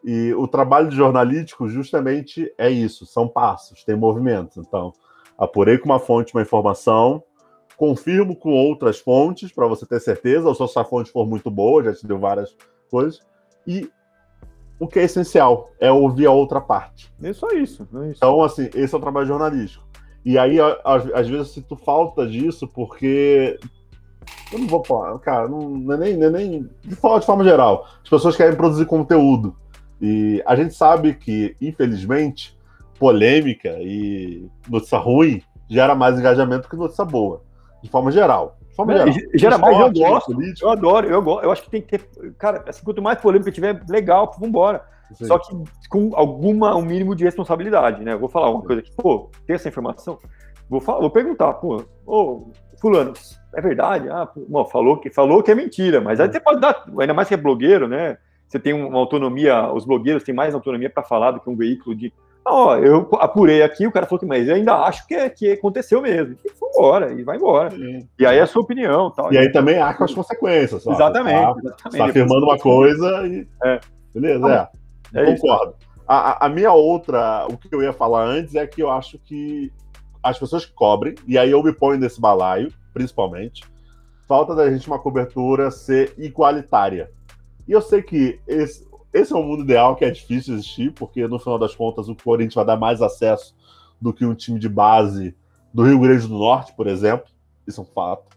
E 0.03 0.33
o 0.33 0.47
trabalho 0.47 0.91
jornalístico 0.91 1.69
justamente 1.69 2.53
é 2.57 2.69
isso, 2.69 3.05
são 3.05 3.27
passos, 3.27 3.83
tem 3.83 3.95
movimentos. 3.95 4.57
Então, 4.57 4.91
apurei 5.37 5.77
com 5.77 5.85
uma 5.85 5.99
fonte 5.99 6.33
uma 6.33 6.41
informação, 6.41 7.23
confirmo 7.77 8.35
com 8.35 8.51
outras 8.51 8.99
fontes 8.99 9.51
para 9.51 9.67
você 9.67 9.85
ter 9.85 9.99
certeza, 9.99 10.47
ou 10.47 10.55
se 10.55 10.79
a 10.79 10.83
fonte 10.83 11.11
for 11.11 11.25
muito 11.25 11.49
boa, 11.49 11.83
já 11.83 11.93
te 11.93 12.05
deu 12.05 12.19
várias 12.19 12.55
coisas. 12.89 13.21
E 13.65 13.89
o 14.79 14.87
que 14.87 14.99
é 14.99 15.03
essencial 15.03 15.69
é 15.79 15.91
ouvir 15.91 16.25
a 16.25 16.31
outra 16.31 16.59
parte. 16.59 17.13
É 17.21 17.31
só 17.31 17.47
isso. 17.51 17.87
É 17.93 18.09
isso. 18.09 18.17
Então, 18.17 18.43
assim, 18.43 18.69
esse 18.73 18.93
é 18.93 18.97
o 18.97 19.01
trabalho 19.01 19.27
jornalístico. 19.27 19.82
E 20.25 20.37
aí, 20.37 20.57
às, 20.83 21.27
vezes, 21.27 21.31
eu 21.31 21.45
sinto 21.45 21.75
falta 21.75 22.25
disso, 22.27 22.67
porque. 22.67 23.59
Eu 24.51 24.59
não 24.59 24.67
vou 24.67 24.83
falar, 24.85 25.17
cara, 25.19 25.47
não, 25.49 25.69
não, 25.69 25.93
é 25.95 25.97
nem, 25.97 26.17
não 26.17 26.27
é 26.27 26.29
nem. 26.29 26.69
De 26.81 26.95
falar 26.95 27.19
de 27.19 27.25
forma 27.25 27.43
geral. 27.43 27.87
As 28.03 28.09
pessoas 28.09 28.35
querem 28.35 28.55
produzir 28.55 28.85
conteúdo. 28.85 29.55
E 30.01 30.41
a 30.45 30.55
gente 30.55 30.73
sabe 30.73 31.13
que, 31.13 31.55
infelizmente, 31.61 32.57
polêmica 32.99 33.75
e 33.79 34.47
notícia 34.69 34.97
ruim 34.97 35.41
gera 35.69 35.95
mais 35.95 36.17
engajamento 36.17 36.69
que 36.69 36.75
notícia 36.75 37.03
boa 37.03 37.41
de 37.83 37.89
forma 37.89 38.11
geral. 38.11 38.57
De 38.69 38.75
forma 38.75 38.93
geral. 38.93 39.13
Gera 39.35 39.57
mais, 39.57 39.77
eu 39.77 39.91
gosto. 39.91 40.41
Eu 40.61 40.69
adoro, 40.69 41.07
eu, 41.07 41.21
gosto, 41.21 41.43
eu 41.43 41.51
acho 41.51 41.63
que 41.63 41.69
tem 41.69 41.81
que 41.81 41.97
ter. 41.97 42.33
Cara, 42.37 42.63
assim, 42.67 42.83
quanto 42.83 43.01
mais 43.01 43.19
polêmica 43.19 43.51
tiver, 43.51 43.83
legal, 43.89 44.33
vambora. 44.39 44.83
Só 45.15 45.37
que 45.37 45.55
com 45.89 46.11
alguma, 46.13 46.75
um 46.75 46.81
mínimo 46.81 47.15
de 47.15 47.23
responsabilidade, 47.23 48.03
né? 48.03 48.13
Eu 48.13 48.19
vou 48.19 48.29
falar 48.29 48.49
uma 48.49 48.61
coisa 48.61 48.81
aqui, 48.81 48.91
pô, 48.95 49.29
tem 49.45 49.55
essa 49.55 49.69
informação? 49.69 50.17
Vou, 50.69 50.79
falar, 50.81 50.99
vou 51.01 51.09
perguntar, 51.09 51.53
pô, 51.53 51.83
ô, 52.05 52.51
fulano, 52.79 53.13
é 53.55 53.61
verdade? 53.61 54.09
Ah, 54.09 54.25
pô, 54.25 54.65
falou, 54.65 54.97
que, 54.97 55.09
falou 55.09 55.43
que 55.43 55.51
é 55.51 55.55
mentira, 55.55 56.01
mas 56.01 56.19
aí 56.19 56.31
você 56.31 56.39
pode 56.39 56.61
dar, 56.61 56.85
ainda 56.99 57.13
mais 57.13 57.27
que 57.27 57.33
é 57.33 57.37
blogueiro, 57.37 57.87
né? 57.87 58.17
Você 58.47 58.59
tem 58.59 58.73
uma 58.73 58.99
autonomia, 58.99 59.71
os 59.71 59.85
blogueiros 59.85 60.23
têm 60.23 60.33
mais 60.33 60.53
autonomia 60.53 60.89
para 60.89 61.03
falar 61.03 61.31
do 61.31 61.39
que 61.39 61.49
um 61.49 61.55
veículo 61.55 61.95
de 61.95 62.13
Ó, 62.45 62.75
eu 62.75 63.07
apurei 63.13 63.63
aqui, 63.63 63.87
o 63.87 63.91
cara 63.91 64.05
falou 64.05 64.19
que, 64.19 64.25
mas 64.25 64.47
eu 64.47 64.55
ainda 64.55 64.75
acho 64.75 65.07
que, 65.07 65.15
é, 65.15 65.29
que 65.29 65.53
aconteceu 65.53 66.01
mesmo. 66.01 66.35
E 66.43 66.49
foi 66.49 66.69
embora, 66.69 67.13
e 67.13 67.23
vai 67.23 67.37
embora. 67.37 67.71
Sim. 67.71 68.07
E 68.19 68.25
aí 68.25 68.37
é 68.37 68.41
a 68.41 68.47
sua 68.47 68.61
opinião. 68.61 69.09
Tal, 69.11 69.31
e 69.31 69.37
aí 69.37 69.49
também 69.49 69.81
há 69.81 69.93
com 69.93 70.03
as 70.03 70.13
consequências. 70.13 70.85
Exatamente. 70.85 71.41
Tá, 71.41 71.55
exatamente. 71.57 71.97
Tá 71.97 72.05
afirmando 72.05 72.45
uma 72.45 72.57
coisa 72.57 73.25
e. 73.27 73.47
É. 73.63 73.79
Beleza, 74.13 74.53
é. 74.53 74.82
É 75.13 75.25
concordo. 75.25 75.75
A, 76.07 76.45
a, 76.45 76.49
minha 76.49 76.73
outra, 76.73 77.47
o 77.49 77.57
que 77.57 77.73
eu 77.73 77.81
ia 77.81 77.93
falar 77.93 78.25
antes 78.25 78.55
é 78.55 78.67
que 78.67 78.81
eu 78.81 78.89
acho 78.89 79.17
que 79.19 79.71
as 80.21 80.37
pessoas 80.37 80.65
que 80.65 80.73
cobrem, 80.73 81.15
e 81.25 81.37
aí 81.37 81.51
eu 81.51 81.63
me 81.63 81.73
ponho 81.73 81.99
nesse 81.99 82.19
balaio, 82.19 82.73
principalmente, 82.93 83.63
falta 84.27 84.55
da 84.55 84.69
gente 84.69 84.87
uma 84.87 84.99
cobertura 84.99 85.71
ser 85.71 86.13
igualitária. 86.17 87.11
E 87.67 87.71
eu 87.71 87.81
sei 87.81 88.01
que 88.01 88.39
esse, 88.47 88.87
esse 89.13 89.31
é 89.31 89.35
um 89.35 89.43
mundo 89.43 89.63
ideal 89.63 89.95
que 89.95 90.03
é 90.03 90.11
difícil 90.11 90.55
existir, 90.55 90.91
porque 90.91 91.27
no 91.27 91.39
final 91.39 91.57
das 91.57 91.75
contas 91.75 92.09
o 92.09 92.15
Corinthians 92.15 92.55
vai 92.55 92.65
dar 92.65 92.77
mais 92.77 93.01
acesso 93.01 93.55
do 94.01 94.13
que 94.13 94.25
um 94.25 94.35
time 94.35 94.59
de 94.59 94.67
base 94.67 95.35
do 95.73 95.83
Rio 95.83 95.99
Grande 95.99 96.27
do 96.27 96.37
Norte, 96.37 96.73
por 96.73 96.87
exemplo. 96.87 97.27
Isso 97.65 97.79
é 97.79 97.83
um 97.83 97.87
fato. 97.87 98.35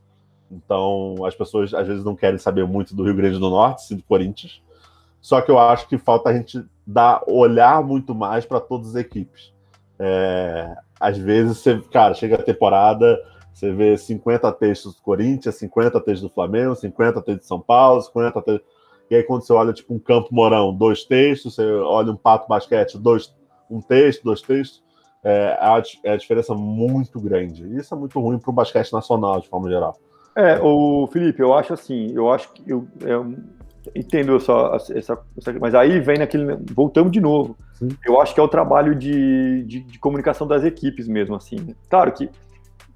Então 0.50 1.24
as 1.24 1.34
pessoas 1.34 1.74
às 1.74 1.86
vezes 1.86 2.04
não 2.04 2.14
querem 2.14 2.38
saber 2.38 2.64
muito 2.66 2.94
do 2.94 3.02
Rio 3.02 3.16
Grande 3.16 3.38
do 3.38 3.50
Norte, 3.50 3.86
sim 3.86 3.96
do 3.96 4.02
Corinthians. 4.04 4.62
Só 5.26 5.40
que 5.40 5.50
eu 5.50 5.58
acho 5.58 5.88
que 5.88 5.98
falta 5.98 6.30
a 6.30 6.32
gente 6.32 6.64
dar 6.86 7.20
olhar 7.26 7.82
muito 7.82 8.14
mais 8.14 8.46
para 8.46 8.60
todas 8.60 8.90
as 8.90 8.94
equipes. 8.94 9.52
É, 9.98 10.72
às 11.00 11.18
vezes 11.18 11.58
você, 11.58 11.80
cara, 11.90 12.14
chega 12.14 12.36
a 12.36 12.42
temporada, 12.42 13.18
você 13.52 13.72
vê 13.72 13.96
50 13.96 14.52
textos 14.52 14.94
do 14.94 15.02
Corinthians, 15.02 15.56
50 15.56 16.00
textos 16.00 16.28
do 16.28 16.32
Flamengo, 16.32 16.76
50 16.76 17.22
textos 17.22 17.40
de 17.40 17.48
São 17.48 17.60
Paulo, 17.60 18.00
50 18.02 18.40
textos 18.42 18.76
e 19.10 19.14
aí, 19.14 19.22
quando 19.24 19.42
você 19.42 19.52
olha, 19.52 19.72
tipo, 19.72 19.94
um 19.94 19.98
Campo 19.98 20.28
Mourão, 20.32 20.74
dois 20.74 21.04
textos, 21.04 21.54
você 21.54 21.64
olha 21.64 22.12
um 22.12 22.16
Pato 22.16 22.48
Basquete, 22.48 22.98
dois, 22.98 23.34
um 23.70 23.80
texto, 23.80 24.22
dois 24.24 24.42
textos, 24.42 24.82
é, 25.22 25.56
é, 25.60 25.66
a, 25.66 25.82
é 26.04 26.16
diferença 26.16 26.54
muito 26.54 27.20
grande. 27.20 27.64
E 27.64 27.78
isso 27.78 27.94
é 27.94 27.96
muito 27.96 28.20
ruim 28.20 28.38
para 28.38 28.50
o 28.50 28.52
basquete 28.52 28.92
nacional, 28.92 29.40
de 29.40 29.48
forma 29.48 29.68
geral. 29.68 29.96
É, 30.36 30.58
o 30.60 31.06
Felipe, 31.06 31.40
eu 31.40 31.54
acho 31.54 31.72
assim, 31.72 32.12
eu 32.12 32.30
acho 32.30 32.52
que 32.52 32.62
eu, 32.70 32.86
eu 33.00 33.36
entendo 33.94 34.36
essa, 34.36 34.52
essa, 34.94 35.18
essa, 35.36 35.52
mas 35.60 35.74
aí 35.74 36.00
vem 36.00 36.18
naquele, 36.18 36.56
voltamos 36.72 37.12
de 37.12 37.20
novo. 37.20 37.56
Sim. 37.74 37.88
Eu 38.04 38.20
acho 38.20 38.34
que 38.34 38.40
é 38.40 38.42
o 38.42 38.48
trabalho 38.48 38.94
de, 38.94 39.62
de, 39.64 39.80
de, 39.80 39.98
comunicação 39.98 40.46
das 40.46 40.64
equipes 40.64 41.06
mesmo, 41.06 41.34
assim. 41.34 41.74
Claro 41.88 42.12
que 42.12 42.30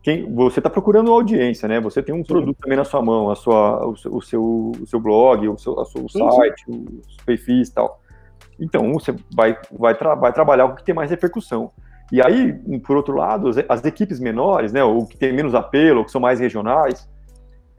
quem, 0.02 0.32
você 0.34 0.60
está 0.60 0.70
procurando 0.70 1.12
audiência, 1.12 1.68
né? 1.68 1.80
Você 1.80 2.02
tem 2.02 2.14
um 2.14 2.18
sim. 2.18 2.24
produto 2.24 2.58
também 2.60 2.78
na 2.78 2.84
sua 2.84 3.02
mão, 3.02 3.30
a 3.30 3.36
sua, 3.36 3.86
o, 3.86 3.90
o 3.92 4.22
seu, 4.22 4.72
o 4.80 4.86
seu 4.86 5.00
blog, 5.00 5.48
o 5.48 5.58
seu, 5.58 5.84
seu 5.84 6.08
site, 6.08 6.64
os 6.68 7.16
perfis 7.24 7.68
e 7.68 7.74
tal. 7.74 8.00
Então, 8.58 8.92
você 8.92 9.14
vai, 9.34 9.58
vai, 9.70 9.96
tra 9.96 10.14
vai 10.14 10.32
trabalhar 10.32 10.66
o 10.66 10.74
que 10.74 10.84
tem 10.84 10.94
mais 10.94 11.10
repercussão. 11.10 11.70
E 12.12 12.20
aí, 12.20 12.52
por 12.80 12.96
outro 12.96 13.14
lado, 13.14 13.48
as, 13.48 13.56
as 13.68 13.84
equipes 13.84 14.18
menores, 14.18 14.72
né, 14.72 14.82
ou 14.82 15.06
que 15.06 15.16
tem 15.16 15.32
menos 15.32 15.54
apelo, 15.54 16.00
ou 16.00 16.04
que 16.04 16.10
são 16.10 16.20
mais 16.20 16.40
regionais, 16.40 17.08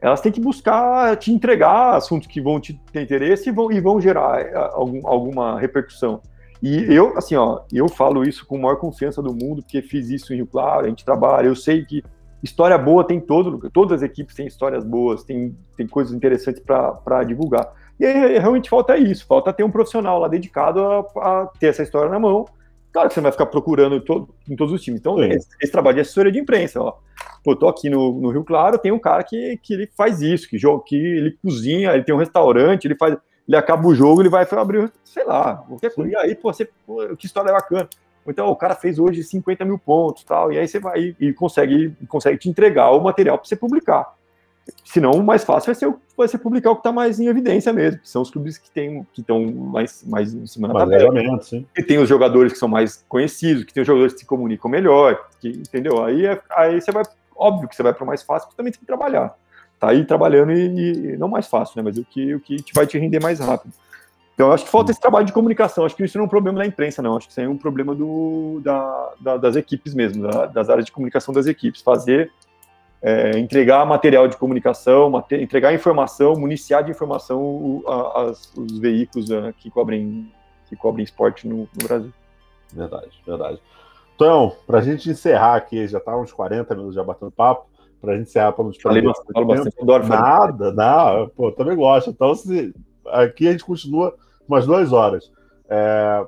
elas 0.02 0.20
têm 0.20 0.32
que 0.32 0.40
buscar 0.40 1.16
te 1.16 1.32
entregar 1.32 1.94
assuntos 1.94 2.26
que 2.26 2.40
vão 2.40 2.60
te 2.60 2.74
ter 2.92 3.02
interesse 3.02 3.48
e 3.48 3.52
vão, 3.52 3.70
e 3.70 3.80
vão 3.80 4.00
gerar 4.00 4.40
eh, 4.40 4.70
algum, 4.72 5.06
alguma 5.06 5.60
repercussão. 5.60 6.20
E 6.60 6.92
eu, 6.92 7.16
assim, 7.16 7.36
ó, 7.36 7.60
eu 7.72 7.88
falo 7.88 8.24
isso 8.24 8.44
com 8.44 8.56
a 8.56 8.60
maior 8.60 8.76
confiança 8.76 9.22
do 9.22 9.32
mundo, 9.32 9.62
porque 9.62 9.80
fiz 9.80 10.10
isso 10.10 10.32
em 10.32 10.36
Rio 10.36 10.46
Claro, 10.46 10.86
a 10.86 10.88
gente 10.88 11.04
trabalha, 11.04 11.46
eu 11.46 11.54
sei 11.54 11.84
que 11.84 12.02
história 12.42 12.76
boa 12.76 13.04
tem 13.04 13.20
todo, 13.20 13.70
todas 13.70 14.02
as 14.02 14.02
equipes 14.02 14.34
têm 14.34 14.46
histórias 14.46 14.84
boas, 14.84 15.22
tem, 15.22 15.56
tem 15.76 15.86
coisas 15.86 16.12
interessantes 16.12 16.60
para 16.60 17.22
divulgar. 17.22 17.72
E 18.00 18.04
aí, 18.04 18.38
realmente 18.38 18.68
falta 18.68 18.96
isso, 18.96 19.24
falta 19.24 19.52
ter 19.52 19.62
um 19.62 19.70
profissional 19.70 20.18
lá 20.18 20.26
dedicado 20.26 20.80
a, 20.80 21.00
a 21.16 21.46
ter 21.60 21.68
essa 21.68 21.84
história 21.84 22.10
na 22.10 22.18
mão 22.18 22.44
Claro 22.92 23.08
que 23.08 23.14
você 23.14 23.20
vai 23.22 23.32
ficar 23.32 23.46
procurando 23.46 23.98
todo, 24.00 24.28
em 24.48 24.54
todos 24.54 24.74
os 24.74 24.82
times. 24.82 25.00
Então, 25.00 25.22
esse, 25.24 25.48
esse, 25.60 25.72
trabalho 25.72 25.94
de 25.94 26.00
assessoria 26.02 26.30
de 26.30 26.38
imprensa, 26.38 26.80
ó. 26.80 26.94
Pô, 27.42 27.56
tô 27.56 27.68
aqui 27.68 27.90
no, 27.90 28.20
no, 28.20 28.30
Rio 28.30 28.44
Claro, 28.44 28.78
tem 28.78 28.92
um 28.92 28.98
cara 28.98 29.24
que, 29.24 29.58
que 29.62 29.74
ele 29.74 29.88
faz 29.96 30.22
isso, 30.22 30.48
que, 30.48 30.56
joga, 30.56 30.84
que 30.84 30.96
ele 30.96 31.38
cozinha, 31.42 31.92
ele 31.92 32.04
tem 32.04 32.14
um 32.14 32.18
restaurante, 32.18 32.84
ele 32.84 32.94
faz, 32.94 33.16
ele 33.48 33.56
acaba 33.56 33.86
o 33.86 33.94
jogo, 33.94 34.22
ele 34.22 34.28
vai 34.28 34.46
abrir, 34.50 34.92
sei 35.04 35.24
lá, 35.24 35.56
qualquer 35.56 35.92
coisa. 35.92 36.12
E 36.12 36.16
aí, 36.16 36.34
pô, 36.34 36.52
você, 36.52 36.68
pô, 36.86 37.16
que 37.16 37.26
história 37.26 37.52
bacana. 37.52 37.88
Então, 38.26 38.48
o 38.48 38.56
cara 38.56 38.76
fez 38.76 38.98
hoje 39.00 39.24
50 39.24 39.64
mil 39.64 39.78
pontos, 39.78 40.22
tal, 40.22 40.52
e 40.52 40.58
aí 40.58 40.68
você 40.68 40.78
vai 40.78 41.16
e 41.18 41.32
consegue, 41.32 41.92
consegue 42.08 42.38
te 42.38 42.48
entregar 42.48 42.92
o 42.92 43.00
material 43.00 43.36
para 43.36 43.48
você 43.48 43.56
publicar. 43.56 44.14
Senão, 44.84 45.12
o 45.12 45.22
mais 45.24 45.42
fácil 45.42 45.66
vai 45.66 45.74
ser, 45.74 45.92
vai 46.16 46.28
ser 46.28 46.38
publicar 46.38 46.70
o 46.70 46.76
que 46.76 46.80
está 46.80 46.92
mais 46.92 47.18
em 47.18 47.26
evidência 47.26 47.72
mesmo, 47.72 47.98
que 48.00 48.08
são 48.08 48.22
os 48.22 48.30
clubes 48.30 48.58
que 48.58 48.70
tem, 48.70 49.04
que 49.12 49.20
estão 49.20 49.44
mais, 49.44 50.04
mais 50.06 50.32
em 50.32 50.46
cima 50.46 50.68
da 50.68 50.74
tabela. 50.74 51.40
Que 51.74 51.82
tem 51.82 51.98
os 51.98 52.08
jogadores 52.08 52.52
que 52.52 52.58
são 52.58 52.68
mais 52.68 53.04
conhecidos, 53.08 53.64
que 53.64 53.72
tem 53.72 53.80
os 53.80 53.86
jogadores 53.86 54.12
que 54.12 54.20
se 54.20 54.26
comunicam 54.26 54.70
melhor, 54.70 55.28
que, 55.40 55.48
entendeu? 55.48 56.04
Aí, 56.04 56.26
é, 56.26 56.40
aí 56.50 56.80
você 56.80 56.92
vai, 56.92 57.02
óbvio 57.42 57.68
que 57.68 57.76
você 57.76 57.82
vai 57.82 57.92
para 57.92 58.04
o 58.04 58.06
mais 58.06 58.22
fácil, 58.22 58.48
porque 58.48 58.56
também 58.56 58.72
tem 58.72 58.80
que 58.80 58.86
trabalhar. 58.86 59.34
Tá 59.78 59.90
aí 59.90 60.04
trabalhando 60.04 60.52
e, 60.52 61.12
e, 61.12 61.16
não 61.16 61.28
mais 61.28 61.48
fácil, 61.48 61.74
né? 61.76 61.82
Mas 61.82 61.98
o 61.98 62.04
que, 62.04 62.34
o 62.34 62.40
que 62.40 62.56
te 62.56 62.72
vai 62.72 62.86
te 62.86 62.98
render 62.98 63.20
mais 63.20 63.40
rápido. 63.40 63.72
Então, 64.34 64.52
acho 64.52 64.64
que 64.64 64.70
falta 64.70 64.90
esse 64.90 65.00
trabalho 65.00 65.26
de 65.26 65.32
comunicação. 65.32 65.84
Acho 65.84 65.94
que 65.94 66.04
isso 66.04 66.16
não 66.16 66.24
é 66.24 66.26
um 66.26 66.30
problema 66.30 66.58
da 66.58 66.66
imprensa, 66.66 67.02
não. 67.02 67.16
Acho 67.16 67.26
que 67.26 67.32
isso 67.32 67.40
é 67.40 67.48
um 67.48 67.58
problema 67.58 67.94
do, 67.94 68.60
da, 68.62 69.12
da, 69.20 69.36
das 69.36 69.56
equipes 69.56 69.92
mesmo, 69.94 70.26
da, 70.26 70.46
das 70.46 70.70
áreas 70.70 70.86
de 70.86 70.92
comunicação 70.92 71.34
das 71.34 71.46
equipes. 71.46 71.82
Fazer 71.82 72.32
é, 73.02 73.36
entregar 73.36 73.84
material 73.84 74.28
de 74.28 74.36
comunicação, 74.36 75.12
entregar 75.32 75.74
informação, 75.74 76.34
municiar 76.34 76.84
de 76.84 76.92
informação 76.92 77.82
a, 77.86 78.22
as, 78.22 78.52
os 78.56 78.78
veículos 78.78 79.28
uh, 79.30 79.52
que 79.58 79.68
cobrem 79.70 80.32
que 80.68 80.76
cobrem 80.76 81.04
esporte 81.04 81.46
no, 81.46 81.68
no, 81.78 81.86
Brasil. 81.86 82.12
Verdade, 82.72 83.10
verdade. 83.26 83.60
Então, 84.14 84.52
para 84.66 84.78
a 84.78 84.82
gente 84.82 85.10
encerrar 85.10 85.56
aqui, 85.56 85.86
já 85.86 85.98
está 85.98 86.16
uns 86.16 86.32
40 86.32 86.74
minutos 86.74 86.94
já 86.94 87.02
batendo 87.02 87.30
papo, 87.30 87.66
para 88.00 88.12
a 88.12 88.16
gente 88.16 88.28
encerrar 88.28 88.52
para 88.52 88.64
Falei 88.82 89.02
bastante, 89.02 89.32
falo 89.32 89.46
bastante, 89.46 89.76
adoro 89.80 90.08
Nada, 90.08 90.72
não, 90.72 91.28
pô, 91.28 91.52
também 91.52 91.76
gosto. 91.76 92.10
Então, 92.10 92.34
se, 92.34 92.74
aqui 93.06 93.48
a 93.48 93.52
gente 93.52 93.64
continua 93.64 94.14
umas 94.46 94.66
duas 94.66 94.92
horas. 94.92 95.30
É, 95.68 96.26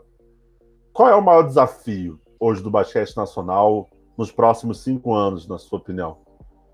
qual 0.92 1.08
é 1.08 1.14
o 1.14 1.22
maior 1.22 1.42
desafio 1.42 2.20
hoje 2.38 2.62
do 2.62 2.70
basquete 2.70 3.16
nacional 3.16 3.88
nos 4.16 4.30
próximos 4.30 4.82
cinco 4.82 5.12
anos, 5.12 5.48
na 5.48 5.58
sua 5.58 5.78
opinião? 5.78 6.18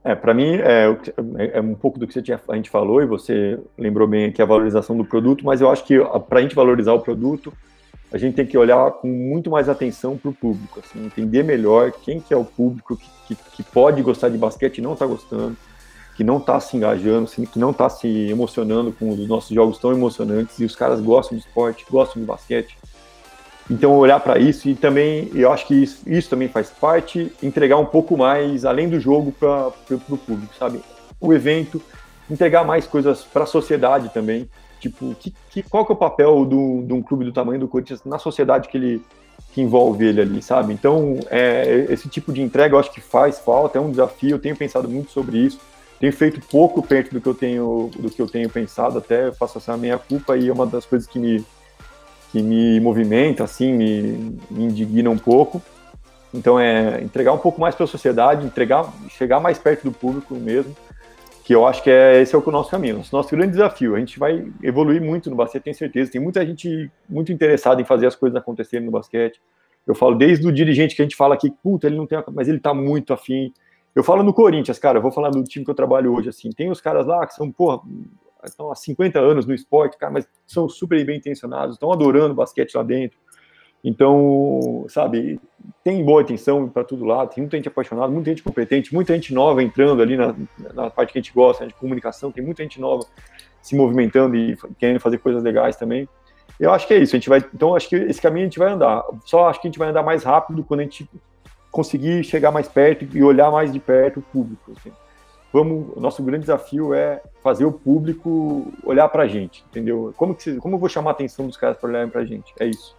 É, 0.02 0.14
para 0.14 0.32
mim 0.32 0.54
é, 0.54 0.88
é, 1.38 1.58
é, 1.58 1.60
um 1.60 1.74
pouco 1.74 1.98
do 1.98 2.06
que 2.06 2.14
você 2.14 2.22
tinha, 2.22 2.40
a 2.48 2.56
gente 2.56 2.70
falou 2.70 3.02
e 3.02 3.06
você 3.06 3.58
lembrou 3.76 4.08
bem 4.08 4.26
aqui 4.26 4.40
a 4.40 4.46
valorização 4.46 4.96
do 4.96 5.04
produto, 5.04 5.44
mas 5.44 5.60
eu 5.60 5.70
acho 5.70 5.84
que 5.84 5.98
para 6.28 6.38
a 6.38 6.42
gente 6.42 6.54
valorizar 6.54 6.94
o 6.94 7.00
produto, 7.00 7.52
a 8.12 8.18
gente 8.18 8.34
tem 8.34 8.46
que 8.46 8.58
olhar 8.58 8.90
com 8.92 9.08
muito 9.08 9.50
mais 9.50 9.68
atenção 9.68 10.16
para 10.16 10.30
o 10.30 10.34
público, 10.34 10.80
assim, 10.80 11.04
entender 11.04 11.42
melhor 11.42 11.92
quem 11.92 12.20
que 12.20 12.34
é 12.34 12.36
o 12.36 12.44
público 12.44 12.96
que, 12.96 13.34
que, 13.34 13.42
que 13.52 13.62
pode 13.62 14.02
gostar 14.02 14.28
de 14.28 14.38
basquete 14.38 14.78
e 14.78 14.82
não 14.82 14.94
está 14.94 15.06
gostando, 15.06 15.56
que 16.16 16.24
não 16.24 16.38
está 16.38 16.58
se 16.60 16.76
engajando, 16.76 17.30
que 17.30 17.58
não 17.58 17.70
está 17.70 17.88
se 17.88 18.08
emocionando 18.28 18.92
com 18.92 19.10
os 19.10 19.28
nossos 19.28 19.54
jogos 19.54 19.78
tão 19.78 19.92
emocionantes 19.92 20.58
e 20.58 20.64
os 20.64 20.74
caras 20.74 21.00
gostam 21.00 21.38
de 21.38 21.44
esporte, 21.44 21.86
gostam 21.90 22.20
de 22.20 22.26
basquete 22.26 22.76
então, 23.70 23.96
olhar 23.96 24.18
para 24.18 24.36
isso 24.36 24.68
e 24.68 24.74
também, 24.74 25.30
eu 25.32 25.52
acho 25.52 25.64
que 25.64 25.74
isso, 25.74 26.02
isso, 26.04 26.28
também 26.28 26.48
faz 26.48 26.70
parte, 26.70 27.32
entregar 27.40 27.76
um 27.76 27.86
pouco 27.86 28.16
mais, 28.16 28.64
além 28.64 28.88
do 28.88 28.98
jogo, 28.98 29.30
para 29.30 29.68
o 29.88 30.18
público, 30.18 30.52
sabe? 30.58 30.80
O 31.20 31.32
evento, 31.32 31.80
entregar 32.28 32.64
mais 32.64 32.84
coisas 32.84 33.22
para 33.22 33.44
a 33.44 33.46
sociedade 33.46 34.08
também. 34.08 34.50
Tipo, 34.80 35.14
que, 35.14 35.32
que, 35.50 35.62
qual 35.62 35.84
que 35.84 35.92
é 35.92 35.94
o 35.94 35.98
papel 35.98 36.44
de 36.46 36.92
um 36.92 37.02
clube 37.02 37.24
do 37.24 37.32
tamanho 37.32 37.60
do 37.60 37.68
Corinthians 37.68 38.02
na 38.04 38.18
sociedade 38.18 38.68
que 38.68 38.76
ele 38.76 39.02
que 39.52 39.60
envolve 39.60 40.06
ele 40.06 40.20
ali, 40.20 40.42
sabe? 40.42 40.72
Então, 40.72 41.18
é, 41.28 41.86
esse 41.88 42.08
tipo 42.08 42.32
de 42.32 42.40
entrega 42.40 42.74
eu 42.74 42.78
acho 42.78 42.92
que 42.92 43.00
faz 43.00 43.38
falta, 43.38 43.78
é 43.78 43.80
um 43.80 43.90
desafio, 43.90 44.30
eu 44.30 44.38
tenho 44.38 44.56
pensado 44.56 44.88
muito 44.88 45.10
sobre 45.10 45.38
isso. 45.38 45.58
Tenho 45.98 46.12
feito 46.12 46.40
pouco 46.46 46.82
perto 46.82 47.12
do 47.12 47.20
que 47.20 47.26
eu 47.26 47.34
tenho, 47.34 47.90
do 47.98 48.10
que 48.10 48.22
eu 48.22 48.26
tenho 48.26 48.48
pensado, 48.48 48.98
até 48.98 49.32
faço 49.32 49.58
essa 49.58 49.76
minha 49.76 49.98
culpa 49.98 50.36
e 50.36 50.48
é 50.48 50.52
uma 50.52 50.66
das 50.66 50.86
coisas 50.86 51.06
que 51.06 51.18
me, 51.18 51.44
que 52.32 52.40
me 52.42 52.80
movimenta, 52.80 53.44
assim, 53.44 53.72
me, 53.72 54.38
me 54.50 54.64
indigna 54.64 55.10
um 55.10 55.18
pouco. 55.18 55.60
Então 56.32 56.58
é 56.58 57.02
entregar 57.02 57.32
um 57.32 57.38
pouco 57.38 57.60
mais 57.60 57.74
para 57.74 57.84
a 57.84 57.88
sociedade, 57.88 58.46
entregar, 58.46 58.90
chegar 59.10 59.40
mais 59.40 59.58
perto 59.58 59.84
do 59.84 59.92
público 59.92 60.34
mesmo, 60.34 60.74
que 61.50 61.54
eu 61.56 61.66
acho 61.66 61.82
que 61.82 61.90
é 61.90 62.22
esse 62.22 62.32
é 62.32 62.38
o 62.38 62.50
nosso 62.52 62.70
caminho, 62.70 62.98
nosso, 62.98 63.12
nosso 63.12 63.28
grande 63.30 63.50
desafio. 63.50 63.96
A 63.96 63.98
gente 63.98 64.20
vai 64.20 64.46
evoluir 64.62 65.02
muito 65.02 65.28
no 65.28 65.34
basquete, 65.34 65.64
tenho 65.64 65.74
certeza. 65.74 66.12
Tem 66.12 66.20
muita 66.20 66.46
gente 66.46 66.88
muito 67.08 67.32
interessada 67.32 67.82
em 67.82 67.84
fazer 67.84 68.06
as 68.06 68.14
coisas 68.14 68.36
acontecerem 68.36 68.86
no 68.86 68.92
basquete. 68.92 69.42
Eu 69.84 69.96
falo 69.96 70.14
desde 70.14 70.46
o 70.46 70.52
dirigente 70.52 70.94
que 70.94 71.02
a 71.02 71.04
gente 71.04 71.16
fala 71.16 71.34
aqui, 71.34 71.50
puta, 71.60 71.88
ele 71.88 71.96
não 71.96 72.06
tem, 72.06 72.22
mas 72.32 72.46
ele 72.46 72.58
está 72.58 72.72
muito 72.72 73.12
afim. 73.12 73.52
Eu 73.96 74.04
falo 74.04 74.22
no 74.22 74.32
Corinthians, 74.32 74.78
cara, 74.78 74.98
eu 74.98 75.02
vou 75.02 75.10
falar 75.10 75.30
do 75.30 75.42
time 75.42 75.64
que 75.64 75.70
eu 75.72 75.74
trabalho 75.74 76.14
hoje, 76.14 76.28
assim, 76.28 76.50
tem 76.50 76.70
os 76.70 76.80
caras 76.80 77.04
lá 77.04 77.26
que 77.26 77.34
são, 77.34 77.50
porra, 77.50 77.80
estão 78.44 78.70
há 78.70 78.76
50 78.76 79.18
anos 79.18 79.44
no 79.44 79.52
esporte, 79.52 79.98
cara, 79.98 80.12
mas 80.12 80.28
são 80.46 80.68
super 80.68 81.04
bem 81.04 81.18
intencionados, 81.18 81.74
estão 81.74 81.92
adorando 81.92 82.32
basquete 82.32 82.76
lá 82.76 82.84
dentro. 82.84 83.18
Então, 83.82 84.84
sabe, 84.88 85.40
tem 85.82 86.04
boa 86.04 86.20
atenção 86.20 86.68
para 86.68 86.84
todo 86.84 87.04
lado, 87.04 87.34
tem 87.34 87.42
muita 87.42 87.56
gente 87.56 87.68
apaixonada, 87.68 88.12
muita 88.12 88.30
gente 88.30 88.42
competente, 88.42 88.92
muita 88.92 89.14
gente 89.14 89.32
nova 89.32 89.62
entrando 89.62 90.02
ali 90.02 90.16
na, 90.16 90.34
na 90.74 90.90
parte 90.90 91.12
que 91.12 91.18
a 91.18 91.22
gente 91.22 91.32
gosta, 91.32 91.64
né, 91.64 91.68
de 91.68 91.74
comunicação, 91.74 92.30
tem 92.30 92.44
muita 92.44 92.62
gente 92.62 92.80
nova 92.80 93.06
se 93.62 93.74
movimentando 93.74 94.36
e 94.36 94.56
querendo 94.78 95.00
fazer 95.00 95.18
coisas 95.18 95.42
legais 95.42 95.76
também. 95.76 96.08
Eu 96.58 96.72
acho 96.72 96.86
que 96.86 96.92
é 96.92 96.98
isso, 96.98 97.16
a 97.16 97.18
gente 97.18 97.28
vai, 97.28 97.42
então 97.54 97.74
acho 97.74 97.88
que 97.88 97.96
esse 97.96 98.20
caminho 98.20 98.44
a 98.44 98.48
gente 98.48 98.58
vai 98.58 98.70
andar. 98.70 99.02
Só 99.24 99.48
acho 99.48 99.60
que 99.60 99.68
a 99.68 99.70
gente 99.70 99.78
vai 99.78 99.88
andar 99.88 100.02
mais 100.02 100.24
rápido 100.24 100.62
quando 100.62 100.80
a 100.80 100.82
gente 100.82 101.08
conseguir 101.70 102.22
chegar 102.22 102.50
mais 102.50 102.68
perto 102.68 103.06
e 103.16 103.22
olhar 103.22 103.50
mais 103.50 103.72
de 103.72 103.80
perto 103.80 104.20
o 104.20 104.22
público. 104.22 104.72
Assim 104.76 104.92
vamos, 105.52 105.96
o 105.96 106.00
nosso 106.00 106.22
grande 106.22 106.42
desafio 106.42 106.94
é 106.94 107.20
fazer 107.42 107.64
o 107.64 107.72
público 107.72 108.72
olhar 108.84 109.08
para 109.08 109.24
a 109.24 109.28
gente, 109.28 109.64
entendeu? 109.68 110.12
Como, 110.16 110.34
que, 110.34 110.56
como 110.56 110.76
eu 110.76 110.78
vou 110.78 110.88
chamar 110.88 111.10
a 111.10 111.12
atenção 111.12 111.46
dos 111.46 111.56
caras 111.56 111.76
para 111.76 111.88
olharem 111.88 112.08
para 112.08 112.20
a 112.20 112.24
gente? 112.24 112.52
É 112.58 112.66
isso. 112.66 112.96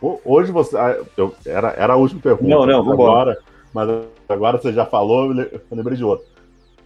Hoje 0.00 0.52
você. 0.52 0.76
Ah, 0.76 0.96
eu, 1.16 1.34
era, 1.44 1.70
era 1.70 1.92
a 1.94 1.96
última 1.96 2.20
pergunta. 2.20 2.48
Não, 2.48 2.66
não, 2.66 2.92
agora, 2.92 3.38
Mas 3.72 3.88
agora 4.28 4.58
você 4.58 4.72
já 4.72 4.86
falou, 4.86 5.32
eu 5.34 5.60
lembrei 5.70 5.96
de 5.96 6.04
outra. 6.04 6.26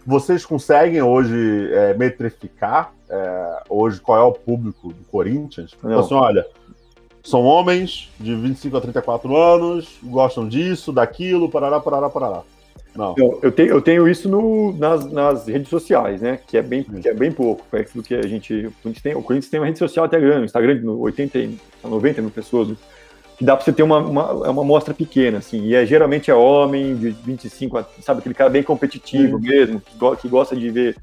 Vocês 0.05 0.45
conseguem 0.45 1.01
hoje 1.01 1.71
é, 1.71 1.93
metrificar 1.93 2.91
é, 3.09 3.63
hoje 3.69 4.01
qual 4.01 4.19
é 4.19 4.23
o 4.23 4.31
público 4.31 4.89
do 4.89 5.03
Corinthians? 5.05 5.71
Então, 5.77 5.99
assim, 5.99 6.15
olha, 6.15 6.45
são 7.23 7.43
homens 7.43 8.09
de 8.19 8.35
25 8.35 8.75
a 8.75 8.81
34 8.81 9.37
anos, 9.37 9.97
gostam 10.03 10.47
disso, 10.47 10.91
daquilo, 10.91 11.49
parará, 11.49 11.79
parará, 11.79 12.09
parará. 12.09 12.41
Não. 12.95 13.15
Eu, 13.17 13.39
eu, 13.41 13.51
tenho, 13.51 13.69
eu 13.69 13.81
tenho 13.81 14.07
isso 14.07 14.29
no, 14.29 14.73
nas, 14.77 15.05
nas 15.11 15.47
redes 15.47 15.69
sociais, 15.69 16.21
né? 16.21 16.39
Que 16.45 16.57
é 16.57 16.61
bem, 16.61 16.83
que 16.83 17.07
é 17.07 17.13
bem 17.13 17.31
pouco, 17.31 17.65
perto 17.69 17.93
do 17.93 18.03
que 18.03 18.13
a 18.13 18.21
gente. 18.23 18.71
A 18.83 18.87
gente 18.87 19.01
tem, 19.01 19.15
o 19.15 19.23
Corinthians 19.23 19.49
tem 19.49 19.59
uma 19.59 19.65
rede 19.65 19.79
social 19.79 20.05
até 20.05 20.19
grande, 20.19 20.41
o 20.41 20.45
Instagram 20.45 20.79
de 20.79 20.87
80, 20.87 21.49
90 21.83 22.21
mil 22.21 22.31
pessoas, 22.31 22.69
que 23.37 23.43
dá 23.43 23.55
para 23.55 23.65
você 23.65 23.73
ter 23.73 23.83
uma, 23.83 23.99
uma, 23.99 24.47
é 24.47 24.49
uma 24.49 24.61
amostra 24.61 24.93
pequena, 24.93 25.39
assim. 25.39 25.65
E 25.65 25.75
é, 25.75 25.85
geralmente 25.85 26.29
é 26.29 26.35
homem 26.35 26.95
de 26.95 27.09
25, 27.09 27.85
sabe, 28.01 28.19
aquele 28.19 28.35
cara 28.35 28.49
bem 28.49 28.63
competitivo 28.63 29.37
Sim. 29.39 29.47
mesmo, 29.47 29.81
que, 29.81 29.93
que 30.21 30.27
gosta 30.27 30.55
de 30.55 30.69
ver 30.69 30.95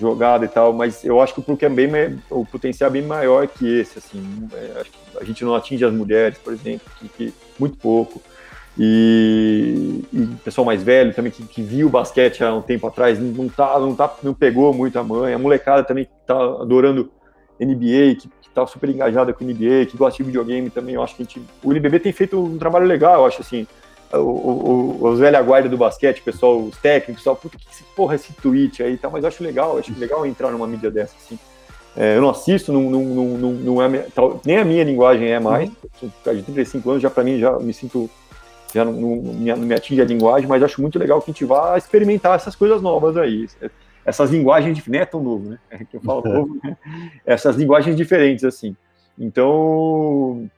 jogada 0.00 0.44
e 0.44 0.48
tal, 0.48 0.72
mas 0.72 1.04
eu 1.04 1.20
acho 1.20 1.34
que 1.34 1.40
o 1.40 1.42
Brook 1.42 1.64
é 1.64 1.68
bem, 1.68 1.90
o 2.30 2.44
potencial 2.46 2.88
é 2.88 2.92
bem 2.92 3.02
maior 3.02 3.48
que 3.48 3.80
esse, 3.80 3.98
assim, 3.98 4.48
é, 4.54 4.84
a 5.20 5.24
gente 5.24 5.44
não 5.44 5.54
atinge 5.54 5.84
as 5.84 5.92
mulheres, 5.92 6.38
por 6.38 6.52
exemplo, 6.52 6.88
que, 6.98 7.08
que 7.08 7.34
muito 7.58 7.76
pouco, 7.76 8.22
e, 8.78 10.04
e 10.12 10.26
pessoal 10.44 10.64
mais 10.64 10.84
velho 10.84 11.12
também 11.12 11.32
que, 11.32 11.42
que, 11.42 11.60
viu 11.60 11.88
o 11.88 11.90
basquete 11.90 12.44
há 12.44 12.54
um 12.54 12.62
tempo 12.62 12.86
atrás 12.86 13.18
não 13.18 13.48
tá, 13.48 13.76
não 13.80 13.92
tá, 13.92 14.16
não 14.22 14.32
pegou 14.32 14.72
muito 14.72 14.96
a 14.96 15.02
mãe, 15.02 15.34
a 15.34 15.38
molecada 15.38 15.82
também 15.82 16.04
que 16.04 16.12
tá 16.24 16.36
adorando 16.36 17.10
NBA, 17.60 18.20
que, 18.20 18.30
que 18.37 18.37
tá 18.60 18.66
super 18.66 18.88
engajada 18.88 19.32
com 19.32 19.44
NBA, 19.44 19.86
que 19.90 19.96
gosta 19.96 20.16
de 20.16 20.22
videogame 20.22 20.70
também, 20.70 20.94
eu 20.94 21.02
acho 21.02 21.16
que 21.16 21.22
a 21.22 21.24
gente, 21.24 21.42
o 21.62 21.72
NBB 21.72 22.00
tem 22.00 22.12
feito 22.12 22.42
um 22.42 22.58
trabalho 22.58 22.86
legal, 22.86 23.20
eu 23.20 23.26
acho 23.26 23.40
assim, 23.40 23.66
o, 24.12 24.18
o, 24.18 25.08
os 25.08 25.18
velha 25.18 25.40
guarda 25.42 25.68
do 25.68 25.76
basquete, 25.76 26.22
pessoal, 26.22 26.58
os 26.58 26.76
técnicos, 26.78 27.22
pessoal, 27.22 27.36
puta, 27.36 27.58
que, 27.58 27.66
que 27.66 27.84
porra 27.94 28.14
esse 28.14 28.32
tweet 28.32 28.82
aí, 28.82 28.96
tá, 28.96 29.10
mas 29.10 29.22
eu 29.22 29.28
acho 29.28 29.42
legal, 29.42 29.72
eu 29.72 29.78
acho 29.80 29.98
legal 29.98 30.24
entrar 30.24 30.50
numa 30.50 30.66
mídia 30.66 30.90
dessa, 30.90 31.14
assim. 31.16 31.38
É, 31.96 32.16
eu 32.16 32.22
não 32.22 32.30
assisto, 32.30 32.72
não, 32.72 32.82
não, 32.82 33.02
não, 33.02 33.50
não 33.52 33.82
é, 33.82 34.06
nem 34.44 34.58
a 34.58 34.64
minha 34.64 34.84
linguagem 34.84 35.28
é 35.28 35.40
mais, 35.40 35.70
uhum. 36.00 36.10
de 36.34 36.42
35 36.42 36.90
anos, 36.90 37.02
já 37.02 37.10
para 37.10 37.24
mim, 37.24 37.38
já 37.38 37.58
me 37.58 37.72
sinto, 37.72 38.08
já 38.72 38.84
não, 38.84 38.92
não, 38.92 39.56
não 39.56 39.66
me 39.66 39.74
atinge 39.74 40.00
a 40.00 40.04
linguagem, 40.04 40.48
mas 40.48 40.62
acho 40.62 40.80
muito 40.80 40.98
legal 40.98 41.20
que 41.20 41.30
a 41.30 41.32
gente 41.32 41.44
vá 41.44 41.76
experimentar 41.76 42.36
essas 42.36 42.54
coisas 42.54 42.80
novas 42.80 43.16
aí, 43.16 43.48
essas 44.08 44.30
linguagens, 44.30 44.86
nem 44.86 45.00
é 45.00 45.04
tão 45.04 45.22
novo, 45.22 45.50
né, 45.50 45.58
é 45.70 45.84
que 45.84 45.96
eu 45.96 46.00
falo 46.00 46.22
novo, 46.22 46.60
né? 46.64 46.76
essas 47.26 47.56
linguagens 47.56 47.96
diferentes, 47.96 48.44
assim. 48.44 48.74
Então, 49.18 50.48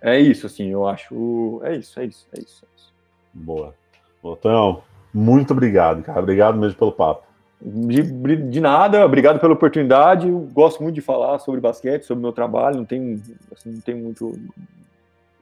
é 0.00 0.20
isso, 0.20 0.46
assim, 0.46 0.68
eu 0.68 0.86
acho, 0.86 1.60
é 1.64 1.76
isso, 1.76 1.98
é 1.98 2.04
isso, 2.04 2.28
é 2.36 2.40
isso. 2.40 2.64
É 2.64 2.68
isso. 2.76 2.94
Boa. 3.34 3.74
Botão, 4.22 4.82
muito 5.12 5.52
obrigado, 5.52 6.02
cara. 6.02 6.20
Obrigado 6.20 6.58
mesmo 6.58 6.78
pelo 6.78 6.92
papo. 6.92 7.24
De, 7.60 8.02
de, 8.36 8.60
nada, 8.60 9.04
obrigado 9.04 9.40
pela 9.40 9.54
oportunidade. 9.54 10.28
Eu 10.28 10.40
gosto 10.52 10.82
muito 10.82 10.94
de 10.94 11.00
falar 11.00 11.38
sobre 11.38 11.60
basquete, 11.60 12.04
sobre 12.04 12.22
meu 12.22 12.32
trabalho. 12.32 12.76
Não 12.76 12.84
tem, 12.84 13.22
assim, 13.52 13.72
não 13.72 13.80
tem 13.80 13.94
muito. 13.94 14.38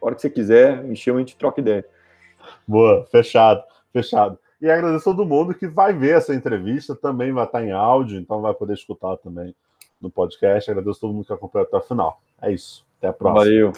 A 0.01 0.07
hora 0.07 0.15
que 0.15 0.23
você 0.23 0.31
quiser, 0.31 0.83
me 0.83 0.95
chama 0.97 1.19
e 1.19 1.23
a 1.23 1.27
gente 1.27 1.37
troca 1.37 1.61
ideia. 1.61 1.85
Boa, 2.67 3.05
fechado, 3.11 3.65
fechado. 3.93 4.39
E 4.65 4.71
agradeço 4.71 5.05
todo 5.05 5.27
mundo 5.27 5.53
que 5.53 5.67
vai 5.67 5.93
ver 5.93 6.17
essa 6.17 6.35
entrevista, 6.35 6.97
também 6.97 7.31
vai 7.35 7.45
estar 7.45 7.63
em 7.63 7.71
áudio, 7.71 8.19
então 8.19 8.41
vai 8.41 8.55
poder 8.55 8.73
escutar 8.73 9.19
também 9.19 9.55
no 10.01 10.11
podcast. 10.11 10.71
Agradeço 10.71 11.01
todo 11.01 11.13
mundo 11.13 11.27
que 11.27 11.35
acompanhou 11.35 11.67
até 11.67 11.77
o 11.77 11.83
final. 11.83 12.19
É 12.41 12.51
isso. 12.51 12.83
Até 12.97 13.09
a 13.09 13.13
próxima. 13.13 13.45
Valeu. 13.45 13.73